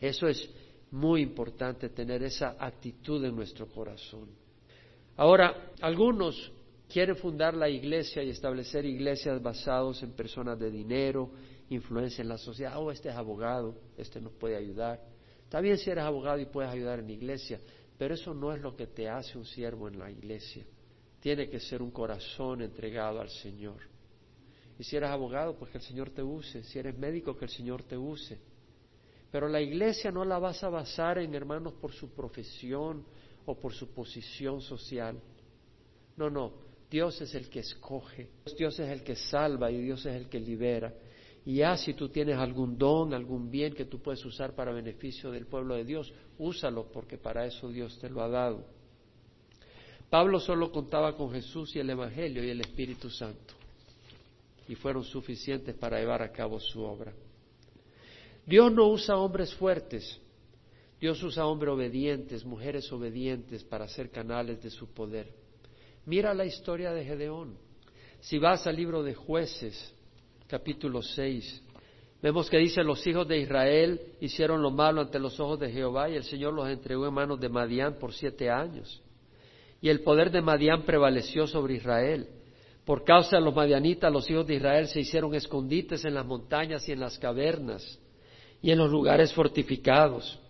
Eso 0.00 0.26
es 0.26 0.50
muy 0.90 1.22
importante, 1.22 1.90
tener 1.90 2.24
esa 2.24 2.56
actitud 2.58 3.24
en 3.24 3.36
nuestro 3.36 3.68
corazón. 3.68 4.42
Ahora, 5.16 5.72
algunos 5.80 6.52
quieren 6.88 7.16
fundar 7.16 7.54
la 7.54 7.68
iglesia 7.68 8.22
y 8.22 8.30
establecer 8.30 8.84
iglesias 8.84 9.40
basados 9.42 10.02
en 10.02 10.12
personas 10.12 10.58
de 10.58 10.70
dinero, 10.70 11.30
influencia 11.70 12.22
en 12.22 12.28
la 12.28 12.38
sociedad. 12.38 12.74
Oh, 12.76 12.90
este 12.90 13.08
es 13.08 13.14
abogado, 13.14 13.76
este 13.96 14.20
nos 14.20 14.32
puede 14.32 14.56
ayudar. 14.56 15.00
Está 15.42 15.60
bien 15.60 15.78
si 15.78 15.90
eres 15.90 16.04
abogado 16.04 16.38
y 16.40 16.46
puedes 16.46 16.70
ayudar 16.70 16.98
en 16.98 17.06
la 17.06 17.12
iglesia, 17.12 17.60
pero 17.96 18.14
eso 18.14 18.34
no 18.34 18.52
es 18.52 18.60
lo 18.60 18.74
que 18.74 18.88
te 18.88 19.08
hace 19.08 19.38
un 19.38 19.44
siervo 19.44 19.88
en 19.88 19.98
la 19.98 20.10
iglesia. 20.10 20.64
Tiene 21.20 21.48
que 21.48 21.60
ser 21.60 21.80
un 21.80 21.90
corazón 21.90 22.62
entregado 22.62 23.20
al 23.20 23.30
Señor. 23.30 23.78
Y 24.78 24.82
si 24.82 24.96
eres 24.96 25.10
abogado, 25.10 25.56
pues 25.56 25.70
que 25.70 25.78
el 25.78 25.84
Señor 25.84 26.10
te 26.10 26.22
use. 26.22 26.64
Si 26.64 26.78
eres 26.78 26.98
médico, 26.98 27.36
que 27.36 27.44
el 27.44 27.50
Señor 27.50 27.84
te 27.84 27.96
use. 27.96 28.38
Pero 29.30 29.48
la 29.48 29.60
iglesia 29.60 30.10
no 30.10 30.24
la 30.24 30.38
vas 30.38 30.62
a 30.64 30.68
basar 30.68 31.18
en 31.18 31.34
hermanos 31.34 31.74
por 31.74 31.92
su 31.92 32.10
profesión 32.10 33.04
o 33.46 33.54
por 33.54 33.72
su 33.72 33.92
posición 33.92 34.60
social. 34.60 35.20
No, 36.16 36.30
no. 36.30 36.52
Dios 36.90 37.20
es 37.20 37.34
el 37.34 37.48
que 37.48 37.60
escoge. 37.60 38.28
Dios 38.56 38.78
es 38.78 38.88
el 38.88 39.02
que 39.02 39.16
salva 39.16 39.70
y 39.70 39.80
Dios 39.80 40.04
es 40.06 40.14
el 40.14 40.28
que 40.28 40.38
libera. 40.38 40.94
Y 41.46 41.56
ya 41.56 41.76
si 41.76 41.92
tú 41.94 42.08
tienes 42.08 42.38
algún 42.38 42.78
don, 42.78 43.12
algún 43.12 43.50
bien 43.50 43.74
que 43.74 43.84
tú 43.84 44.00
puedes 44.00 44.24
usar 44.24 44.54
para 44.54 44.72
beneficio 44.72 45.30
del 45.30 45.46
pueblo 45.46 45.74
de 45.74 45.84
Dios, 45.84 46.12
úsalo 46.38 46.90
porque 46.90 47.18
para 47.18 47.44
eso 47.44 47.68
Dios 47.68 47.98
te 47.98 48.08
lo 48.08 48.22
ha 48.22 48.28
dado. 48.28 48.64
Pablo 50.08 50.40
solo 50.40 50.70
contaba 50.70 51.16
con 51.16 51.32
Jesús 51.32 51.74
y 51.76 51.80
el 51.80 51.90
Evangelio 51.90 52.44
y 52.44 52.50
el 52.50 52.60
Espíritu 52.60 53.10
Santo, 53.10 53.54
y 54.68 54.74
fueron 54.74 55.04
suficientes 55.04 55.74
para 55.74 55.98
llevar 55.98 56.22
a 56.22 56.30
cabo 56.30 56.60
su 56.60 56.82
obra. 56.82 57.12
Dios 58.46 58.72
no 58.72 58.86
usa 58.88 59.16
hombres 59.16 59.52
fuertes, 59.54 60.20
Dios 61.00 61.22
usa 61.22 61.46
hombres 61.46 61.72
obedientes, 61.72 62.44
mujeres 62.44 62.90
obedientes 62.92 63.64
para 63.64 63.88
ser 63.88 64.10
canales 64.10 64.62
de 64.62 64.70
su 64.70 64.92
poder. 64.92 65.28
Mira 66.06 66.34
la 66.34 66.44
historia 66.44 66.92
de 66.92 67.04
Gedeón. 67.04 67.56
Si 68.20 68.38
vas 68.38 68.66
al 68.66 68.76
libro 68.76 69.02
de 69.02 69.14
jueces, 69.14 69.94
capítulo 70.46 71.02
6, 71.02 71.62
vemos 72.22 72.48
que 72.48 72.58
dice, 72.58 72.82
los 72.82 73.06
hijos 73.06 73.28
de 73.28 73.38
Israel 73.38 74.00
hicieron 74.20 74.62
lo 74.62 74.70
malo 74.70 75.02
ante 75.02 75.18
los 75.18 75.38
ojos 75.40 75.58
de 75.60 75.70
Jehová 75.70 76.08
y 76.08 76.16
el 76.16 76.24
Señor 76.24 76.54
los 76.54 76.68
entregó 76.68 77.06
en 77.06 77.14
manos 77.14 77.38
de 77.40 77.48
Madián 77.48 77.98
por 77.98 78.12
siete 78.12 78.48
años 78.48 79.02
y 79.84 79.90
el 79.90 80.00
poder 80.00 80.30
de 80.30 80.40
Madián 80.40 80.84
prevaleció 80.84 81.46
sobre 81.46 81.74
Israel. 81.74 82.26
Por 82.86 83.04
causa 83.04 83.36
de 83.36 83.42
los 83.42 83.54
madianitas, 83.54 84.10
los 84.10 84.30
hijos 84.30 84.46
de 84.46 84.54
Israel 84.54 84.88
se 84.88 85.00
hicieron 85.00 85.34
escondites 85.34 86.06
en 86.06 86.14
las 86.14 86.24
montañas 86.24 86.88
y 86.88 86.92
en 86.92 87.00
las 87.00 87.18
cavernas 87.18 87.98
y 88.62 88.70
en 88.70 88.78
los 88.78 88.90
lugares 88.90 89.34
fortificados. 89.34 90.40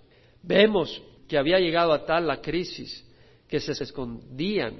Vemos 0.46 1.02
que 1.26 1.38
había 1.38 1.58
llegado 1.58 1.92
a 1.92 2.04
tal 2.04 2.26
la 2.26 2.40
crisis 2.40 3.04
que 3.48 3.60
se 3.60 3.72
escondían 3.72 4.76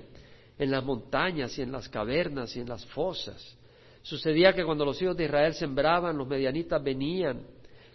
en 0.59 0.71
las 0.71 0.85
montañas 0.85 1.57
y 1.59 1.63
en 1.63 1.73
las 1.73 1.89
cavernas 1.89 2.55
y 2.57 2.61
en 2.61 2.69
las 2.69 2.85
fosas. 2.87 3.57
Sucedía 4.03 4.53
que 4.53 4.65
cuando 4.65 4.85
los 4.85 5.01
hijos 5.01 5.17
de 5.17 5.25
Israel 5.25 5.55
sembraban, 5.55 6.19
los 6.19 6.29
medianitas 6.29 6.83
venían 6.83 7.47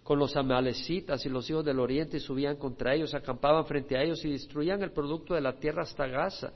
con 0.04 0.18
los 0.18 0.36
amalecitas 0.36 1.24
y 1.24 1.30
los 1.30 1.48
hijos 1.50 1.64
del 1.64 1.80
oriente 1.80 2.18
y 2.18 2.20
subían 2.20 2.56
contra 2.56 2.96
ellos, 2.96 3.14
acampaban 3.14 3.66
frente 3.66 3.96
a 3.96 4.02
ellos 4.02 4.26
y 4.26 4.32
destruían 4.32 4.82
el 4.82 4.92
producto 4.92 5.36
de 5.36 5.42
la 5.42 5.54
tierra 5.54 5.84
hasta 5.84 6.08
Gaza. 6.08 6.52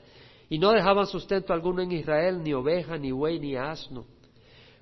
Y 0.48 0.58
no 0.58 0.72
dejaban 0.72 1.06
sustento 1.06 1.52
alguno 1.52 1.80
en 1.80 1.92
Israel, 1.92 2.42
ni 2.42 2.52
oveja, 2.52 2.98
ni 2.98 3.12
buey, 3.12 3.38
ni 3.38 3.54
asno, 3.54 4.06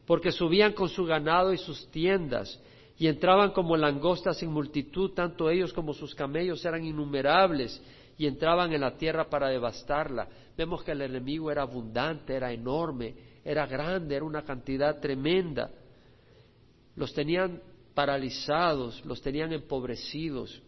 porque 0.07 0.33
subían 0.33 0.73
con 0.73 0.89
su 0.89 1.05
ganado 1.05 1.53
y 1.53 1.59
sus 1.59 1.87
tiendas, 1.91 2.59
y 2.99 3.07
entraban 3.07 3.53
como 3.53 3.77
langostas 3.77 4.43
en 4.43 4.51
multitud, 4.51 5.13
tanto 5.13 5.51
ellos 5.51 5.73
como 5.73 5.93
sus 5.93 6.15
camellos 6.15 6.65
eran 6.65 6.85
innumerables, 6.85 7.83
y 8.19 8.27
entraban 8.27 8.73
en 8.73 8.83
la 8.83 8.97
tierra 8.97 9.29
para 9.29 9.49
devastarla. 9.49 10.29
Vemos 10.57 10.85
que 10.85 10.93
el 10.93 11.01
enemigo 11.01 11.51
era 11.51 11.63
abundante, 11.63 12.35
era 12.35 12.53
enorme, 12.53 13.15
era 13.45 13.67
grande, 13.67 14.15
era 14.15 14.25
una 14.25 14.43
cantidad 14.43 15.01
tremenda. 15.01 15.71
Los 16.95 17.13
tenían 17.15 17.61
paralizados, 17.95 19.05
los 19.05 19.21
tenían 19.21 19.53
empobrecidos. 19.53 20.63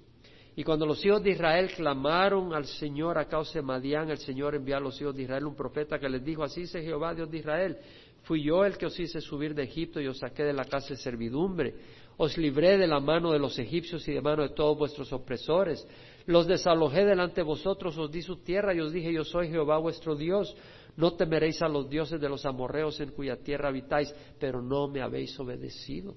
Y 0.57 0.63
cuando 0.63 0.87
los 0.87 1.05
hijos 1.05 1.23
de 1.23 1.31
Israel 1.31 1.71
clamaron 1.75 2.55
al 2.55 2.67
Señor 2.67 3.19
a 3.19 3.27
causa 3.27 3.55
de 3.55 3.63
Madián, 3.63 4.11
el 4.11 4.19
Señor 4.19 4.55
envió 4.55 4.77
a 4.77 4.81
los 4.81 5.01
hijos 5.01 5.15
de 5.15 5.23
Israel 5.23 5.47
un 5.47 5.57
profeta 5.57 5.99
que 5.99 6.09
les 6.09 6.25
dijo, 6.25 6.45
así 6.45 6.63
dice 6.63 6.83
Jehová, 6.83 7.13
Dios 7.15 7.31
de 7.31 7.39
Israel, 7.39 7.77
fui 8.23 8.43
yo 8.43 8.65
el 8.65 8.79
que 8.79 8.87
os 8.87 8.99
hice 8.99 9.21
subir 9.21 9.55
de 9.55 9.65
Egipto 9.65 10.01
y 10.01 10.07
os 10.07 10.19
saqué 10.19 10.45
de 10.45 10.53
la 10.53 10.65
casa 10.65 10.91
de 10.91 10.97
servidumbre, 10.97 11.75
os 12.17 12.37
libré 12.39 12.79
de 12.79 12.87
la 12.87 13.01
mano 13.01 13.33
de 13.33 13.39
los 13.39 13.59
egipcios 13.59 14.07
y 14.09 14.13
de 14.13 14.21
mano 14.21 14.43
de 14.43 14.51
todos 14.51 14.79
vuestros 14.79 15.13
opresores, 15.13 15.87
los 16.27 16.47
desalojé 16.47 17.05
delante 17.05 17.37
de 17.37 17.43
vosotros, 17.43 17.97
os 17.99 18.11
di 18.11 18.23
su 18.23 18.37
tierra 18.37 18.73
y 18.75 18.81
os 18.81 18.93
dije, 18.93 19.13
yo 19.13 19.25
soy 19.25 19.49
Jehová 19.49 19.79
vuestro 19.79 20.15
Dios, 20.17 20.57
no 20.97 21.15
temeréis 21.15 21.61
a 21.63 21.69
los 21.69 21.89
dioses 21.89 22.21
de 22.21 22.29
los 22.29 22.47
amorreos 22.47 23.01
en 23.01 23.11
cuya 23.11 23.37
tierra 23.37 23.69
habitáis, 23.69 24.15
pero 24.39 24.63
no 24.63 24.89
me 24.89 25.03
habéis 25.03 25.39
obedecido. 25.39 26.15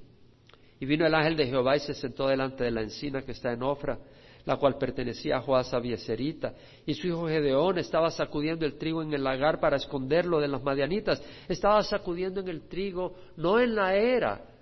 Y 0.80 0.86
vino 0.86 1.06
el 1.06 1.16
ángel 1.16 1.36
de 1.36 1.48
Jehová 1.48 1.76
y 1.76 1.80
se 1.80 1.96
sentó 1.96 2.28
delante 2.28 2.64
de 2.64 2.72
la 2.72 2.82
encina 2.82 3.24
que 3.24 3.32
está 3.32 3.52
en 3.52 3.64
Ofra, 3.64 3.98
la 4.46 4.58
cual 4.58 4.78
pertenecía 4.78 5.38
a 5.38 5.42
Joás 5.42 5.74
Abieserita. 5.74 6.54
Y 6.86 6.94
su 6.94 7.08
hijo 7.08 7.28
Gedeón 7.28 7.80
estaba 7.80 8.12
sacudiendo 8.12 8.66
el 8.66 8.78
trigo 8.78 9.02
en 9.02 9.12
el 9.12 9.24
lagar 9.24 9.60
para 9.60 9.78
esconderlo 9.78 10.40
de 10.40 10.48
las 10.48 10.62
madianitas. 10.62 11.22
Estaba 11.50 11.82
sacudiendo 11.82 12.42
en 12.42 12.48
el 12.48 12.68
trigo, 12.70 13.16
no 13.36 13.60
en 13.60 13.76
la 13.76 13.96
era 13.96 14.57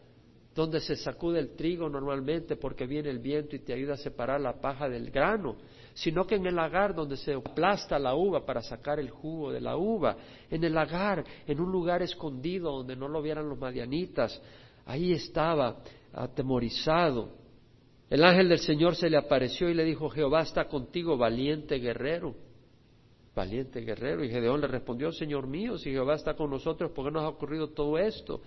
donde 0.55 0.79
se 0.79 0.95
sacude 0.95 1.39
el 1.39 1.49
trigo 1.49 1.89
normalmente 1.89 2.55
porque 2.55 2.87
viene 2.87 3.09
el 3.09 3.19
viento 3.19 3.57
y 3.57 3.59
te 3.59 3.73
ayuda 3.73 3.95
a 3.95 3.97
separar 3.97 4.39
la 4.39 4.61
paja 4.61 4.87
del 4.87 5.11
grano, 5.11 5.57
sino 5.93 6.25
que 6.25 6.35
en 6.35 6.45
el 6.45 6.55
lagar 6.55 6.95
donde 6.95 7.17
se 7.17 7.33
aplasta 7.33 7.99
la 7.99 8.15
uva 8.15 8.45
para 8.45 8.61
sacar 8.61 8.97
el 8.97 9.09
jugo 9.09 9.51
de 9.51 9.59
la 9.59 9.75
uva, 9.75 10.15
en 10.49 10.63
el 10.63 10.73
lagar, 10.73 11.25
en 11.45 11.59
un 11.59 11.69
lugar 11.69 12.01
escondido 12.01 12.71
donde 12.71 12.95
no 12.95 13.09
lo 13.09 13.21
vieran 13.21 13.49
los 13.49 13.59
madianitas, 13.59 14.41
ahí 14.85 15.11
estaba 15.11 15.75
atemorizado. 16.13 17.31
El 18.09 18.23
ángel 18.23 18.47
del 18.47 18.59
Señor 18.59 18.95
se 18.95 19.09
le 19.09 19.17
apareció 19.17 19.69
y 19.69 19.73
le 19.73 19.83
dijo, 19.83 20.09
Jehová 20.09 20.43
está 20.43 20.69
contigo, 20.69 21.17
valiente 21.17 21.79
guerrero. 21.79 22.33
Valiente 23.35 23.81
guerrero. 23.81 24.23
Y 24.23 24.29
Gedeón 24.29 24.61
le 24.61 24.67
respondió, 24.67 25.11
Señor 25.11 25.47
mío, 25.47 25.77
si 25.77 25.91
Jehová 25.91 26.15
está 26.15 26.33
con 26.33 26.49
nosotros, 26.49 26.91
¿por 26.91 27.05
qué 27.05 27.11
nos 27.11 27.23
ha 27.23 27.29
ocurrido 27.29 27.71
todo 27.71 27.97
esto? 27.97 28.41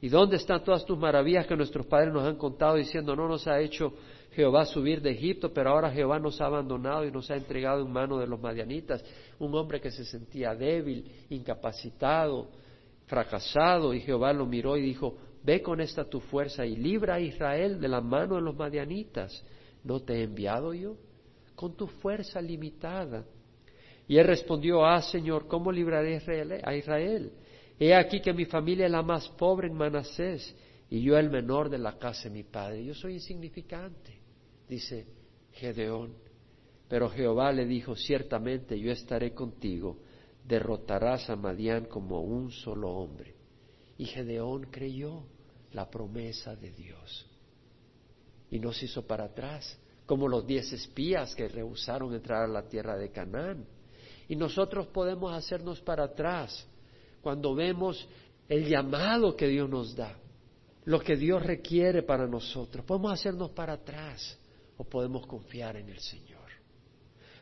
¿Y 0.00 0.08
dónde 0.08 0.36
están 0.36 0.62
todas 0.62 0.84
tus 0.84 0.98
maravillas 0.98 1.46
que 1.46 1.56
nuestros 1.56 1.86
padres 1.86 2.12
nos 2.12 2.24
han 2.24 2.36
contado 2.36 2.76
diciendo, 2.76 3.16
no 3.16 3.26
nos 3.26 3.46
ha 3.46 3.60
hecho 3.60 3.94
Jehová 4.32 4.66
subir 4.66 5.00
de 5.00 5.12
Egipto, 5.12 5.52
pero 5.52 5.70
ahora 5.70 5.90
Jehová 5.90 6.18
nos 6.18 6.40
ha 6.40 6.46
abandonado 6.46 7.06
y 7.06 7.10
nos 7.10 7.30
ha 7.30 7.36
entregado 7.36 7.82
en 7.82 7.90
manos 7.90 8.20
de 8.20 8.26
los 8.26 8.40
madianitas? 8.40 9.04
Un 9.38 9.54
hombre 9.54 9.80
que 9.80 9.90
se 9.90 10.04
sentía 10.04 10.54
débil, 10.54 11.10
incapacitado, 11.30 12.48
fracasado, 13.06 13.94
y 13.94 14.00
Jehová 14.00 14.32
lo 14.32 14.44
miró 14.44 14.76
y 14.76 14.82
dijo, 14.82 15.16
Ve 15.44 15.60
con 15.60 15.80
esta 15.82 16.04
tu 16.04 16.20
fuerza 16.20 16.64
y 16.64 16.74
libra 16.74 17.16
a 17.16 17.20
Israel 17.20 17.78
de 17.78 17.86
la 17.86 18.00
mano 18.00 18.36
de 18.36 18.40
los 18.40 18.56
madianitas. 18.56 19.44
¿No 19.84 20.00
te 20.00 20.14
he 20.14 20.22
enviado 20.22 20.72
yo? 20.72 20.96
Con 21.54 21.76
tu 21.76 21.86
fuerza 21.86 22.40
limitada. 22.40 23.24
Y 24.08 24.16
él 24.16 24.26
respondió, 24.26 24.86
ah, 24.86 25.02
Señor, 25.02 25.46
¿cómo 25.46 25.70
libraré 25.70 26.16
a 26.64 26.74
Israel? 26.74 27.32
He 27.78 27.94
aquí 27.94 28.20
que 28.20 28.32
mi 28.32 28.44
familia 28.44 28.86
es 28.86 28.92
la 28.92 29.02
más 29.02 29.28
pobre 29.30 29.68
en 29.68 29.74
Manasés 29.74 30.54
y 30.90 31.02
yo 31.02 31.18
el 31.18 31.30
menor 31.30 31.68
de 31.68 31.78
la 31.78 31.98
casa 31.98 32.24
de 32.24 32.30
mi 32.30 32.44
padre. 32.44 32.84
Yo 32.84 32.94
soy 32.94 33.14
insignificante, 33.14 34.18
dice 34.68 35.06
Gedeón. 35.52 36.14
Pero 36.88 37.08
Jehová 37.08 37.50
le 37.52 37.66
dijo, 37.66 37.96
ciertamente 37.96 38.78
yo 38.78 38.92
estaré 38.92 39.32
contigo 39.32 39.98
derrotarás 40.44 41.30
a 41.30 41.36
Madián 41.36 41.86
como 41.86 42.20
un 42.20 42.50
solo 42.50 42.90
hombre. 42.90 43.34
Y 43.96 44.06
Gedeón 44.06 44.66
creyó 44.70 45.24
la 45.72 45.90
promesa 45.90 46.54
de 46.54 46.70
Dios. 46.70 47.26
Y 48.50 48.58
no 48.58 48.72
se 48.72 48.84
hizo 48.84 49.06
para 49.06 49.24
atrás, 49.24 49.78
como 50.06 50.28
los 50.28 50.46
diez 50.46 50.72
espías 50.72 51.34
que 51.34 51.48
rehusaron 51.48 52.14
entrar 52.14 52.44
a 52.44 52.48
la 52.48 52.68
tierra 52.68 52.96
de 52.96 53.10
Canaán. 53.10 53.66
Y 54.28 54.36
nosotros 54.36 54.86
podemos 54.88 55.32
hacernos 55.32 55.80
para 55.80 56.04
atrás 56.04 56.66
cuando 57.24 57.54
vemos 57.54 58.06
el 58.48 58.68
llamado 58.68 59.34
que 59.34 59.48
Dios 59.48 59.68
nos 59.68 59.96
da, 59.96 60.16
lo 60.84 61.00
que 61.00 61.16
Dios 61.16 61.42
requiere 61.42 62.02
para 62.02 62.28
nosotros. 62.28 62.84
Podemos 62.84 63.12
hacernos 63.12 63.50
para 63.50 63.72
atrás 63.72 64.38
o 64.76 64.84
podemos 64.84 65.26
confiar 65.26 65.76
en 65.76 65.88
el 65.88 65.98
Señor. 65.98 66.44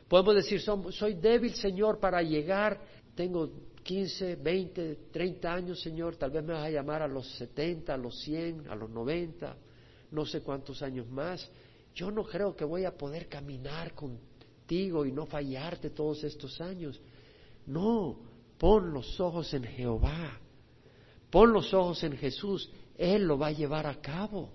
Podemos 0.07 0.35
decir, 0.35 0.61
soy 0.61 1.15
débil, 1.15 1.53
Señor, 1.55 1.99
para 1.99 2.21
llegar, 2.21 2.79
tengo 3.13 3.51
15, 3.83 4.37
20, 4.37 4.95
30 5.11 5.53
años, 5.53 5.81
Señor, 5.81 6.15
tal 6.15 6.31
vez 6.31 6.43
me 6.43 6.53
vas 6.53 6.65
a 6.65 6.69
llamar 6.69 7.01
a 7.01 7.07
los 7.07 7.27
70, 7.35 7.93
a 7.93 7.97
los 7.97 8.17
100, 8.21 8.69
a 8.69 8.75
los 8.75 8.89
90, 8.89 9.55
no 10.11 10.25
sé 10.25 10.41
cuántos 10.41 10.81
años 10.81 11.09
más. 11.09 11.49
Yo 11.93 12.09
no 12.09 12.23
creo 12.23 12.55
que 12.55 12.63
voy 12.63 12.85
a 12.85 12.95
poder 12.95 13.27
caminar 13.27 13.93
contigo 13.93 15.05
y 15.05 15.11
no 15.11 15.25
fallarte 15.25 15.89
todos 15.89 16.23
estos 16.23 16.61
años. 16.61 16.99
No, 17.65 18.32
pon 18.63 18.93
los 18.93 19.19
ojos 19.19 19.53
en 19.53 19.65
Jehová, 19.65 20.39
pon 21.29 21.51
los 21.51 21.73
ojos 21.73 22.01
en 22.05 22.15
Jesús, 22.15 22.71
Él 22.97 23.23
lo 23.23 23.37
va 23.37 23.47
a 23.47 23.51
llevar 23.51 23.85
a 23.85 23.99
cabo. 23.99 24.53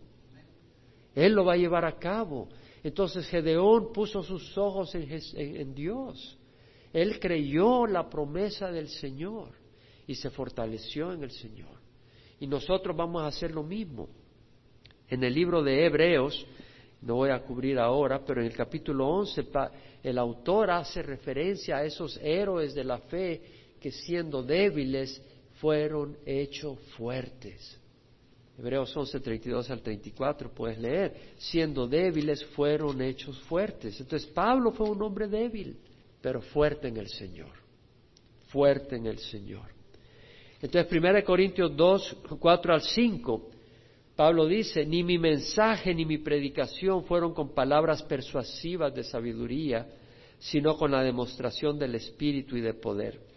Él 1.15 1.35
lo 1.35 1.45
va 1.45 1.53
a 1.53 1.57
llevar 1.59 1.85
a 1.85 1.99
cabo. 1.99 2.49
Entonces 2.83 3.29
Gedeón 3.29 3.93
puso 3.93 4.23
sus 4.23 4.57
ojos 4.57 4.95
en, 4.95 5.75
Dios. 5.75 6.39
Él 6.91 7.21
creyó 7.21 7.87
la 7.87 8.09
promesa 8.09 8.73
del 8.73 8.89
Señor 8.89 9.51
y 10.07 10.15
se 10.15 10.31
fortaleció 10.31 11.13
en 11.13 11.25
el 11.25 11.31
Señor. 11.31 11.79
Y 12.41 12.47
nosotros 12.47 12.97
vamos 12.97 13.21
a 13.25 13.27
hacer 13.27 13.51
lo 13.51 13.63
mismo. 13.63 14.09
En 15.07 15.23
el 15.23 15.35
libro 15.35 15.63
de 15.63 15.85
Hebreos, 15.85 16.47
no 17.03 17.17
voy 17.17 17.29
a 17.29 17.43
cubrir 17.43 17.79
ahora, 17.79 18.25
pero 18.25 18.41
en 18.41 18.47
el 18.47 18.57
capítulo 18.57 19.07
11 19.07 19.45
el 20.03 20.17
autor 20.17 20.71
hace 20.71 21.03
referencia 21.03 21.77
a 21.77 21.85
esos 21.85 22.19
héroes 22.23 22.75
de 22.75 22.85
la 22.85 22.97
fe 23.01 23.58
que 23.81 23.91
siendo 23.91 24.43
débiles 24.43 25.23
fueron 25.61 26.17
hechos 26.25 26.79
fuertes. 26.97 27.79
Hebreos 28.59 28.97
11, 28.97 29.21
32 29.21 29.71
al 29.71 29.83
34, 29.83 30.51
puedes 30.53 30.79
leer, 30.79 31.15
siendo 31.37 31.87
débiles 31.87 32.45
fueron 32.47 33.01
hechos 33.01 33.39
fuertes. 33.43 34.01
Entonces 34.01 34.29
Pablo 34.31 34.73
fue 34.73 34.91
un 34.91 35.01
hombre 35.01 35.29
débil, 35.29 35.77
pero 36.21 36.41
fuerte 36.41 36.89
en 36.89 36.97
el 36.97 37.09
Señor, 37.09 37.53
fuerte 38.49 38.97
en 38.97 39.07
el 39.07 39.19
Señor. 39.19 39.67
Entonces 40.61 40.93
1 40.93 41.25
Corintios 41.25 41.77
2, 41.77 42.17
4 42.41 42.75
al 42.75 42.83
5, 42.83 43.51
Pablo 44.17 44.47
dice, 44.47 44.85
ni 44.85 45.05
mi 45.05 45.19
mensaje 45.19 45.95
ni 45.95 46.05
mi 46.05 46.19
predicación 46.19 47.05
fueron 47.05 47.33
con 47.33 47.55
palabras 47.55 48.03
persuasivas 48.03 48.93
de 48.93 49.05
sabiduría, 49.05 49.87
sino 50.41 50.77
con 50.77 50.91
la 50.91 51.05
demostración 51.05 51.79
del 51.79 51.95
Espíritu 51.95 52.57
y 52.57 52.61
de 52.61 52.75
poder 52.75 53.28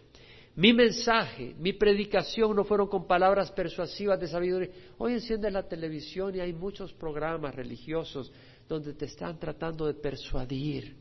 mi 0.55 0.73
mensaje, 0.73 1.55
mi 1.57 1.73
predicación 1.73 2.55
no 2.55 2.65
fueron 2.65 2.87
con 2.87 3.07
palabras 3.07 3.51
persuasivas 3.51 4.19
de 4.19 4.27
sabiduría. 4.27 4.69
Hoy 4.97 5.13
enciendes 5.13 5.53
la 5.53 5.67
televisión 5.67 6.35
y 6.35 6.39
hay 6.41 6.51
muchos 6.51 6.91
programas 6.93 7.55
religiosos 7.55 8.31
donde 8.67 8.93
te 8.93 9.05
están 9.05 9.39
tratando 9.39 9.87
de 9.87 9.93
persuadir 9.93 10.95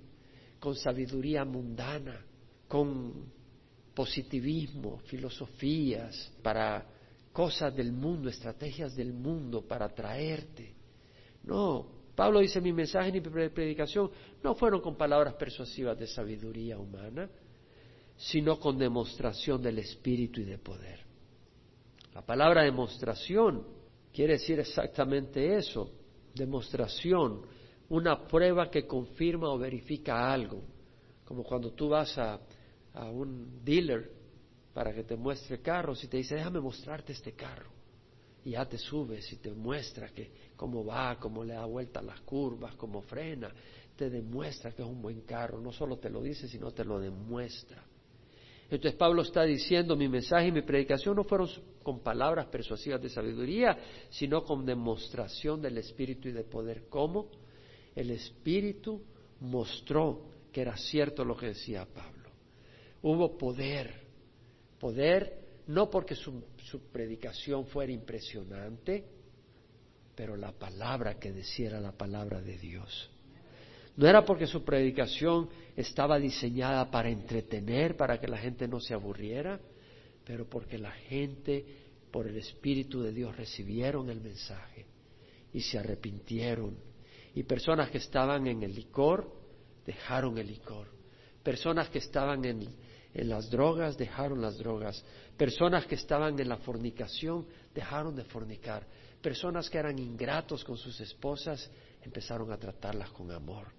con 0.60 0.76
sabiduría 0.76 1.44
mundana, 1.44 2.24
con 2.68 3.24
positivismo, 3.94 4.98
filosofías, 5.06 6.32
para 6.42 6.86
cosas 7.32 7.74
del 7.74 7.92
mundo, 7.92 8.28
estrategias 8.28 8.94
del 8.94 9.12
mundo 9.12 9.62
para 9.62 9.86
atraerte. 9.86 10.74
No, 11.42 11.86
Pablo 12.14 12.40
dice 12.40 12.60
mi 12.60 12.72
mensaje 12.72 13.08
y 13.08 13.12
mi 13.12 13.20
predicación 13.20 14.10
no 14.44 14.54
fueron 14.54 14.80
con 14.80 14.96
palabras 14.96 15.34
persuasivas 15.34 15.98
de 15.98 16.06
sabiduría 16.06 16.78
humana, 16.78 17.28
sino 18.20 18.60
con 18.60 18.76
demostración 18.76 19.62
del 19.62 19.78
Espíritu 19.78 20.42
y 20.42 20.44
de 20.44 20.58
poder. 20.58 21.00
La 22.12 22.20
palabra 22.20 22.62
demostración 22.62 23.64
quiere 24.12 24.34
decir 24.34 24.60
exactamente 24.60 25.56
eso, 25.56 25.90
demostración, 26.34 27.40
una 27.88 28.26
prueba 28.26 28.70
que 28.70 28.86
confirma 28.86 29.48
o 29.48 29.58
verifica 29.58 30.30
algo, 30.30 30.62
como 31.24 31.42
cuando 31.42 31.72
tú 31.72 31.88
vas 31.88 32.16
a, 32.18 32.38
un 33.10 33.64
dealer 33.64 34.10
para 34.74 34.92
que 34.92 35.04
te 35.04 35.16
muestre 35.16 35.62
carros 35.62 36.04
y 36.04 36.08
te 36.08 36.18
dice, 36.18 36.34
déjame 36.34 36.60
mostrarte 36.60 37.12
este 37.12 37.32
carro. 37.32 37.70
Y 38.44 38.50
ya 38.50 38.66
te 38.66 38.76
subes 38.76 39.32
y 39.32 39.36
te 39.36 39.52
muestra 39.52 40.08
que 40.08 40.30
cómo 40.56 40.84
va, 40.84 41.18
cómo 41.18 41.42
le 41.42 41.54
da 41.54 41.64
vuelta 41.64 42.00
a 42.00 42.02
las 42.02 42.20
curvas, 42.20 42.74
cómo 42.74 43.00
frena, 43.00 43.50
te 43.96 44.10
demuestra 44.10 44.72
que 44.72 44.82
es 44.82 44.88
un 44.88 45.00
buen 45.00 45.22
carro, 45.22 45.58
no 45.60 45.72
solo 45.72 45.98
te 45.98 46.10
lo 46.10 46.20
dice, 46.20 46.48
sino 46.48 46.72
te 46.72 46.84
lo 46.84 46.98
demuestra. 46.98 47.82
Entonces 48.70 48.94
Pablo 48.94 49.22
está 49.22 49.42
diciendo, 49.42 49.96
mi 49.96 50.08
mensaje 50.08 50.48
y 50.48 50.52
mi 50.52 50.62
predicación 50.62 51.16
no 51.16 51.24
fueron 51.24 51.48
con 51.82 52.00
palabras 52.00 52.46
persuasivas 52.46 53.02
de 53.02 53.08
sabiduría, 53.08 53.76
sino 54.10 54.44
con 54.44 54.64
demostración 54.64 55.60
del 55.60 55.78
Espíritu 55.78 56.28
y 56.28 56.32
de 56.32 56.44
poder. 56.44 56.84
¿Cómo? 56.88 57.30
El 57.96 58.10
Espíritu 58.10 59.02
mostró 59.40 60.22
que 60.52 60.60
era 60.60 60.76
cierto 60.76 61.24
lo 61.24 61.36
que 61.36 61.46
decía 61.46 61.84
Pablo. 61.84 62.30
Hubo 63.02 63.36
poder, 63.36 63.92
poder 64.78 65.40
no 65.66 65.90
porque 65.90 66.14
su, 66.14 66.44
su 66.58 66.80
predicación 66.90 67.66
fuera 67.66 67.90
impresionante, 67.90 69.04
pero 70.14 70.36
la 70.36 70.52
palabra 70.52 71.18
que 71.18 71.32
decía 71.32 71.68
era 71.68 71.80
la 71.80 71.92
palabra 71.92 72.40
de 72.40 72.56
Dios. 72.58 73.10
No 74.00 74.08
era 74.08 74.24
porque 74.24 74.46
su 74.46 74.64
predicación 74.64 75.50
estaba 75.76 76.18
diseñada 76.18 76.90
para 76.90 77.10
entretener, 77.10 77.98
para 77.98 78.18
que 78.18 78.28
la 78.28 78.38
gente 78.38 78.66
no 78.66 78.80
se 78.80 78.94
aburriera, 78.94 79.60
pero 80.24 80.48
porque 80.48 80.78
la 80.78 80.90
gente, 80.90 81.66
por 82.10 82.26
el 82.26 82.38
Espíritu 82.38 83.02
de 83.02 83.12
Dios, 83.12 83.36
recibieron 83.36 84.08
el 84.08 84.22
mensaje 84.22 84.86
y 85.52 85.60
se 85.60 85.78
arrepintieron. 85.78 86.78
Y 87.34 87.42
personas 87.42 87.90
que 87.90 87.98
estaban 87.98 88.46
en 88.46 88.62
el 88.62 88.74
licor, 88.74 89.30
dejaron 89.84 90.38
el 90.38 90.46
licor. 90.46 90.88
Personas 91.42 91.90
que 91.90 91.98
estaban 91.98 92.42
en, 92.46 92.74
las 93.12 93.50
drogas, 93.50 93.98
dejaron 93.98 94.40
las 94.40 94.56
drogas. 94.56 95.04
Personas 95.36 95.84
que 95.84 95.96
estaban 95.96 96.40
en 96.40 96.48
la 96.48 96.56
fornicación, 96.56 97.46
dejaron 97.74 98.16
de 98.16 98.24
fornicar. 98.24 98.86
Personas 99.20 99.68
que 99.68 99.76
eran 99.76 99.98
ingratos 99.98 100.64
con 100.64 100.78
sus 100.78 100.98
esposas, 101.02 101.70
empezaron 102.02 102.50
a 102.50 102.56
tratarlas 102.56 103.10
con 103.10 103.30
amor 103.30 103.78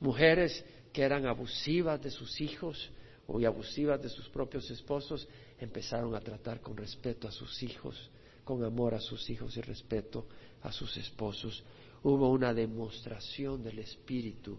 mujeres 0.00 0.64
que 0.92 1.02
eran 1.02 1.26
abusivas 1.26 2.00
de 2.02 2.10
sus 2.10 2.40
hijos 2.40 2.90
o 3.26 3.38
abusivas 3.46 4.02
de 4.02 4.08
sus 4.08 4.28
propios 4.28 4.68
esposos, 4.70 5.28
empezaron 5.58 6.14
a 6.14 6.20
tratar 6.20 6.60
con 6.60 6.76
respeto 6.76 7.28
a 7.28 7.32
sus 7.32 7.62
hijos, 7.62 8.10
con 8.42 8.64
amor 8.64 8.94
a 8.94 9.00
sus 9.00 9.28
hijos 9.30 9.56
y 9.56 9.60
respeto 9.60 10.26
a 10.62 10.72
sus 10.72 10.96
esposos. 10.96 11.62
Hubo 12.02 12.30
una 12.30 12.52
demostración 12.52 13.62
del 13.62 13.78
Espíritu 13.78 14.58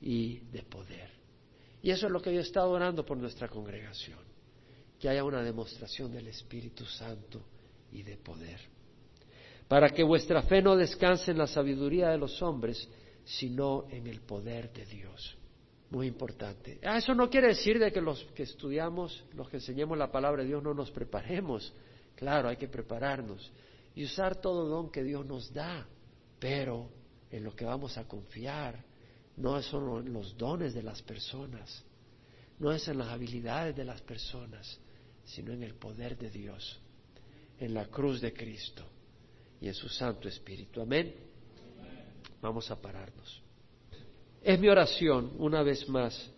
y 0.00 0.38
de 0.50 0.62
poder. 0.62 1.10
Y 1.82 1.90
eso 1.90 2.06
es 2.06 2.12
lo 2.12 2.20
que 2.20 2.32
yo 2.32 2.40
he 2.40 2.42
estado 2.42 2.70
orando 2.70 3.04
por 3.04 3.16
nuestra 3.18 3.48
congregación, 3.48 4.18
que 4.98 5.08
haya 5.08 5.22
una 5.22 5.42
demostración 5.42 6.12
del 6.12 6.28
Espíritu 6.28 6.84
Santo 6.84 7.44
y 7.92 8.02
de 8.02 8.16
poder. 8.16 8.60
Para 9.68 9.90
que 9.90 10.02
vuestra 10.02 10.42
fe 10.42 10.60
no 10.60 10.76
descanse 10.76 11.30
en 11.30 11.38
la 11.38 11.46
sabiduría 11.46 12.08
de 12.10 12.18
los 12.18 12.42
hombres, 12.42 12.88
sino 13.24 13.86
en 13.90 14.06
el 14.06 14.20
poder 14.20 14.72
de 14.72 14.84
Dios. 14.86 15.36
Muy 15.90 16.06
importante. 16.06 16.78
Ah, 16.82 16.96
eso 16.96 17.14
no 17.14 17.28
quiere 17.28 17.48
decir 17.48 17.78
de 17.78 17.92
que 17.92 18.00
los 18.00 18.24
que 18.34 18.44
estudiamos, 18.44 19.24
los 19.34 19.48
que 19.48 19.58
enseñemos 19.58 19.98
la 19.98 20.10
palabra 20.10 20.42
de 20.42 20.48
Dios 20.48 20.62
no 20.62 20.72
nos 20.72 20.90
preparemos. 20.90 21.72
Claro, 22.16 22.48
hay 22.48 22.56
que 22.56 22.68
prepararnos 22.68 23.52
y 23.94 24.04
usar 24.04 24.40
todo 24.40 24.66
don 24.68 24.90
que 24.90 25.02
Dios 25.02 25.26
nos 25.26 25.52
da, 25.52 25.86
pero 26.38 26.88
en 27.30 27.44
lo 27.44 27.54
que 27.54 27.64
vamos 27.64 27.98
a 27.98 28.08
confiar 28.08 28.82
no 29.36 29.60
son 29.62 30.12
los 30.12 30.36
dones 30.36 30.74
de 30.74 30.82
las 30.82 31.02
personas, 31.02 31.84
no 32.58 32.72
es 32.72 32.86
en 32.88 32.98
las 32.98 33.08
habilidades 33.08 33.74
de 33.76 33.84
las 33.84 34.00
personas, 34.02 34.78
sino 35.24 35.52
en 35.52 35.62
el 35.62 35.74
poder 35.74 36.16
de 36.16 36.30
Dios, 36.30 36.80
en 37.58 37.74
la 37.74 37.86
cruz 37.86 38.20
de 38.20 38.32
Cristo 38.32 38.84
y 39.60 39.68
en 39.68 39.74
su 39.74 39.88
Santo 39.88 40.28
Espíritu. 40.28 40.80
Amén. 40.80 41.31
Vamos 42.42 42.70
a 42.70 42.80
pararnos. 42.80 43.42
Es 44.42 44.58
mi 44.58 44.68
oración, 44.68 45.32
una 45.38 45.62
vez 45.62 45.88
más, 45.88 46.30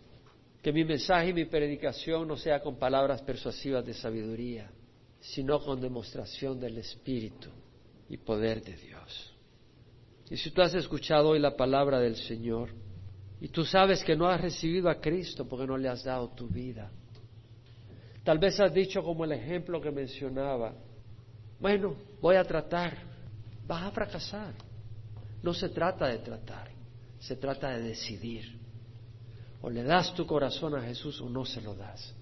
que 0.61 0.71
mi 0.71 0.85
mensaje 0.85 1.29
y 1.29 1.33
mi 1.33 1.45
predicación 1.45 2.27
no 2.27 2.37
sea 2.37 2.61
con 2.61 2.77
palabras 2.77 3.21
persuasivas 3.23 3.85
de 3.85 3.93
sabiduría, 3.93 4.71
sino 5.19 5.59
con 5.59 5.81
demostración 5.81 6.59
del 6.59 6.77
Espíritu 6.77 7.49
y 8.07 8.17
poder 8.17 8.63
de 8.63 8.77
Dios. 8.77 9.33
Y 10.29 10.37
si 10.37 10.51
tú 10.51 10.61
has 10.61 10.73
escuchado 10.73 11.29
hoy 11.29 11.39
la 11.39 11.57
palabra 11.57 11.99
del 11.99 12.15
Señor 12.15 12.69
y 13.41 13.49
tú 13.49 13.65
sabes 13.65 14.03
que 14.03 14.15
no 14.15 14.27
has 14.27 14.39
recibido 14.39 14.89
a 14.89 15.01
Cristo 15.01 15.45
porque 15.45 15.67
no 15.67 15.77
le 15.77 15.89
has 15.89 16.03
dado 16.03 16.29
tu 16.29 16.47
vida, 16.47 16.89
Tal 18.25 18.39
vez 18.39 18.59
has 18.59 18.73
dicho 18.73 19.03
como 19.03 19.23
el 19.23 19.33
ejemplo 19.33 19.79
que 19.79 19.91
mencionaba, 19.91 20.73
bueno, 21.59 21.95
voy 22.19 22.35
a 22.37 22.43
tratar, 22.43 22.97
vas 23.67 23.83
a 23.83 23.91
fracasar. 23.91 24.55
No 25.45 25.53
se 25.53 25.69
trata 25.69 26.07
de 26.07 26.17
tratar, 26.17 26.69
se 27.19 27.35
trata 27.35 27.69
de 27.69 27.83
decidir. 27.83 28.57
O 29.61 29.69
le 29.69 29.83
das 29.83 30.11
tu 30.15 30.25
corazón 30.25 30.73
a 30.73 30.81
Jesús 30.81 31.21
o 31.21 31.29
no 31.29 31.45
se 31.45 31.61
lo 31.61 31.75
das. 31.75 32.15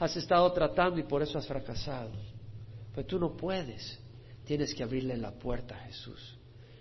Has 0.00 0.16
estado 0.16 0.50
tratando 0.50 0.98
y 0.98 1.04
por 1.04 1.22
eso 1.22 1.38
has 1.38 1.46
fracasado. 1.46 2.10
Pues 2.92 3.06
tú 3.06 3.16
no 3.20 3.36
puedes. 3.36 4.00
Tienes 4.44 4.74
que 4.74 4.82
abrirle 4.82 5.16
la 5.16 5.30
puerta 5.30 5.76
a 5.76 5.86
Jesús. 5.86 6.36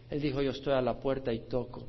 Él 0.09 0.19
dijo, 0.19 0.41
yo 0.41 0.49
estoy 0.49 0.73
a 0.73 0.82
la 0.82 0.99
puerta 0.99 1.32
y 1.32 1.41
toco. 1.47 1.88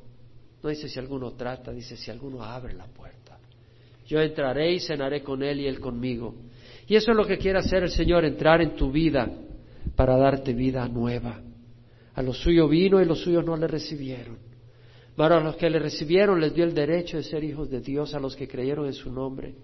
No 0.62 0.68
dice 0.68 0.86
si 0.86 0.98
alguno 0.98 1.32
trata, 1.32 1.72
dice 1.72 1.96
si 1.96 2.10
alguno 2.10 2.44
abre 2.44 2.74
la 2.74 2.88
puerta. 2.88 3.38
Yo 4.06 4.20
entraré 4.20 4.70
y 4.70 4.80
cenaré 4.80 5.22
con 5.22 5.42
Él 5.42 5.60
y 5.60 5.66
Él 5.66 5.80
conmigo. 5.80 6.34
Y 6.86 6.94
eso 6.94 7.12
es 7.12 7.16
lo 7.16 7.26
que 7.26 7.38
quiere 7.38 7.60
hacer 7.60 7.84
el 7.84 7.90
Señor, 7.90 8.26
entrar 8.26 8.60
en 8.60 8.76
tu 8.76 8.92
vida 8.92 9.30
para 9.96 10.18
darte 10.18 10.52
vida 10.52 10.86
nueva. 10.88 11.40
A 12.18 12.22
los 12.22 12.36
suyos 12.40 12.68
vino 12.68 13.00
y 13.00 13.04
los 13.04 13.20
suyos 13.20 13.44
no 13.44 13.56
le 13.56 13.68
recibieron. 13.68 14.38
Pero 15.16 15.36
a 15.36 15.40
los 15.40 15.54
que 15.54 15.70
le 15.70 15.78
recibieron 15.78 16.40
les 16.40 16.52
dio 16.52 16.64
el 16.64 16.74
derecho 16.74 17.16
de 17.16 17.22
ser 17.22 17.44
hijos 17.44 17.70
de 17.70 17.80
Dios, 17.80 18.12
a 18.12 18.18
los 18.18 18.34
que 18.34 18.48
creyeron 18.48 18.86
en 18.86 18.92
su 18.92 19.12
nombre, 19.12 19.54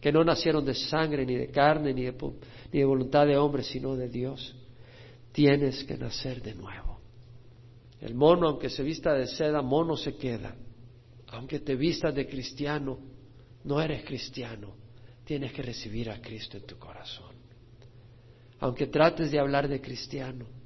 que 0.00 0.10
no 0.10 0.24
nacieron 0.24 0.64
de 0.64 0.72
sangre, 0.72 1.26
ni 1.26 1.34
de 1.34 1.48
carne, 1.48 1.92
ni 1.92 2.04
de, 2.04 2.14
ni 2.72 2.78
de 2.78 2.84
voluntad 2.86 3.26
de 3.26 3.36
hombre, 3.36 3.62
sino 3.62 3.94
de 3.94 4.08
Dios. 4.08 4.56
Tienes 5.32 5.84
que 5.84 5.98
nacer 5.98 6.40
de 6.40 6.54
nuevo. 6.54 6.98
El 8.00 8.14
mono, 8.14 8.48
aunque 8.48 8.70
se 8.70 8.82
vista 8.82 9.12
de 9.12 9.26
seda, 9.26 9.60
mono 9.60 9.94
se 9.94 10.16
queda. 10.16 10.56
Aunque 11.26 11.60
te 11.60 11.76
vistas 11.76 12.14
de 12.14 12.26
cristiano, 12.26 12.98
no 13.64 13.82
eres 13.82 14.02
cristiano. 14.06 14.76
Tienes 15.26 15.52
que 15.52 15.60
recibir 15.60 16.08
a 16.08 16.22
Cristo 16.22 16.56
en 16.56 16.64
tu 16.64 16.78
corazón. 16.78 17.34
Aunque 18.60 18.86
trates 18.86 19.30
de 19.30 19.38
hablar 19.38 19.68
de 19.68 19.82
cristiano, 19.82 20.56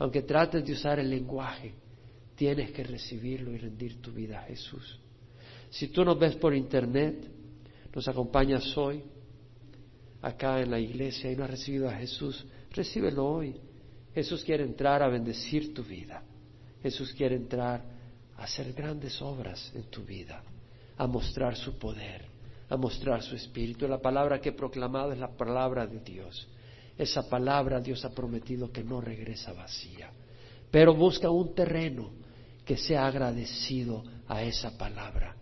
aunque 0.00 0.22
trates 0.22 0.64
de 0.64 0.72
usar 0.72 0.98
el 0.98 1.10
lenguaje, 1.10 1.74
tienes 2.34 2.72
que 2.72 2.82
recibirlo 2.82 3.52
y 3.52 3.58
rendir 3.58 4.00
tu 4.00 4.10
vida 4.10 4.40
a 4.40 4.44
Jesús. 4.44 4.98
Si 5.68 5.88
tú 5.88 6.06
nos 6.06 6.18
ves 6.18 6.36
por 6.36 6.54
internet, 6.54 7.30
nos 7.94 8.08
acompañas 8.08 8.76
hoy 8.78 9.04
acá 10.22 10.62
en 10.62 10.70
la 10.70 10.80
iglesia 10.80 11.30
y 11.30 11.36
no 11.36 11.44
has 11.44 11.50
recibido 11.50 11.86
a 11.86 11.92
Jesús, 11.92 12.46
recíbelo 12.70 13.26
hoy. 13.26 13.54
Jesús 14.14 14.42
quiere 14.42 14.64
entrar 14.64 15.02
a 15.02 15.08
bendecir 15.08 15.74
tu 15.74 15.84
vida. 15.84 16.22
Jesús 16.82 17.12
quiere 17.12 17.36
entrar 17.36 17.84
a 18.38 18.44
hacer 18.44 18.72
grandes 18.72 19.20
obras 19.20 19.70
en 19.74 19.82
tu 19.90 20.02
vida, 20.02 20.42
a 20.96 21.06
mostrar 21.06 21.56
su 21.56 21.78
poder, 21.78 22.24
a 22.70 22.76
mostrar 22.78 23.22
su 23.22 23.36
espíritu. 23.36 23.86
La 23.86 24.00
palabra 24.00 24.40
que 24.40 24.48
he 24.48 24.52
proclamado 24.52 25.12
es 25.12 25.18
la 25.18 25.36
palabra 25.36 25.86
de 25.86 26.00
Dios. 26.00 26.48
Esa 27.00 27.26
palabra 27.30 27.80
Dios 27.80 28.04
ha 28.04 28.10
prometido 28.10 28.70
que 28.70 28.84
no 28.84 29.00
regresa 29.00 29.54
vacía, 29.54 30.10
pero 30.70 30.94
busca 30.94 31.30
un 31.30 31.54
terreno 31.54 32.10
que 32.62 32.76
sea 32.76 33.06
agradecido 33.06 34.04
a 34.28 34.42
esa 34.42 34.76
palabra. 34.76 35.34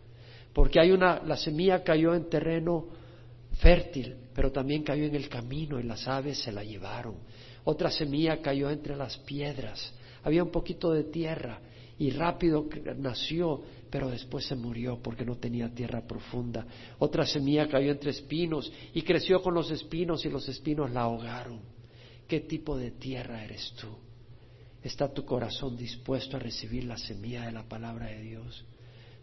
Porque 0.52 0.78
hay 0.78 0.92
una, 0.92 1.20
la 1.24 1.36
semilla 1.36 1.82
cayó 1.82 2.14
en 2.14 2.28
terreno 2.28 2.86
fértil, 3.54 4.14
pero 4.32 4.52
también 4.52 4.84
cayó 4.84 5.02
en 5.02 5.16
el 5.16 5.28
camino 5.28 5.80
y 5.80 5.82
las 5.82 6.06
aves 6.06 6.38
se 6.38 6.52
la 6.52 6.62
llevaron. 6.62 7.16
Otra 7.64 7.90
semilla 7.90 8.40
cayó 8.40 8.70
entre 8.70 8.94
las 8.94 9.18
piedras. 9.18 9.92
Había 10.22 10.44
un 10.44 10.52
poquito 10.52 10.92
de 10.92 11.02
tierra 11.02 11.58
y 11.98 12.10
rápido 12.10 12.68
nació, 12.96 13.60
pero 13.90 14.08
después 14.08 14.46
se 14.46 14.54
murió 14.54 15.00
porque 15.02 15.24
no 15.24 15.36
tenía 15.36 15.74
tierra 15.74 16.06
profunda. 16.06 16.66
Otra 16.98 17.26
semilla 17.26 17.68
cayó 17.68 17.90
entre 17.90 18.10
espinos 18.10 18.70
y 18.94 19.02
creció 19.02 19.42
con 19.42 19.54
los 19.54 19.70
espinos 19.70 20.24
y 20.24 20.28
los 20.28 20.48
espinos 20.48 20.92
la 20.92 21.02
ahogaron. 21.02 21.60
¿Qué 22.26 22.40
tipo 22.40 22.76
de 22.76 22.92
tierra 22.92 23.44
eres 23.44 23.72
tú? 23.80 23.88
¿Está 24.82 25.12
tu 25.12 25.24
corazón 25.24 25.76
dispuesto 25.76 26.36
a 26.36 26.40
recibir 26.40 26.84
la 26.84 26.98
semilla 26.98 27.46
de 27.46 27.52
la 27.52 27.68
palabra 27.68 28.06
de 28.06 28.22
Dios? 28.22 28.64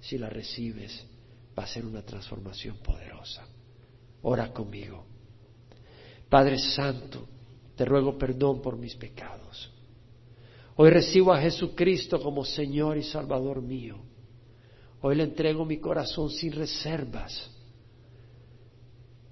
Si 0.02 0.18
la 0.18 0.30
recibes, 0.30 1.06
va 1.58 1.64
a 1.64 1.68
ser 1.68 1.86
una 1.86 2.02
transformación 2.02 2.78
poderosa. 2.78 3.48
Ora 4.24 4.52
conmigo. 4.52 5.06
Padre 6.30 6.58
Santo, 6.58 7.28
te 7.76 7.86
ruego 7.86 8.18
perdón 8.18 8.62
por 8.62 8.76
mis 8.76 8.96
pecados. 8.96 9.72
Hoy 10.78 10.90
recibo 10.90 11.32
a 11.32 11.40
Jesucristo 11.40 12.22
como 12.22 12.44
Señor 12.44 12.98
y 12.98 13.04
Salvador 13.04 13.62
mío. 13.62 13.98
Hoy 15.02 15.16
le 15.16 15.24
entrego 15.24 15.66
mi 15.66 15.78
corazón 15.78 16.30
sin 16.30 16.52
reservas, 16.52 17.50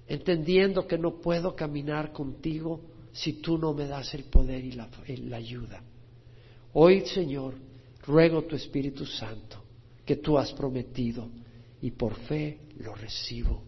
entendiendo 0.06 0.86
que 0.86 0.96
no 0.96 1.20
puedo 1.20 1.54
caminar 1.54 2.12
contigo 2.12 2.80
si 3.12 3.34
tú 3.34 3.58
no 3.58 3.74
me 3.74 3.86
das 3.86 4.14
el 4.14 4.24
poder 4.24 4.64
y 4.64 4.72
la, 4.72 4.88
la 5.06 5.36
ayuda. 5.36 5.82
Hoy, 6.72 7.06
Señor, 7.06 7.54
ruego 8.06 8.44
tu 8.44 8.56
Espíritu 8.56 9.04
Santo 9.04 9.62
que 10.04 10.16
tú 10.16 10.38
has 10.38 10.52
prometido 10.52 11.28
y 11.82 11.90
por 11.90 12.14
fe 12.14 12.60
lo 12.78 12.94
recibo. 12.94 13.62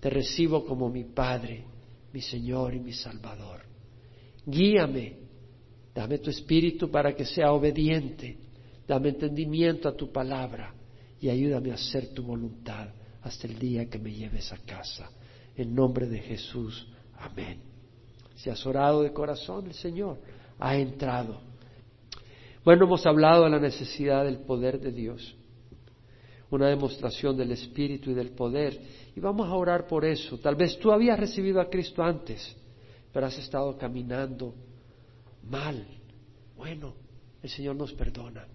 Te 0.00 0.10
recibo 0.10 0.64
como 0.66 0.88
mi 0.90 1.04
Padre, 1.04 1.64
mi 2.12 2.20
Señor 2.20 2.74
y 2.74 2.80
mi 2.80 2.92
Salvador. 2.92 3.60
Guíame 4.44 5.19
Dame 5.94 6.18
tu 6.18 6.30
espíritu 6.30 6.90
para 6.90 7.14
que 7.14 7.24
sea 7.24 7.52
obediente. 7.52 8.38
Dame 8.86 9.10
entendimiento 9.10 9.88
a 9.88 9.96
tu 9.96 10.10
palabra 10.10 10.74
y 11.20 11.28
ayúdame 11.28 11.70
a 11.70 11.74
hacer 11.74 12.14
tu 12.14 12.22
voluntad 12.22 12.88
hasta 13.22 13.46
el 13.46 13.58
día 13.58 13.88
que 13.88 13.98
me 13.98 14.12
lleves 14.12 14.52
a 14.52 14.58
casa. 14.58 15.10
En 15.56 15.74
nombre 15.74 16.06
de 16.06 16.18
Jesús. 16.20 16.86
Amén. 17.18 17.60
Si 18.36 18.48
has 18.48 18.64
orado 18.64 19.02
de 19.02 19.12
corazón, 19.12 19.66
el 19.66 19.74
Señor 19.74 20.18
ha 20.58 20.76
entrado. 20.76 21.40
Bueno, 22.64 22.84
hemos 22.84 23.04
hablado 23.06 23.44
de 23.44 23.50
la 23.50 23.58
necesidad 23.58 24.24
del 24.24 24.38
poder 24.38 24.80
de 24.80 24.92
Dios, 24.92 25.34
una 26.50 26.68
demostración 26.68 27.36
del 27.36 27.52
Espíritu 27.52 28.10
y 28.10 28.14
del 28.14 28.30
poder, 28.30 28.80
y 29.14 29.20
vamos 29.20 29.48
a 29.48 29.54
orar 29.54 29.86
por 29.86 30.04
eso. 30.04 30.38
Tal 30.38 30.56
vez 30.56 30.78
tú 30.78 30.92
habías 30.92 31.18
recibido 31.18 31.60
a 31.60 31.68
Cristo 31.68 32.02
antes, 32.02 32.56
pero 33.12 33.26
has 33.26 33.38
estado 33.38 33.76
caminando 33.76 34.54
mal. 35.42 35.86
Bueno, 36.56 36.94
el 37.42 37.50
Señor 37.50 37.76
nos 37.76 37.92
perdona. 37.92 38.46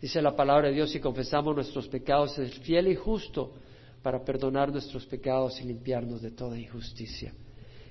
Dice 0.00 0.20
la 0.20 0.36
palabra 0.36 0.68
de 0.68 0.74
Dios, 0.74 0.90
si 0.90 1.00
confesamos 1.00 1.54
nuestros 1.54 1.88
pecados, 1.88 2.38
es 2.38 2.58
fiel 2.60 2.88
y 2.88 2.94
justo 2.94 3.54
para 4.02 4.22
perdonar 4.24 4.70
nuestros 4.70 5.06
pecados 5.06 5.60
y 5.60 5.64
limpiarnos 5.64 6.22
de 6.22 6.30
toda 6.30 6.58
injusticia. 6.58 7.32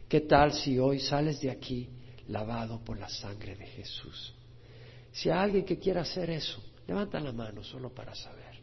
¿Qué 0.08 0.22
tal 0.22 0.54
si 0.54 0.78
hoy 0.80 1.00
sales 1.00 1.42
de 1.42 1.50
aquí 1.50 1.90
lavado 2.28 2.80
por 2.84 3.00
la 3.00 3.10
sangre 3.10 3.56
de 3.56 3.66
Jesús? 3.66 4.34
Si 5.12 5.30
hay 5.30 5.40
alguien 5.40 5.66
que 5.66 5.80
quiera 5.80 6.02
hacer 6.02 6.30
eso, 6.30 6.62
levanta 6.88 7.20
la 7.20 7.32
mano 7.32 7.64
solo 7.64 7.90
para 7.90 8.14
saber. 8.14 8.56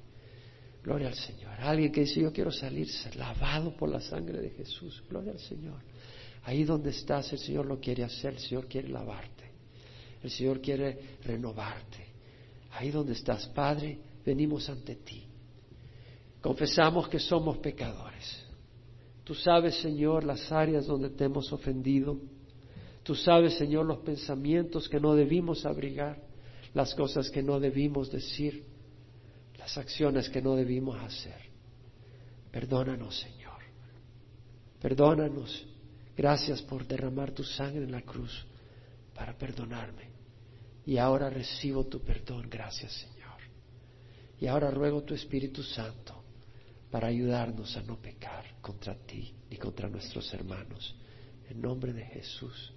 Gloria 0.82 1.08
al 1.08 1.14
Señor. 1.14 1.52
Alguien 1.60 1.92
que 1.92 2.00
dice, 2.00 2.20
yo 2.20 2.32
quiero 2.32 2.50
salir 2.50 2.88
lavado 3.16 3.76
por 3.76 3.88
la 3.88 4.00
sangre 4.00 4.40
de 4.40 4.50
Jesús. 4.50 5.02
Gloria 5.08 5.32
al 5.32 5.38
Señor. 5.38 5.80
Ahí 6.44 6.64
donde 6.64 6.90
estás, 6.90 7.32
el 7.32 7.38
Señor 7.38 7.66
lo 7.66 7.78
quiere 7.78 8.02
hacer, 8.02 8.34
el 8.34 8.40
Señor 8.40 8.66
quiere 8.66 8.88
lavarte. 8.88 9.31
El 10.22 10.30
Señor 10.30 10.60
quiere 10.60 11.16
renovarte. 11.24 12.06
Ahí 12.72 12.90
donde 12.90 13.12
estás, 13.12 13.46
Padre, 13.48 13.98
venimos 14.24 14.68
ante 14.68 14.96
ti. 14.96 15.26
Confesamos 16.40 17.08
que 17.08 17.18
somos 17.18 17.58
pecadores. 17.58 18.44
Tú 19.24 19.34
sabes, 19.34 19.76
Señor, 19.76 20.24
las 20.24 20.50
áreas 20.50 20.86
donde 20.86 21.10
te 21.10 21.24
hemos 21.24 21.52
ofendido. 21.52 22.18
Tú 23.02 23.14
sabes, 23.14 23.54
Señor, 23.54 23.86
los 23.86 23.98
pensamientos 23.98 24.88
que 24.88 25.00
no 25.00 25.14
debimos 25.14 25.64
abrigar, 25.64 26.20
las 26.74 26.94
cosas 26.94 27.30
que 27.30 27.42
no 27.42 27.60
debimos 27.60 28.10
decir, 28.10 28.64
las 29.58 29.76
acciones 29.78 30.28
que 30.28 30.42
no 30.42 30.56
debimos 30.56 31.00
hacer. 31.00 31.40
Perdónanos, 32.50 33.18
Señor. 33.20 33.60
Perdónanos. 34.80 35.66
Gracias 36.16 36.60
por 36.62 36.86
derramar 36.86 37.32
tu 37.32 37.44
sangre 37.44 37.84
en 37.84 37.92
la 37.92 38.02
cruz 38.02 38.44
para 39.14 39.36
perdonarme. 39.36 40.11
Y 40.84 40.98
ahora 40.98 41.30
recibo 41.30 41.84
tu 41.86 42.00
perdón, 42.00 42.48
gracias 42.50 42.92
Señor. 42.92 43.38
Y 44.40 44.46
ahora 44.46 44.70
ruego 44.70 45.02
tu 45.02 45.14
Espíritu 45.14 45.62
Santo 45.62 46.22
para 46.90 47.08
ayudarnos 47.08 47.76
a 47.76 47.82
no 47.82 47.96
pecar 47.96 48.44
contra 48.60 48.94
ti 48.94 49.34
ni 49.48 49.56
contra 49.56 49.88
nuestros 49.88 50.32
hermanos. 50.34 50.94
En 51.48 51.60
nombre 51.60 51.92
de 51.92 52.04
Jesús. 52.04 52.72